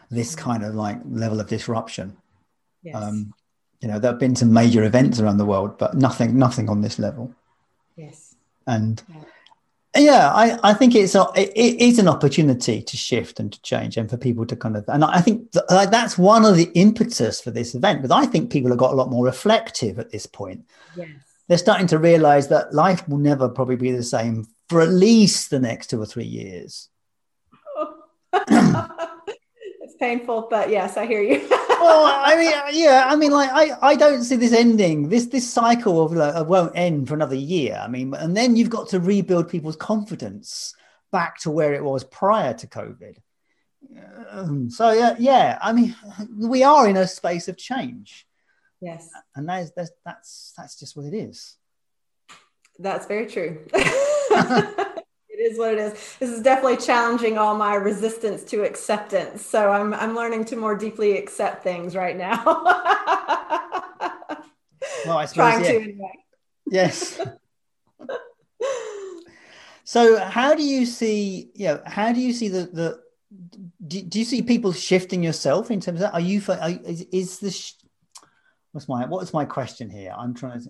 this 0.10 0.36
mm-hmm. 0.36 0.50
kind 0.50 0.64
of 0.64 0.76
like 0.76 1.00
level 1.06 1.40
of 1.40 1.48
disruption. 1.48 2.16
Yes. 2.82 2.96
Um, 2.96 3.34
you 3.82 3.88
know, 3.88 4.00
there 4.00 4.12
have 4.12 4.20
been 4.20 4.36
some 4.36 4.54
major 4.54 4.84
events 4.84 5.20
around 5.20 5.38
the 5.38 5.46
world, 5.46 5.78
but 5.78 5.96
nothing, 5.96 6.38
nothing 6.38 6.70
on 6.70 6.82
this 6.82 7.00
level. 7.00 7.34
Yes. 7.96 8.36
And 8.68 9.02
yeah, 9.96 10.02
yeah 10.02 10.32
I, 10.34 10.60
I 10.64 10.74
think 10.74 10.96
it's 10.96 11.16
a, 11.16 11.28
it, 11.36 11.52
it 11.56 11.82
is 11.82 12.00
an 12.00 12.08
opportunity 12.08 12.82
to 12.82 12.98
shift 12.98 13.40
and 13.40 13.52
to 13.52 13.62
change, 13.64 13.98
and 13.98 14.10
for 14.10 14.18
people 14.18 14.46
to 14.46 14.56
kind 14.56 14.78
of, 14.78 14.86
and 14.88 15.04
I 15.04 15.20
think 15.20 15.52
th- 15.52 15.66
like 15.70 15.90
that's 15.90 16.18
one 16.18 16.46
of 16.46 16.56
the 16.56 16.72
impetus 16.76 17.42
for 17.42 17.52
this 17.52 17.76
event. 17.76 18.02
Because 18.02 18.16
I 18.16 18.28
think 18.28 18.52
people 18.52 18.70
have 18.70 18.80
got 18.80 18.94
a 18.94 18.96
lot 18.96 19.10
more 19.10 19.26
reflective 19.26 20.00
at 20.00 20.12
this 20.12 20.26
point. 20.26 20.64
Yes 20.96 21.10
they're 21.48 21.58
starting 21.58 21.88
to 21.88 21.98
realize 21.98 22.48
that 22.50 22.74
life 22.74 23.08
will 23.08 23.18
never 23.18 23.50
probably 23.50 23.76
be 23.76 23.92
the 23.92 24.04
same 24.04 24.46
for 24.70 24.82
at 24.82 24.90
least 24.90 25.50
the 25.50 25.60
next 25.60 25.88
two 25.88 26.02
or 26.02 26.06
three 26.06 26.26
years. 26.26 26.90
it's 28.34 29.96
painful, 30.00 30.48
but 30.50 30.70
yes, 30.70 30.96
I 30.98 31.06
hear 31.06 31.22
you. 31.22 31.46
well, 31.50 32.06
I 32.06 32.36
mean, 32.38 32.82
yeah, 32.82 33.06
I 33.08 33.16
mean, 33.16 33.32
like, 33.32 33.50
I, 33.52 33.78
I 33.82 33.96
don't 33.96 34.24
see 34.24 34.38
this 34.38 34.54
ending. 34.54 35.10
This 35.10 35.26
this 35.26 35.52
cycle 35.52 36.04
of 36.04 36.14
like, 36.14 36.48
won't 36.48 36.72
end 36.76 37.08
for 37.08 37.16
another 37.16 37.36
year. 37.36 37.80
I 37.84 37.88
mean, 37.88 38.14
and 38.14 38.36
then 38.36 38.56
you've 38.56 38.70
got 38.70 38.90
to 38.90 39.00
rebuild 39.00 39.50
people's 39.50 39.76
confidence 39.76 40.74
back 41.12 41.40
to 41.40 41.52
where 41.52 41.74
it 41.74 41.84
was 41.84 42.04
prior 42.04 42.54
to 42.54 42.68
COVID. 42.68 43.18
Um, 44.30 44.70
so 44.70 44.92
yeah, 44.92 45.16
yeah, 45.20 45.60
I 45.62 45.74
mean, 45.74 45.96
we 46.38 46.64
are 46.64 46.88
in 46.88 46.98
a 46.98 47.08
space 47.08 47.48
of 47.48 47.58
change. 47.58 48.26
Yes. 48.82 49.10
And 49.36 49.48
that 49.48 49.62
is 49.62 49.72
that's 49.76 49.92
that's 50.04 50.54
that's 50.58 50.80
just 50.80 50.98
what 50.98 51.06
it 51.06 51.14
is. 51.14 51.56
That's 52.80 53.06
very 53.06 53.28
true. 53.28 53.60
it 53.74 54.96
is 55.40 55.58
what 55.58 55.74
it 55.74 55.80
is. 55.80 55.94
This 56.20 56.30
is 56.32 56.42
definitely 56.42 56.78
challenging 56.78 57.38
all 57.38 57.56
my 57.56 57.76
resistance 57.76 58.44
to 58.46 58.64
acceptance. 58.64 59.46
So 59.46 59.72
I'm 59.72 59.94
I'm 59.94 60.16
learning 60.16 60.46
to 60.46 60.56
more 60.56 60.76
deeply 60.76 61.18
accept 61.18 61.64
things 61.64 61.96
right 61.96 62.18
now. 62.18 62.44
well, 65.06 65.18
I 65.18 65.26
suppose, 65.26 65.36
trying 65.36 65.64
yeah. 65.64 65.72
to 65.72 65.82
anyway. 65.82 66.12
Yes. 66.66 67.22
so 69.84 70.18
how 70.20 70.56
do 70.56 70.64
you 70.64 70.88
see 70.88 71.52
you 71.54 71.68
know 71.68 71.82
how 71.86 72.12
do 72.14 72.20
you 72.20 72.34
see 72.34 72.48
the 72.48 72.64
the 72.74 73.00
do, 73.88 74.02
do 74.02 74.20
you 74.20 74.26
see 74.26 74.42
people 74.42 74.74
shifting 74.74 75.24
yourself 75.24 75.72
in 75.72 75.80
terms 75.80 75.98
of 75.98 76.02
that? 76.02 76.14
Are 76.14 76.20
you, 76.20 76.42
are, 76.50 76.70
is, 76.70 77.06
is 77.12 77.40
this 77.40 77.76
what's 78.72 78.88
my 78.88 79.06
what's 79.06 79.34
my 79.34 79.46
question 79.46 79.90
here? 79.90 80.14
I'm 80.18 80.34
trying 80.34 80.64
to. 80.64 80.70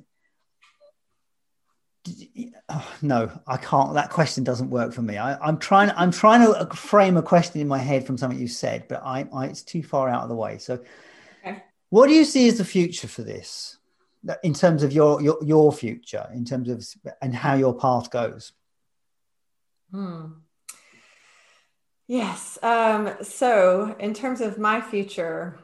Oh, 2.67 2.95
no, 3.03 3.31
I 3.45 3.57
can't. 3.57 3.93
That 3.93 4.09
question 4.09 4.43
doesn't 4.43 4.71
work 4.71 4.91
for 4.91 5.03
me. 5.03 5.17
I, 5.17 5.47
am 5.47 5.59
trying. 5.59 5.91
I'm 5.95 6.11
trying 6.11 6.41
to 6.41 6.75
frame 6.75 7.17
a 7.17 7.21
question 7.21 7.61
in 7.61 7.67
my 7.67 7.77
head 7.77 8.07
from 8.07 8.17
something 8.17 8.39
you 8.39 8.47
said, 8.47 8.87
but 8.87 9.03
I, 9.03 9.27
I 9.33 9.45
it's 9.47 9.61
too 9.61 9.83
far 9.83 10.09
out 10.09 10.23
of 10.23 10.29
the 10.29 10.35
way. 10.35 10.57
So, 10.57 10.79
okay. 11.45 11.63
what 11.89 12.07
do 12.07 12.13
you 12.13 12.25
see 12.25 12.47
as 12.47 12.57
the 12.57 12.65
future 12.65 13.07
for 13.07 13.21
this, 13.21 13.77
in 14.43 14.53
terms 14.53 14.81
of 14.81 14.91
your 14.91 15.21
your 15.21 15.37
your 15.43 15.71
future, 15.71 16.27
in 16.33 16.43
terms 16.43 16.69
of 16.69 17.13
and 17.21 17.35
how 17.35 17.53
your 17.53 17.77
path 17.77 18.09
goes? 18.09 18.53
Hmm. 19.91 20.27
Yes. 22.07 22.57
Um, 22.63 23.13
so, 23.21 23.95
in 23.99 24.13
terms 24.13 24.41
of 24.41 24.57
my 24.57 24.81
future, 24.81 25.59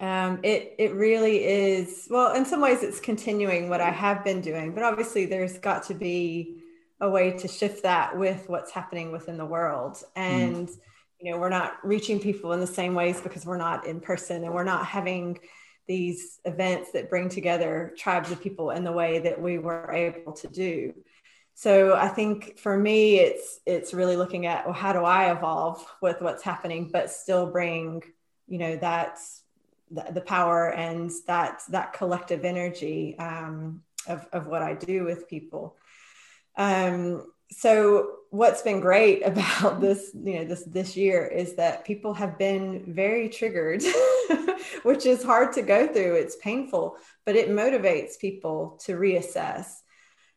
um, 0.00 0.40
it 0.42 0.74
it 0.78 0.94
really 0.94 1.44
is 1.44 2.08
well 2.10 2.34
in 2.34 2.44
some 2.44 2.60
ways 2.60 2.82
it's 2.82 3.00
continuing 3.00 3.68
what 3.68 3.80
i 3.80 3.90
have 3.90 4.24
been 4.24 4.40
doing 4.40 4.74
but 4.74 4.82
obviously 4.82 5.24
there's 5.26 5.58
got 5.58 5.84
to 5.84 5.94
be 5.94 6.56
a 7.00 7.08
way 7.08 7.32
to 7.32 7.48
shift 7.48 7.82
that 7.82 8.16
with 8.16 8.48
what's 8.48 8.72
happening 8.72 9.12
within 9.12 9.36
the 9.36 9.44
world 9.44 10.02
and 10.16 10.68
mm. 10.68 10.76
you 11.20 11.30
know 11.30 11.38
we're 11.38 11.48
not 11.48 11.74
reaching 11.84 12.18
people 12.18 12.52
in 12.52 12.60
the 12.60 12.66
same 12.66 12.94
ways 12.94 13.20
because 13.20 13.46
we're 13.46 13.56
not 13.56 13.86
in 13.86 14.00
person 14.00 14.42
and 14.44 14.52
we're 14.52 14.64
not 14.64 14.86
having 14.86 15.38
these 15.86 16.40
events 16.44 16.92
that 16.92 17.10
bring 17.10 17.28
together 17.28 17.92
tribes 17.96 18.30
of 18.30 18.40
people 18.40 18.70
in 18.70 18.84
the 18.84 18.92
way 18.92 19.18
that 19.18 19.40
we 19.40 19.58
were 19.58 19.92
able 19.92 20.32
to 20.32 20.48
do 20.48 20.92
so 21.54 21.94
i 21.94 22.08
think 22.08 22.58
for 22.58 22.76
me 22.76 23.20
it's 23.20 23.60
it's 23.64 23.94
really 23.94 24.16
looking 24.16 24.46
at 24.46 24.64
well 24.64 24.74
how 24.74 24.92
do 24.92 25.04
i 25.04 25.30
evolve 25.30 25.84
with 26.02 26.20
what's 26.20 26.42
happening 26.42 26.90
but 26.92 27.10
still 27.10 27.46
bring 27.46 28.02
you 28.48 28.58
know 28.58 28.76
that's 28.76 29.43
the, 29.94 30.12
the 30.12 30.20
power 30.20 30.72
and 30.72 31.10
that 31.26 31.62
that 31.70 31.92
collective 31.92 32.44
energy 32.44 33.18
um, 33.18 33.82
of, 34.06 34.26
of 34.32 34.46
what 34.46 34.62
I 34.62 34.74
do 34.74 35.04
with 35.04 35.28
people. 35.28 35.76
Um, 36.56 37.26
so 37.50 38.16
what's 38.30 38.62
been 38.62 38.80
great 38.80 39.22
about 39.26 39.80
this 39.80 40.10
you 40.14 40.38
know 40.38 40.44
this 40.44 40.64
this 40.64 40.96
year 40.96 41.26
is 41.26 41.54
that 41.54 41.84
people 41.84 42.14
have 42.14 42.38
been 42.38 42.82
very 42.92 43.28
triggered 43.28 43.82
which 44.82 45.06
is 45.06 45.22
hard 45.22 45.52
to 45.52 45.62
go 45.62 45.86
through 45.86 46.14
it's 46.14 46.36
painful 46.36 46.96
but 47.24 47.36
it 47.36 47.48
motivates 47.48 48.18
people 48.18 48.80
to 48.84 48.96
reassess 48.96 49.66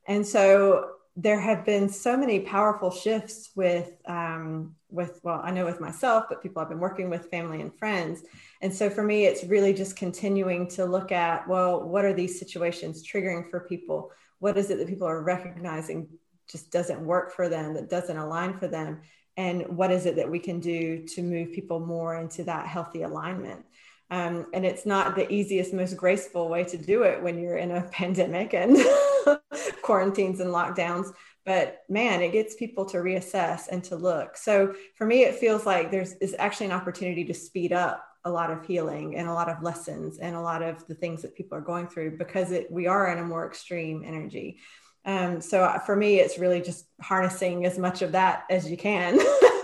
and 0.07 0.25
so 0.25 0.91
there 1.19 1.39
have 1.39 1.65
been 1.65 1.89
so 1.89 2.15
many 2.15 2.39
powerful 2.39 2.91
shifts 2.91 3.49
with 3.55 3.91
um, 4.05 4.75
with 4.89 5.19
well 5.23 5.41
i 5.43 5.51
know 5.51 5.65
with 5.65 5.81
myself 5.81 6.25
but 6.29 6.41
people 6.41 6.61
i've 6.61 6.69
been 6.69 6.79
working 6.79 7.09
with 7.09 7.29
family 7.29 7.59
and 7.59 7.77
friends. 7.77 8.23
And 8.61 8.73
so 8.73 8.89
for 8.89 9.03
me 9.03 9.25
it's 9.25 9.43
really 9.43 9.73
just 9.73 9.97
continuing 9.97 10.67
to 10.69 10.85
look 10.85 11.11
at 11.11 11.47
well 11.47 11.81
what 11.81 12.05
are 12.05 12.13
these 12.13 12.39
situations 12.39 13.05
triggering 13.05 13.49
for 13.49 13.61
people? 13.61 14.11
What 14.39 14.57
is 14.57 14.69
it 14.69 14.77
that 14.77 14.87
people 14.87 15.07
are 15.07 15.23
recognizing 15.23 16.07
just 16.49 16.71
doesn't 16.71 17.01
work 17.01 17.33
for 17.33 17.49
them, 17.49 17.73
that 17.73 17.89
doesn't 17.89 18.15
align 18.15 18.57
for 18.57 18.67
them, 18.67 19.01
and 19.35 19.67
what 19.67 19.91
is 19.91 20.05
it 20.05 20.15
that 20.15 20.29
we 20.29 20.39
can 20.39 20.59
do 20.59 21.05
to 21.07 21.21
move 21.21 21.51
people 21.51 21.79
more 21.79 22.15
into 22.15 22.43
that 22.43 22.67
healthy 22.67 23.01
alignment. 23.01 23.65
Um, 24.09 24.47
and 24.53 24.65
it's 24.65 24.85
not 24.85 25.15
the 25.15 25.31
easiest, 25.31 25.73
most 25.73 25.97
graceful 25.97 26.49
way 26.49 26.63
to 26.65 26.77
do 26.77 27.03
it 27.03 27.21
when 27.21 27.39
you're 27.39 27.57
in 27.57 27.71
a 27.71 27.81
pandemic 27.91 28.53
and 28.53 28.77
quarantines 29.81 30.39
and 30.39 30.51
lockdowns. 30.51 31.11
But 31.45 31.83
man, 31.87 32.21
it 32.21 32.33
gets 32.33 32.55
people 32.55 32.85
to 32.87 32.97
reassess 32.97 33.69
and 33.69 33.83
to 33.85 33.95
look. 33.95 34.35
So 34.35 34.73
for 34.95 35.05
me, 35.05 35.23
it 35.23 35.35
feels 35.35 35.65
like 35.65 35.91
there's 35.91 36.13
is 36.15 36.35
actually 36.37 36.67
an 36.67 36.73
opportunity 36.73 37.23
to 37.25 37.33
speed 37.33 37.71
up 37.71 38.03
a 38.25 38.29
lot 38.29 38.51
of 38.51 38.65
healing 38.65 39.15
and 39.15 39.29
a 39.29 39.33
lot 39.33 39.47
of 39.47 39.63
lessons 39.63 40.19
and 40.19 40.35
a 40.35 40.41
lot 40.41 40.61
of 40.61 40.85
the 40.87 40.95
things 40.95 41.21
that 41.21 41.35
people 41.35 41.57
are 41.57 41.61
going 41.61 41.87
through 41.87 42.17
because 42.17 42.51
it, 42.51 42.69
we 42.69 42.85
are 42.85 43.07
in 43.07 43.19
a 43.19 43.23
more 43.23 43.47
extreme 43.47 44.03
energy. 44.05 44.59
Um, 45.05 45.39
so 45.39 45.79
for 45.85 45.95
me, 45.95 46.19
it's 46.19 46.37
really 46.37 46.61
just 46.61 46.85
harnessing 47.01 47.65
as 47.65 47.79
much 47.79 48.01
of 48.01 48.11
that 48.11 48.43
as 48.49 48.69
you 48.69 48.75
can 48.75 49.17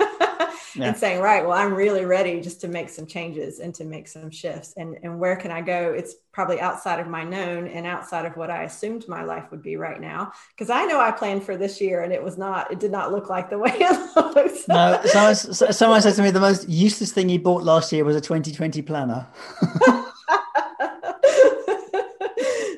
yeah. 0.75 0.87
and 0.87 0.97
saying, 0.97 1.21
right, 1.21 1.45
well, 1.45 1.57
I'm 1.57 1.73
really 1.73 2.05
ready 2.05 2.41
just 2.41 2.61
to 2.61 2.67
make 2.67 2.89
some 2.89 3.05
changes 3.05 3.59
and 3.59 3.73
to 3.75 3.85
make 3.85 4.07
some 4.07 4.29
shifts. 4.29 4.73
And, 4.77 4.97
and 5.03 5.19
where 5.19 5.35
can 5.35 5.51
I 5.51 5.61
go? 5.61 5.93
It's 5.93 6.15
probably 6.31 6.59
outside 6.59 6.99
of 6.99 7.07
my 7.07 7.23
known 7.23 7.67
and 7.67 7.85
outside 7.85 8.25
of 8.25 8.35
what 8.35 8.49
I 8.49 8.63
assumed 8.63 9.07
my 9.07 9.23
life 9.23 9.51
would 9.51 9.61
be 9.61 9.75
right 9.75 9.99
now. 9.99 10.31
Because 10.49 10.69
I 10.69 10.85
know 10.85 10.99
I 10.99 11.11
planned 11.11 11.43
for 11.43 11.57
this 11.57 11.79
year 11.79 12.01
and 12.01 12.11
it 12.11 12.23
was 12.23 12.37
not, 12.37 12.71
it 12.71 12.79
did 12.79 12.91
not 12.91 13.11
look 13.11 13.29
like 13.29 13.49
the 13.49 13.57
way 13.63 13.71
it 13.73 14.15
looks. 14.15 14.67
no, 14.67 14.99
someone, 15.05 15.35
someone 15.73 16.01
said 16.01 16.15
to 16.15 16.21
me 16.21 16.31
the 16.31 16.39
most 16.39 16.67
useless 16.67 17.11
thing 17.11 17.29
he 17.29 17.37
bought 17.37 17.63
last 17.63 17.91
year 17.91 18.03
was 18.03 18.15
a 18.15 18.21
2020 18.21 18.81
planner. 18.81 19.27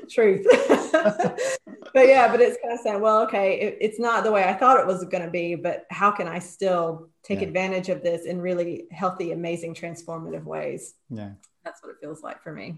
Truth 0.10 0.48
but 1.96 2.10
yeah, 2.10 2.30
but 2.30 2.42
it's 2.42 2.58
kind 2.62 2.74
of 2.74 2.82
saying, 2.82 3.00
well, 3.00 3.22
okay, 3.22 3.58
it, 3.58 3.78
it's 3.80 4.00
not 4.02 4.26
the 4.26 4.32
way 4.32 4.44
I 4.44 4.54
thought 4.54 4.82
it 4.82 4.86
was 4.86 5.06
going 5.06 5.24
to 5.24 5.32
be, 5.32 5.56
but 5.56 5.86
how 5.90 6.12
can 6.12 6.28
I 6.28 6.40
still 6.40 7.08
take 7.24 7.40
yeah. 7.40 7.48
advantage 7.48 7.88
of 7.88 8.04
this 8.04 8.26
in 8.26 8.42
really 8.42 8.84
healthy, 8.92 9.32
amazing, 9.32 9.76
transformative 9.76 10.44
ways? 10.44 10.94
Yeah. 11.10 11.32
That's 11.64 11.82
what 11.82 11.92
it 11.92 11.96
feels 12.02 12.22
like 12.22 12.44
for 12.44 12.52
me. 12.52 12.76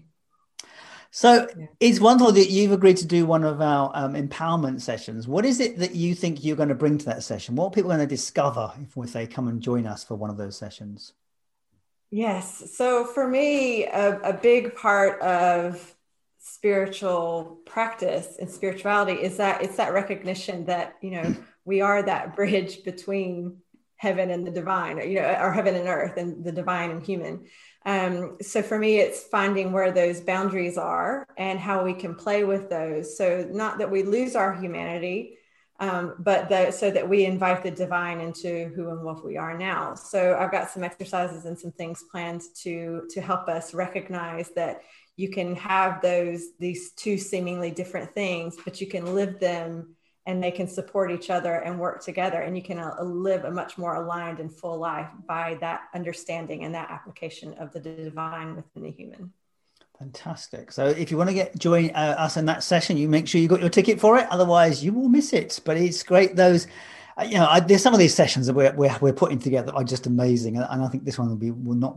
So 1.10 1.48
yeah. 1.58 1.66
it's 1.80 1.98
wonderful 1.98 2.32
that 2.34 2.48
you've 2.48 2.70
agreed 2.70 2.98
to 2.98 3.06
do 3.06 3.26
one 3.26 3.42
of 3.42 3.60
our 3.60 3.90
um, 3.92 4.14
empowerment 4.14 4.82
sessions. 4.82 5.26
What 5.26 5.44
is 5.44 5.58
it 5.58 5.78
that 5.78 5.96
you 5.96 6.14
think 6.14 6.44
you're 6.44 6.54
going 6.54 6.68
to 6.68 6.76
bring 6.76 6.96
to 6.98 7.06
that 7.06 7.24
session? 7.24 7.56
What 7.56 7.66
are 7.66 7.70
people 7.72 7.90
going 7.90 7.98
to 7.98 8.06
discover 8.06 8.72
if, 8.80 8.96
if 8.96 9.12
they 9.12 9.26
come 9.26 9.48
and 9.48 9.60
join 9.60 9.84
us 9.84 10.04
for 10.04 10.14
one 10.14 10.30
of 10.30 10.36
those 10.36 10.56
sessions? 10.56 11.12
Yes. 12.12 12.72
So 12.76 13.04
for 13.04 13.26
me, 13.26 13.86
a, 13.86 14.20
a 14.20 14.32
big 14.32 14.76
part 14.76 15.20
of 15.22 15.92
spiritual 16.52 17.60
practice 17.66 18.36
and 18.40 18.50
spirituality 18.50 19.20
is 19.20 19.36
that 19.36 19.62
it's 19.62 19.76
that 19.76 19.92
recognition 19.92 20.64
that 20.66 20.94
you 21.02 21.10
know 21.10 21.34
we 21.64 21.80
are 21.80 22.02
that 22.02 22.34
bridge 22.36 22.84
between 22.84 23.58
heaven 23.96 24.30
and 24.30 24.46
the 24.46 24.50
divine 24.50 24.98
or, 24.98 25.04
you 25.04 25.20
know 25.20 25.36
or 25.40 25.52
heaven 25.52 25.74
and 25.74 25.88
earth 25.88 26.16
and 26.16 26.44
the 26.44 26.52
divine 26.52 26.90
and 26.90 27.04
human. 27.04 27.46
Um, 27.84 28.36
so 28.42 28.62
for 28.62 28.78
me 28.78 28.98
it's 28.98 29.24
finding 29.24 29.72
where 29.72 29.92
those 29.92 30.20
boundaries 30.20 30.78
are 30.78 31.26
and 31.36 31.58
how 31.58 31.84
we 31.84 31.94
can 31.94 32.14
play 32.14 32.44
with 32.44 32.68
those. 32.68 33.16
So 33.16 33.48
not 33.50 33.78
that 33.78 33.90
we 33.90 34.02
lose 34.02 34.36
our 34.36 34.54
humanity 34.54 35.37
um, 35.80 36.14
but 36.18 36.48
the, 36.48 36.70
so 36.70 36.90
that 36.90 37.08
we 37.08 37.24
invite 37.24 37.62
the 37.62 37.70
divine 37.70 38.20
into 38.20 38.72
who 38.74 38.90
and 38.90 39.02
what 39.04 39.24
we 39.24 39.36
are 39.36 39.56
now. 39.56 39.94
So 39.94 40.36
i've 40.38 40.52
got 40.52 40.70
some 40.70 40.84
exercises 40.84 41.44
and 41.44 41.58
some 41.58 41.72
things 41.72 42.04
planned 42.10 42.42
to 42.62 43.02
to 43.10 43.20
help 43.20 43.48
us 43.48 43.74
recognize 43.74 44.50
that 44.50 44.82
you 45.16 45.30
can 45.30 45.54
have 45.56 46.00
those 46.00 46.56
these 46.58 46.92
two 46.92 47.18
seemingly 47.18 47.70
different 47.70 48.12
things 48.14 48.56
but 48.64 48.80
you 48.80 48.86
can 48.86 49.14
live 49.14 49.40
them 49.40 49.96
and 50.28 50.44
they 50.44 50.50
can 50.50 50.68
support 50.68 51.10
each 51.10 51.30
other 51.30 51.54
and 51.54 51.80
work 51.80 52.04
together. 52.04 52.42
And 52.42 52.54
you 52.54 52.62
can 52.62 52.78
uh, 52.78 53.02
live 53.02 53.44
a 53.46 53.50
much 53.50 53.78
more 53.78 53.94
aligned 53.94 54.40
and 54.40 54.54
full 54.54 54.78
life 54.78 55.08
by 55.26 55.56
that 55.62 55.84
understanding 55.94 56.64
and 56.64 56.74
that 56.74 56.90
application 56.90 57.54
of 57.54 57.72
the 57.72 57.80
divine 57.80 58.54
within 58.54 58.82
the 58.82 58.90
human 58.90 59.32
fantastic 59.98 60.70
so 60.70 60.86
if 60.86 61.10
you 61.10 61.16
want 61.16 61.28
to 61.28 61.34
get 61.34 61.58
join 61.58 61.90
uh, 61.90 62.14
us 62.18 62.36
in 62.36 62.46
that 62.46 62.62
session 62.62 62.96
you 62.96 63.08
make 63.08 63.26
sure 63.26 63.40
you 63.40 63.48
got 63.48 63.60
your 63.60 63.68
ticket 63.68 63.98
for 63.98 64.16
it 64.16 64.26
otherwise 64.30 64.84
you 64.84 64.92
will 64.92 65.08
miss 65.08 65.32
it 65.32 65.58
but 65.64 65.76
it's 65.76 66.02
great 66.02 66.36
those 66.36 66.68
uh, 67.16 67.24
you 67.24 67.34
know 67.34 67.46
I, 67.48 67.58
there's 67.58 67.82
some 67.82 67.94
of 67.94 67.98
these 67.98 68.14
sessions 68.14 68.46
that 68.46 68.54
we're, 68.54 68.72
we're, 68.74 68.96
we're 69.00 69.12
putting 69.12 69.40
together 69.40 69.72
are 69.74 69.82
just 69.82 70.06
amazing 70.06 70.56
and, 70.56 70.66
and 70.70 70.82
i 70.82 70.88
think 70.88 71.04
this 71.04 71.18
one 71.18 71.28
will 71.28 71.36
be 71.36 71.50
will 71.50 71.74
not 71.74 71.96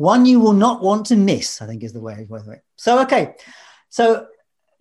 one 0.00 0.24
you 0.24 0.40
will 0.40 0.54
not 0.54 0.80
want 0.80 1.04
to 1.06 1.16
miss, 1.16 1.60
I 1.60 1.66
think 1.66 1.82
is 1.82 1.92
the 1.92 2.00
way 2.00 2.26
of 2.30 2.48
it. 2.48 2.62
So, 2.76 3.02
okay. 3.02 3.34
So, 3.90 4.28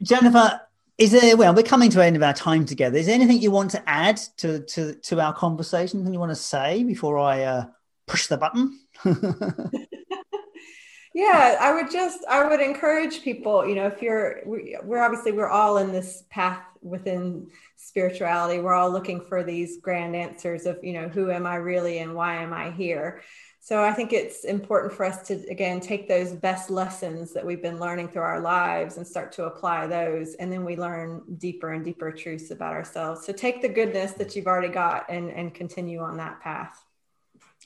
Jennifer, 0.02 0.62
is 0.98 1.12
there, 1.12 1.36
well, 1.36 1.54
we're 1.54 1.64
coming 1.64 1.90
to 1.90 1.98
the 1.98 2.06
end 2.06 2.16
of 2.16 2.24
our 2.24 2.34
time 2.34 2.66
together. 2.66 2.98
Is 2.98 3.08
there 3.08 3.16
anything 3.16 3.42
you 3.42 3.52
want 3.52 3.72
to 3.72 3.84
add 3.90 4.16
to, 4.38 4.62
to, 4.62 4.94
to 4.96 5.20
our 5.20 5.34
conversation? 5.34 6.00
Anything 6.00 6.14
you 6.14 6.22
want 6.22 6.32
to 6.32 6.38
say 6.38 6.86
before 6.86 7.20
I 7.20 7.44
uh, 7.44 7.66
push 8.08 8.28
the 8.28 8.38
button? 8.38 8.80
yeah 11.20 11.58
i 11.60 11.74
would 11.74 11.92
just 11.92 12.24
i 12.30 12.48
would 12.48 12.62
encourage 12.62 13.22
people 13.22 13.68
you 13.68 13.76
know 13.76 13.88
if 13.88 14.02
you're 14.02 14.40
we, 14.46 14.78
we're 14.84 15.04
obviously 15.04 15.32
we're 15.32 15.50
all 15.50 15.78
in 15.78 15.92
this 15.92 16.24
path 16.30 16.62
within 16.82 17.48
spirituality 17.76 18.60
we're 18.60 18.74
all 18.74 18.92
looking 18.92 19.20
for 19.20 19.44
these 19.44 19.78
grand 19.82 20.16
answers 20.16 20.66
of 20.66 20.78
you 20.82 20.94
know 20.94 21.10
who 21.10 21.30
am 21.30 21.46
i 21.46 21.56
really 21.56 22.00
and 22.00 22.14
why 22.14 22.36
am 22.36 22.54
i 22.54 22.72
here 22.72 23.22
so 23.62 23.84
I 23.84 23.92
think 23.92 24.14
it's 24.14 24.46
important 24.46 24.94
for 24.94 25.06
us 25.06 25.28
to, 25.28 25.34
again, 25.50 25.80
take 25.80 26.08
those 26.08 26.32
best 26.32 26.70
lessons 26.70 27.34
that 27.34 27.46
we've 27.46 27.62
been 27.62 27.80
learning 27.80 28.08
through 28.08 28.24
our 28.24 28.40
lives 28.40 28.98
and 28.98 29.06
start 29.06 29.32
to 29.34 29.44
apply 29.44 29.86
those. 29.86 30.34
And 30.36 30.52
then 30.52 30.64
we 30.64 30.76
learn 30.76 31.22
deeper 31.38 31.74
and 31.74 31.84
deeper 31.84 32.12
truths 32.12 32.52
about 32.52 32.74
ourselves. 32.74 33.26
So 33.26 33.34
take 33.34 33.62
the 33.62 33.70
goodness 33.70 34.14
that 34.14 34.36
you've 34.36 34.48
already 34.48 34.74
got 34.74 35.06
and, 35.10 35.30
and 35.30 35.54
continue 35.54 36.00
on 36.00 36.18
that 36.18 36.40
path. 36.40 36.84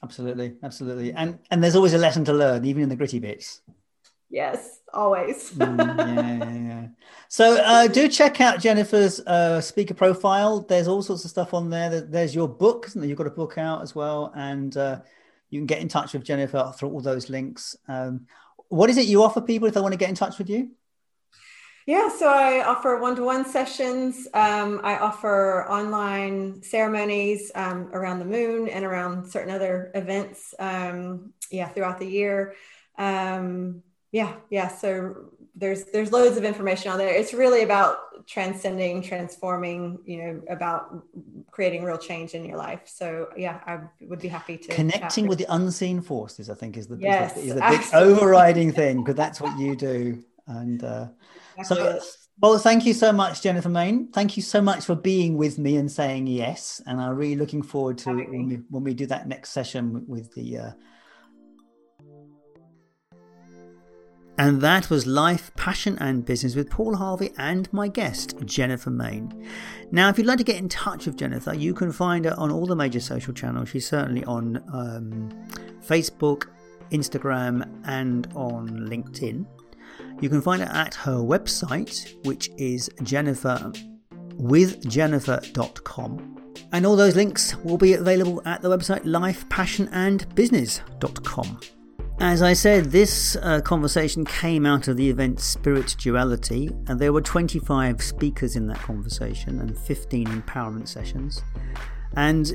Absolutely. 0.04 0.56
Absolutely. 0.62 1.14
And, 1.14 1.40
and 1.50 1.64
there's 1.64 1.76
always 1.76 1.94
a 1.94 1.98
lesson 1.98 2.26
to 2.26 2.34
learn, 2.34 2.66
even 2.66 2.84
in 2.84 2.90
the 2.90 2.96
gritty 2.96 3.20
bits. 3.20 3.62
Yes, 4.30 4.80
always. 4.94 5.52
mm, 5.52 5.78
yeah, 5.78 6.46
yeah, 6.46 6.54
yeah. 6.54 6.88
So 7.30 7.58
uh, 7.58 7.88
do 7.88 8.08
check 8.08 8.42
out 8.42 8.60
Jennifer's 8.60 9.20
uh, 9.22 9.62
speaker 9.62 9.94
profile. 9.94 10.62
There's 10.62 10.88
all 10.88 11.02
sorts 11.02 11.24
of 11.24 11.32
stuff 11.32 11.54
on 11.54 11.70
there. 11.70 12.02
There's 12.02 12.36
your 12.36 12.48
book, 12.48 12.90
You've 12.96 13.18
got 13.18 13.28
a 13.28 13.32
book 13.32 13.58
out 13.58 13.82
as 13.82 13.96
well. 13.96 14.32
And, 14.36 14.76
uh, 14.76 15.00
you 15.54 15.60
can 15.60 15.68
get 15.68 15.82
in 15.82 15.88
touch 15.88 16.14
with 16.14 16.24
Jennifer 16.24 16.74
through 16.76 16.90
all 16.90 17.02
those 17.02 17.30
links. 17.30 17.76
Um, 17.88 18.26
what 18.70 18.90
is 18.90 18.98
it 18.98 19.06
you 19.06 19.22
offer 19.22 19.40
people 19.40 19.68
if 19.68 19.76
they 19.76 19.82
want 19.82 19.94
to 19.94 20.00
get 20.00 20.10
in 20.10 20.16
touch 20.16 20.40
with 20.40 20.50
you? 20.50 20.72
Yeah, 21.86 22.10
so 22.10 22.30
I 22.30 22.64
offer 22.64 22.98
one 22.98 23.16
to 23.18 23.24
one 23.24 23.46
sessions. 23.46 24.28
Um, 24.34 24.80
I 24.84 24.98
offer 24.98 25.66
online 25.70 26.64
ceremonies 26.64 27.52
um, 27.56 27.90
around 27.94 28.20
the 28.20 28.26
moon 28.26 28.70
and 28.70 28.86
around 28.86 29.26
certain 29.30 29.54
other 29.54 29.92
events. 29.94 30.54
Um, 30.60 31.34
yeah, 31.52 31.68
throughout 31.68 32.00
the 32.00 32.08
year. 32.08 32.56
Um, 32.98 33.84
yeah, 34.12 34.34
yeah. 34.50 34.70
So 34.70 35.32
there's 35.56 35.84
there's 35.86 36.12
loads 36.12 36.38
of 36.38 36.46
information 36.46 36.92
on 36.92 36.98
there. 36.98 37.14
It's 37.14 37.34
really 37.34 37.64
about 37.64 38.26
transcending, 38.28 39.02
transforming. 39.02 40.00
You 40.06 40.24
know, 40.24 40.42
about 40.50 41.04
creating 41.52 41.84
real 41.84 41.98
change 41.98 42.34
in 42.34 42.46
your 42.46 42.58
life. 42.58 42.84
So 42.86 43.28
yeah, 43.36 43.60
I 43.68 43.80
would 44.02 44.20
be 44.20 44.30
happy 44.30 44.58
to 44.58 44.70
connecting 44.70 45.28
with 45.28 45.38
the 45.38 45.48
unseen 45.50 46.02
forces. 46.02 46.50
I 46.50 46.56
think 46.56 46.78
is 46.78 46.88
the 46.88 46.98
yes, 46.98 47.36
is 47.36 47.44
the, 47.44 47.50
is 47.50 47.56
the 47.56 47.78
big 47.78 47.94
overriding 47.94 48.72
thing 48.72 49.04
because 49.04 49.16
that's 49.16 49.42
what 49.42 49.60
you 49.60 49.76
do. 49.76 50.24
And 50.48 50.84
uh, 50.84 51.08
so, 51.64 52.00
well, 52.42 52.58
thank 52.58 52.86
you 52.86 52.94
so 52.94 53.12
much, 53.14 53.42
Jennifer 53.42 53.70
Main. 53.70 54.12
Thank 54.12 54.36
you 54.36 54.44
so 54.44 54.62
much 54.62 54.86
for 54.86 54.96
being 54.96 55.38
with 55.38 55.58
me 55.58 55.78
and 55.78 55.92
saying 55.92 56.28
yes. 56.28 56.82
And 56.86 57.00
I'm 57.00 57.16
really 57.16 57.36
looking 57.36 57.62
forward 57.62 57.98
to 58.00 58.10
when 58.14 58.48
we, 58.48 58.56
when 58.70 58.84
we 58.84 58.94
do 58.94 59.06
that 59.08 59.28
next 59.28 59.52
session 59.52 60.06
with 60.08 60.34
the. 60.34 60.58
Uh, 60.58 60.72
And 64.40 64.62
that 64.62 64.90
was 64.90 65.06
Life, 65.06 65.54
Passion 65.56 65.96
and 66.00 66.26
Business 66.26 66.56
with 66.56 66.68
Paul 66.68 66.96
Harvey 66.96 67.32
and 67.38 67.72
my 67.72 67.88
guest, 67.88 68.36
Jennifer 68.46 68.90
Main. 68.90 69.48
Now, 69.92 70.10
if 70.10 70.18
you'd 70.18 70.26
like 70.26 70.40
to 70.40 70.44
get 70.44 70.56
in 70.56 70.68
touch 70.70 71.06
with 71.06 71.18
Jennifer, 71.18 71.54
you 71.54 71.76
can 71.76 71.92
find 71.92 72.26
her 72.26 72.34
on 72.40 72.50
all 72.50 72.66
the 72.66 72.76
major 72.76 73.00
social 73.00 73.32
channels. 73.32 73.70
She's 73.70 73.88
certainly 73.88 74.24
on 74.26 74.58
um, 74.74 75.30
Facebook, 75.86 76.48
Instagram, 76.90 77.72
and 77.86 78.28
on 78.34 78.70
LinkedIn. 78.70 79.46
You 80.22 80.30
can 80.30 80.42
find 80.42 80.62
her 80.62 80.70
at 80.70 80.96
her 80.96 81.18
website, 81.18 82.26
which 82.26 82.50
is 82.58 82.90
Jennifer 83.04 83.72
with 84.36 84.90
jennifer.com 84.90 86.38
And 86.72 86.86
all 86.86 86.96
those 86.96 87.16
links 87.16 87.56
will 87.58 87.78
be 87.78 87.94
available 87.94 88.42
at 88.46 88.62
the 88.62 88.70
website 88.70 89.04
lifepassionandbusiness.com. 89.04 91.60
As 92.20 92.44
I 92.44 92.54
said, 92.54 92.86
this 92.86 93.36
uh, 93.42 93.60
conversation 93.62 94.24
came 94.24 94.66
out 94.66 94.88
of 94.88 94.98
the 94.98 95.10
event 95.10 95.40
Spirit 95.40 95.96
Duality, 96.00 96.70
and 96.88 97.00
there 97.00 97.12
were 97.12 97.22
25 97.22 98.02
speakers 98.02 98.56
in 98.56 98.68
that 98.68 98.78
conversation 98.78 99.60
and 99.60 99.78
15 99.78 100.28
empowerment 100.28 100.88
sessions. 100.88 101.44
And 102.16 102.54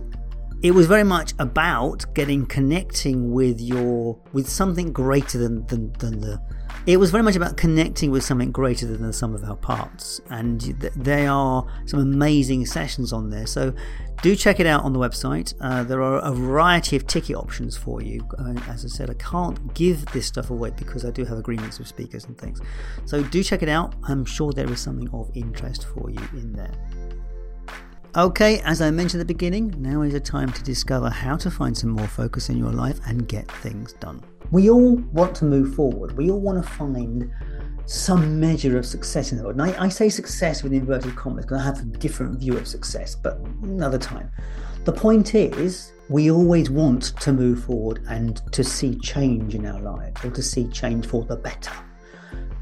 it 0.63 0.71
was 0.71 0.87
very 0.87 1.05
much 1.05 1.35
about 1.39 2.07
getting 2.15 2.47
connecting 2.47 3.33
with 3.33 3.61
your 3.61 4.19
with 4.33 4.49
something 4.49 4.93
greater 4.93 5.39
than, 5.39 5.67
than, 5.67 5.93
than 5.95 6.21
the 6.21 6.41
it 6.89 6.97
was 6.97 7.11
very 7.11 7.23
much 7.23 7.37
about 7.37 7.59
connecting 7.59 8.11
with 8.11 8.25
something 8.25 8.51
greater 8.51 8.87
than 8.87 9.03
the 9.03 9.13
sum 9.13 9.35
of 9.35 9.45
our 9.45 9.57
parts. 9.57 10.23
And 10.31 10.59
th- 10.81 10.95
there 10.97 11.31
are 11.31 11.67
some 11.85 12.01
amazing 12.01 12.65
sessions 12.65 13.13
on 13.13 13.29
there. 13.29 13.47
So 13.47 13.75
do 14.23 14.35
check 14.35 14.59
it 14.59 14.67
out 14.67 14.85
on 14.85 14.95
the 14.95 14.99
website. 14.99 15.53
Uh, 15.61 15.85
there 15.85 16.03
are 16.03 16.19
a 16.21 16.33
variety 16.33 16.97
of 16.97 17.07
ticket 17.07 17.37
options 17.37 17.77
for 17.77 18.01
you. 18.01 18.27
Uh, 18.39 18.55
as 18.69 18.87
i 18.87 18.89
said 18.89 19.11
i 19.11 19.15
can't 19.15 19.75
give 19.75 20.07
this 20.07 20.27
stuff 20.27 20.49
away 20.49 20.71
because 20.71 21.05
i 21.05 21.11
do 21.11 21.27
have 21.27 21.37
agreements 21.37 21.79
with 21.79 21.89
speakers 21.89 22.25
and 22.25 22.39
things. 22.39 22.59
So 23.05 23.23
do 23.23 23.43
check 23.43 23.63
it 23.63 23.69
out. 23.69 23.95
I'm 24.05 24.25
sure 24.25 24.55
there 24.55 24.73
is 24.73 24.81
something 24.81 25.11
of 25.11 25.31
interest 25.35 25.87
for 25.89 26.09
you 26.09 26.23
in 26.33 26.55
there. 26.55 26.73
Okay, 28.17 28.61
as 28.61 28.81
I 28.81 28.91
mentioned 28.91 29.21
at 29.21 29.29
the 29.29 29.35
beginning, 29.35 29.75
now 29.77 30.01
is 30.01 30.15
a 30.15 30.21
time 30.21 30.51
to 30.55 30.63
discover 30.63 31.11
how 31.11 31.37
to 31.37 31.51
find 31.51 31.77
some 31.77 31.91
more 31.91 32.09
focus 32.09 32.49
in 32.49 32.57
your 32.57 32.73
life 32.73 32.99
and 33.07 33.29
get 33.29 33.47
things 33.53 33.93
done. 33.93 34.23
We 34.51 34.71
all 34.71 34.97
want 35.13 35.35
to 35.37 35.45
move 35.45 35.75
forward. 35.75 36.17
We 36.17 36.31
all 36.31 36.41
want 36.41 36.63
to 36.63 36.71
find 36.71 37.31
some 37.87 38.39
measure 38.39 38.77
of 38.77 38.85
success 38.85 39.33
in 39.33 39.39
the 39.39 39.45
world. 39.45 39.59
And 39.61 39.71
I, 39.71 39.85
I 39.85 39.89
say 39.89 40.09
success 40.09 40.63
with 40.63 40.73
inverted 40.73 41.17
commas 41.17 41.47
because 41.47 41.61
I 41.61 41.65
have 41.65 41.81
a 41.81 41.85
different 41.85 42.39
view 42.39 42.57
of 42.57 42.69
success, 42.69 43.15
but 43.15 43.39
another 43.63 43.99
time. 43.99 44.31
The 44.85 44.93
point 44.93 45.35
is, 45.35 45.93
we 46.11 46.31
always 46.31 46.71
want 46.71 47.17
to 47.21 47.33
move 47.33 47.65
forward 47.65 48.03
and 48.09 48.41
to 48.53 48.65
see 48.65 48.99
change 48.99 49.55
in 49.55 49.67
our 49.67 49.81
lives 49.81 50.25
or 50.25 50.31
to 50.31 50.43
see 50.43 50.69
change 50.69 51.07
for 51.07 51.25
the 51.25 51.37
better. 51.37 51.73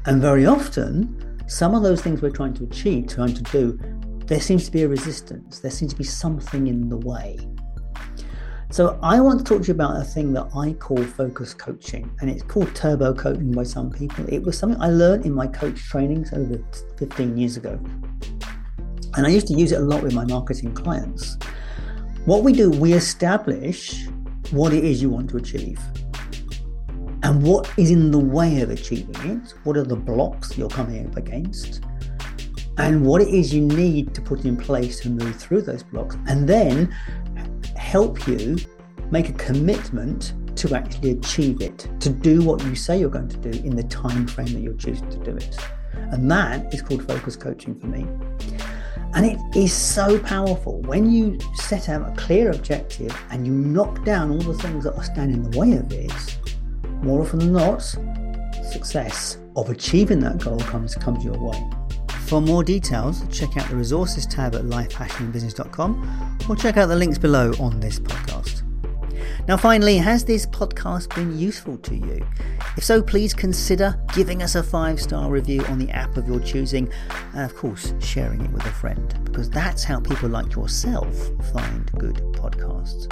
And 0.05 0.21
very 0.21 0.45
often, 0.45 1.41
some 1.47 1.75
of 1.75 1.83
those 1.83 2.01
things 2.01 2.21
we're 2.21 2.29
trying 2.29 2.53
to 2.55 2.63
achieve, 2.63 3.07
trying 3.07 3.33
to 3.33 3.43
do, 3.43 3.79
there 4.25 4.41
seems 4.41 4.65
to 4.65 4.71
be 4.71 4.83
a 4.83 4.87
resistance. 4.87 5.59
There 5.59 5.71
seems 5.71 5.93
to 5.93 5.97
be 5.97 6.03
something 6.03 6.67
in 6.67 6.89
the 6.89 6.97
way. 6.97 7.37
So, 8.69 8.99
I 9.01 9.21
want 9.21 9.39
to 9.39 9.45
talk 9.45 9.61
to 9.61 9.67
you 9.69 9.73
about 9.73 9.95
a 9.95 10.03
thing 10.03 10.33
that 10.33 10.49
I 10.53 10.73
call 10.73 11.01
focus 11.01 11.53
coaching, 11.53 12.11
and 12.19 12.29
it's 12.29 12.43
called 12.43 12.75
turbo 12.75 13.13
coaching 13.13 13.53
by 13.53 13.63
some 13.63 13.89
people. 13.89 14.25
It 14.27 14.43
was 14.43 14.57
something 14.57 14.79
I 14.81 14.89
learned 14.89 15.25
in 15.25 15.33
my 15.33 15.47
coach 15.47 15.81
trainings 15.85 16.33
over 16.33 16.61
15 16.97 17.37
years 17.37 17.55
ago. 17.55 17.79
And 19.15 19.25
I 19.25 19.29
used 19.29 19.47
to 19.47 19.53
use 19.53 19.71
it 19.71 19.79
a 19.79 19.83
lot 19.83 20.03
with 20.03 20.13
my 20.13 20.25
marketing 20.25 20.73
clients. 20.73 21.37
What 22.25 22.43
we 22.43 22.51
do, 22.51 22.69
we 22.69 22.91
establish 22.91 24.05
what 24.51 24.73
it 24.73 24.83
is 24.83 25.01
you 25.01 25.09
want 25.09 25.29
to 25.29 25.37
achieve 25.37 25.79
and 27.23 27.41
what 27.41 27.71
is 27.77 27.89
in 27.89 28.11
the 28.11 28.19
way 28.19 28.59
of 28.59 28.69
achieving 28.69 29.15
it. 29.31 29.53
What 29.63 29.77
are 29.77 29.85
the 29.85 29.95
blocks 29.95 30.57
you're 30.57 30.69
coming 30.69 31.07
up 31.07 31.15
against? 31.15 31.81
and 32.77 33.03
what 33.05 33.21
it 33.21 33.29
is 33.29 33.53
you 33.53 33.61
need 33.61 34.13
to 34.13 34.21
put 34.21 34.45
in 34.45 34.55
place 34.55 34.99
to 34.99 35.09
move 35.09 35.35
through 35.35 35.61
those 35.63 35.83
blocks, 35.83 36.15
and 36.27 36.47
then 36.47 36.95
help 37.77 38.27
you 38.27 38.57
make 39.11 39.29
a 39.29 39.33
commitment 39.33 40.33
to 40.57 40.75
actually 40.75 41.11
achieve 41.11 41.61
it, 41.61 41.87
to 41.99 42.09
do 42.09 42.41
what 42.41 42.63
you 42.65 42.75
say 42.75 42.99
you're 42.99 43.09
going 43.09 43.29
to 43.29 43.37
do 43.37 43.63
in 43.63 43.75
the 43.75 43.83
time 43.83 44.27
frame 44.27 44.47
that 44.47 44.59
you're 44.59 44.73
choosing 44.73 45.09
to 45.09 45.17
do 45.19 45.35
it. 45.35 45.57
And 45.93 46.29
that 46.31 46.73
is 46.73 46.81
called 46.81 47.07
focus 47.07 47.35
coaching 47.35 47.79
for 47.79 47.87
me. 47.87 48.05
And 49.13 49.25
it 49.25 49.39
is 49.55 49.71
so 49.71 50.19
powerful 50.19 50.81
when 50.81 51.11
you 51.11 51.39
set 51.55 51.89
out 51.89 52.07
a 52.07 52.15
clear 52.15 52.51
objective 52.51 53.15
and 53.29 53.45
you 53.45 53.53
knock 53.53 54.03
down 54.03 54.31
all 54.31 54.37
the 54.37 54.53
things 54.55 54.83
that 54.83 54.95
are 54.95 55.03
standing 55.03 55.45
in 55.45 55.51
the 55.51 55.57
way 55.57 55.73
of 55.73 55.91
it. 55.91 56.37
More 57.03 57.21
often 57.21 57.39
than 57.39 57.53
not, 57.53 57.81
success 58.71 59.37
of 59.55 59.69
achieving 59.69 60.19
that 60.19 60.39
goal 60.39 60.59
comes 60.59 60.95
comes 60.95 61.23
your 61.23 61.37
way. 61.37 61.76
For 62.27 62.41
more 62.41 62.61
details, 62.61 63.23
check 63.31 63.55
out 63.55 63.69
the 63.69 63.77
resources 63.77 64.25
tab 64.25 64.53
at 64.53 64.63
lifepassionandbusiness.com 64.63 66.37
or 66.49 66.57
check 66.57 66.75
out 66.75 66.87
the 66.87 66.95
links 66.95 67.17
below 67.17 67.53
on 67.57 67.79
this 67.79 67.99
podcast. 67.99 68.63
Now, 69.47 69.55
finally, 69.55 69.97
has 69.97 70.25
this 70.25 70.45
podcast 70.45 71.15
been 71.15 71.39
useful 71.39 71.77
to 71.77 71.95
you? 71.95 72.27
If 72.75 72.83
so, 72.83 73.01
please 73.01 73.33
consider 73.33 73.97
giving 74.13 74.43
us 74.43 74.55
a 74.55 74.61
five 74.61 75.01
star 75.01 75.31
review 75.31 75.63
on 75.67 75.79
the 75.79 75.89
app 75.91 76.17
of 76.17 76.27
your 76.27 76.41
choosing, 76.41 76.91
and 77.33 77.43
of 77.43 77.55
course, 77.55 77.93
sharing 78.01 78.41
it 78.41 78.51
with 78.51 78.65
a 78.65 78.71
friend, 78.71 79.17
because 79.23 79.49
that's 79.49 79.85
how 79.85 80.01
people 80.01 80.27
like 80.27 80.53
yourself 80.53 81.15
find 81.53 81.89
good 81.93 82.17
podcasts. 82.33 83.09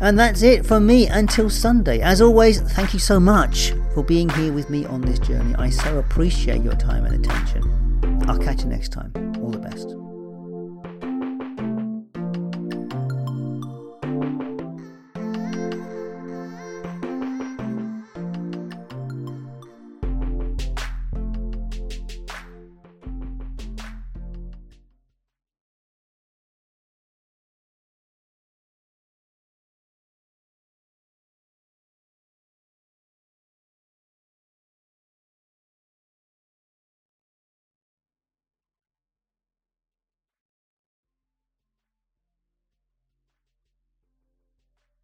And 0.00 0.18
that's 0.18 0.42
it 0.42 0.66
from 0.66 0.84
me 0.84 1.06
until 1.06 1.48
Sunday. 1.48 2.00
As 2.00 2.20
always, 2.20 2.60
thank 2.60 2.92
you 2.92 2.98
so 2.98 3.20
much 3.20 3.72
for 3.96 4.04
being 4.04 4.28
here 4.28 4.52
with 4.52 4.68
me 4.68 4.84
on 4.84 5.00
this 5.00 5.18
journey. 5.18 5.54
I 5.54 5.70
so 5.70 5.98
appreciate 5.98 6.62
your 6.62 6.74
time 6.74 7.06
and 7.06 7.24
attention. 7.24 8.22
I'll 8.28 8.38
catch 8.38 8.60
you 8.60 8.68
next 8.68 8.92
time. 8.92 9.35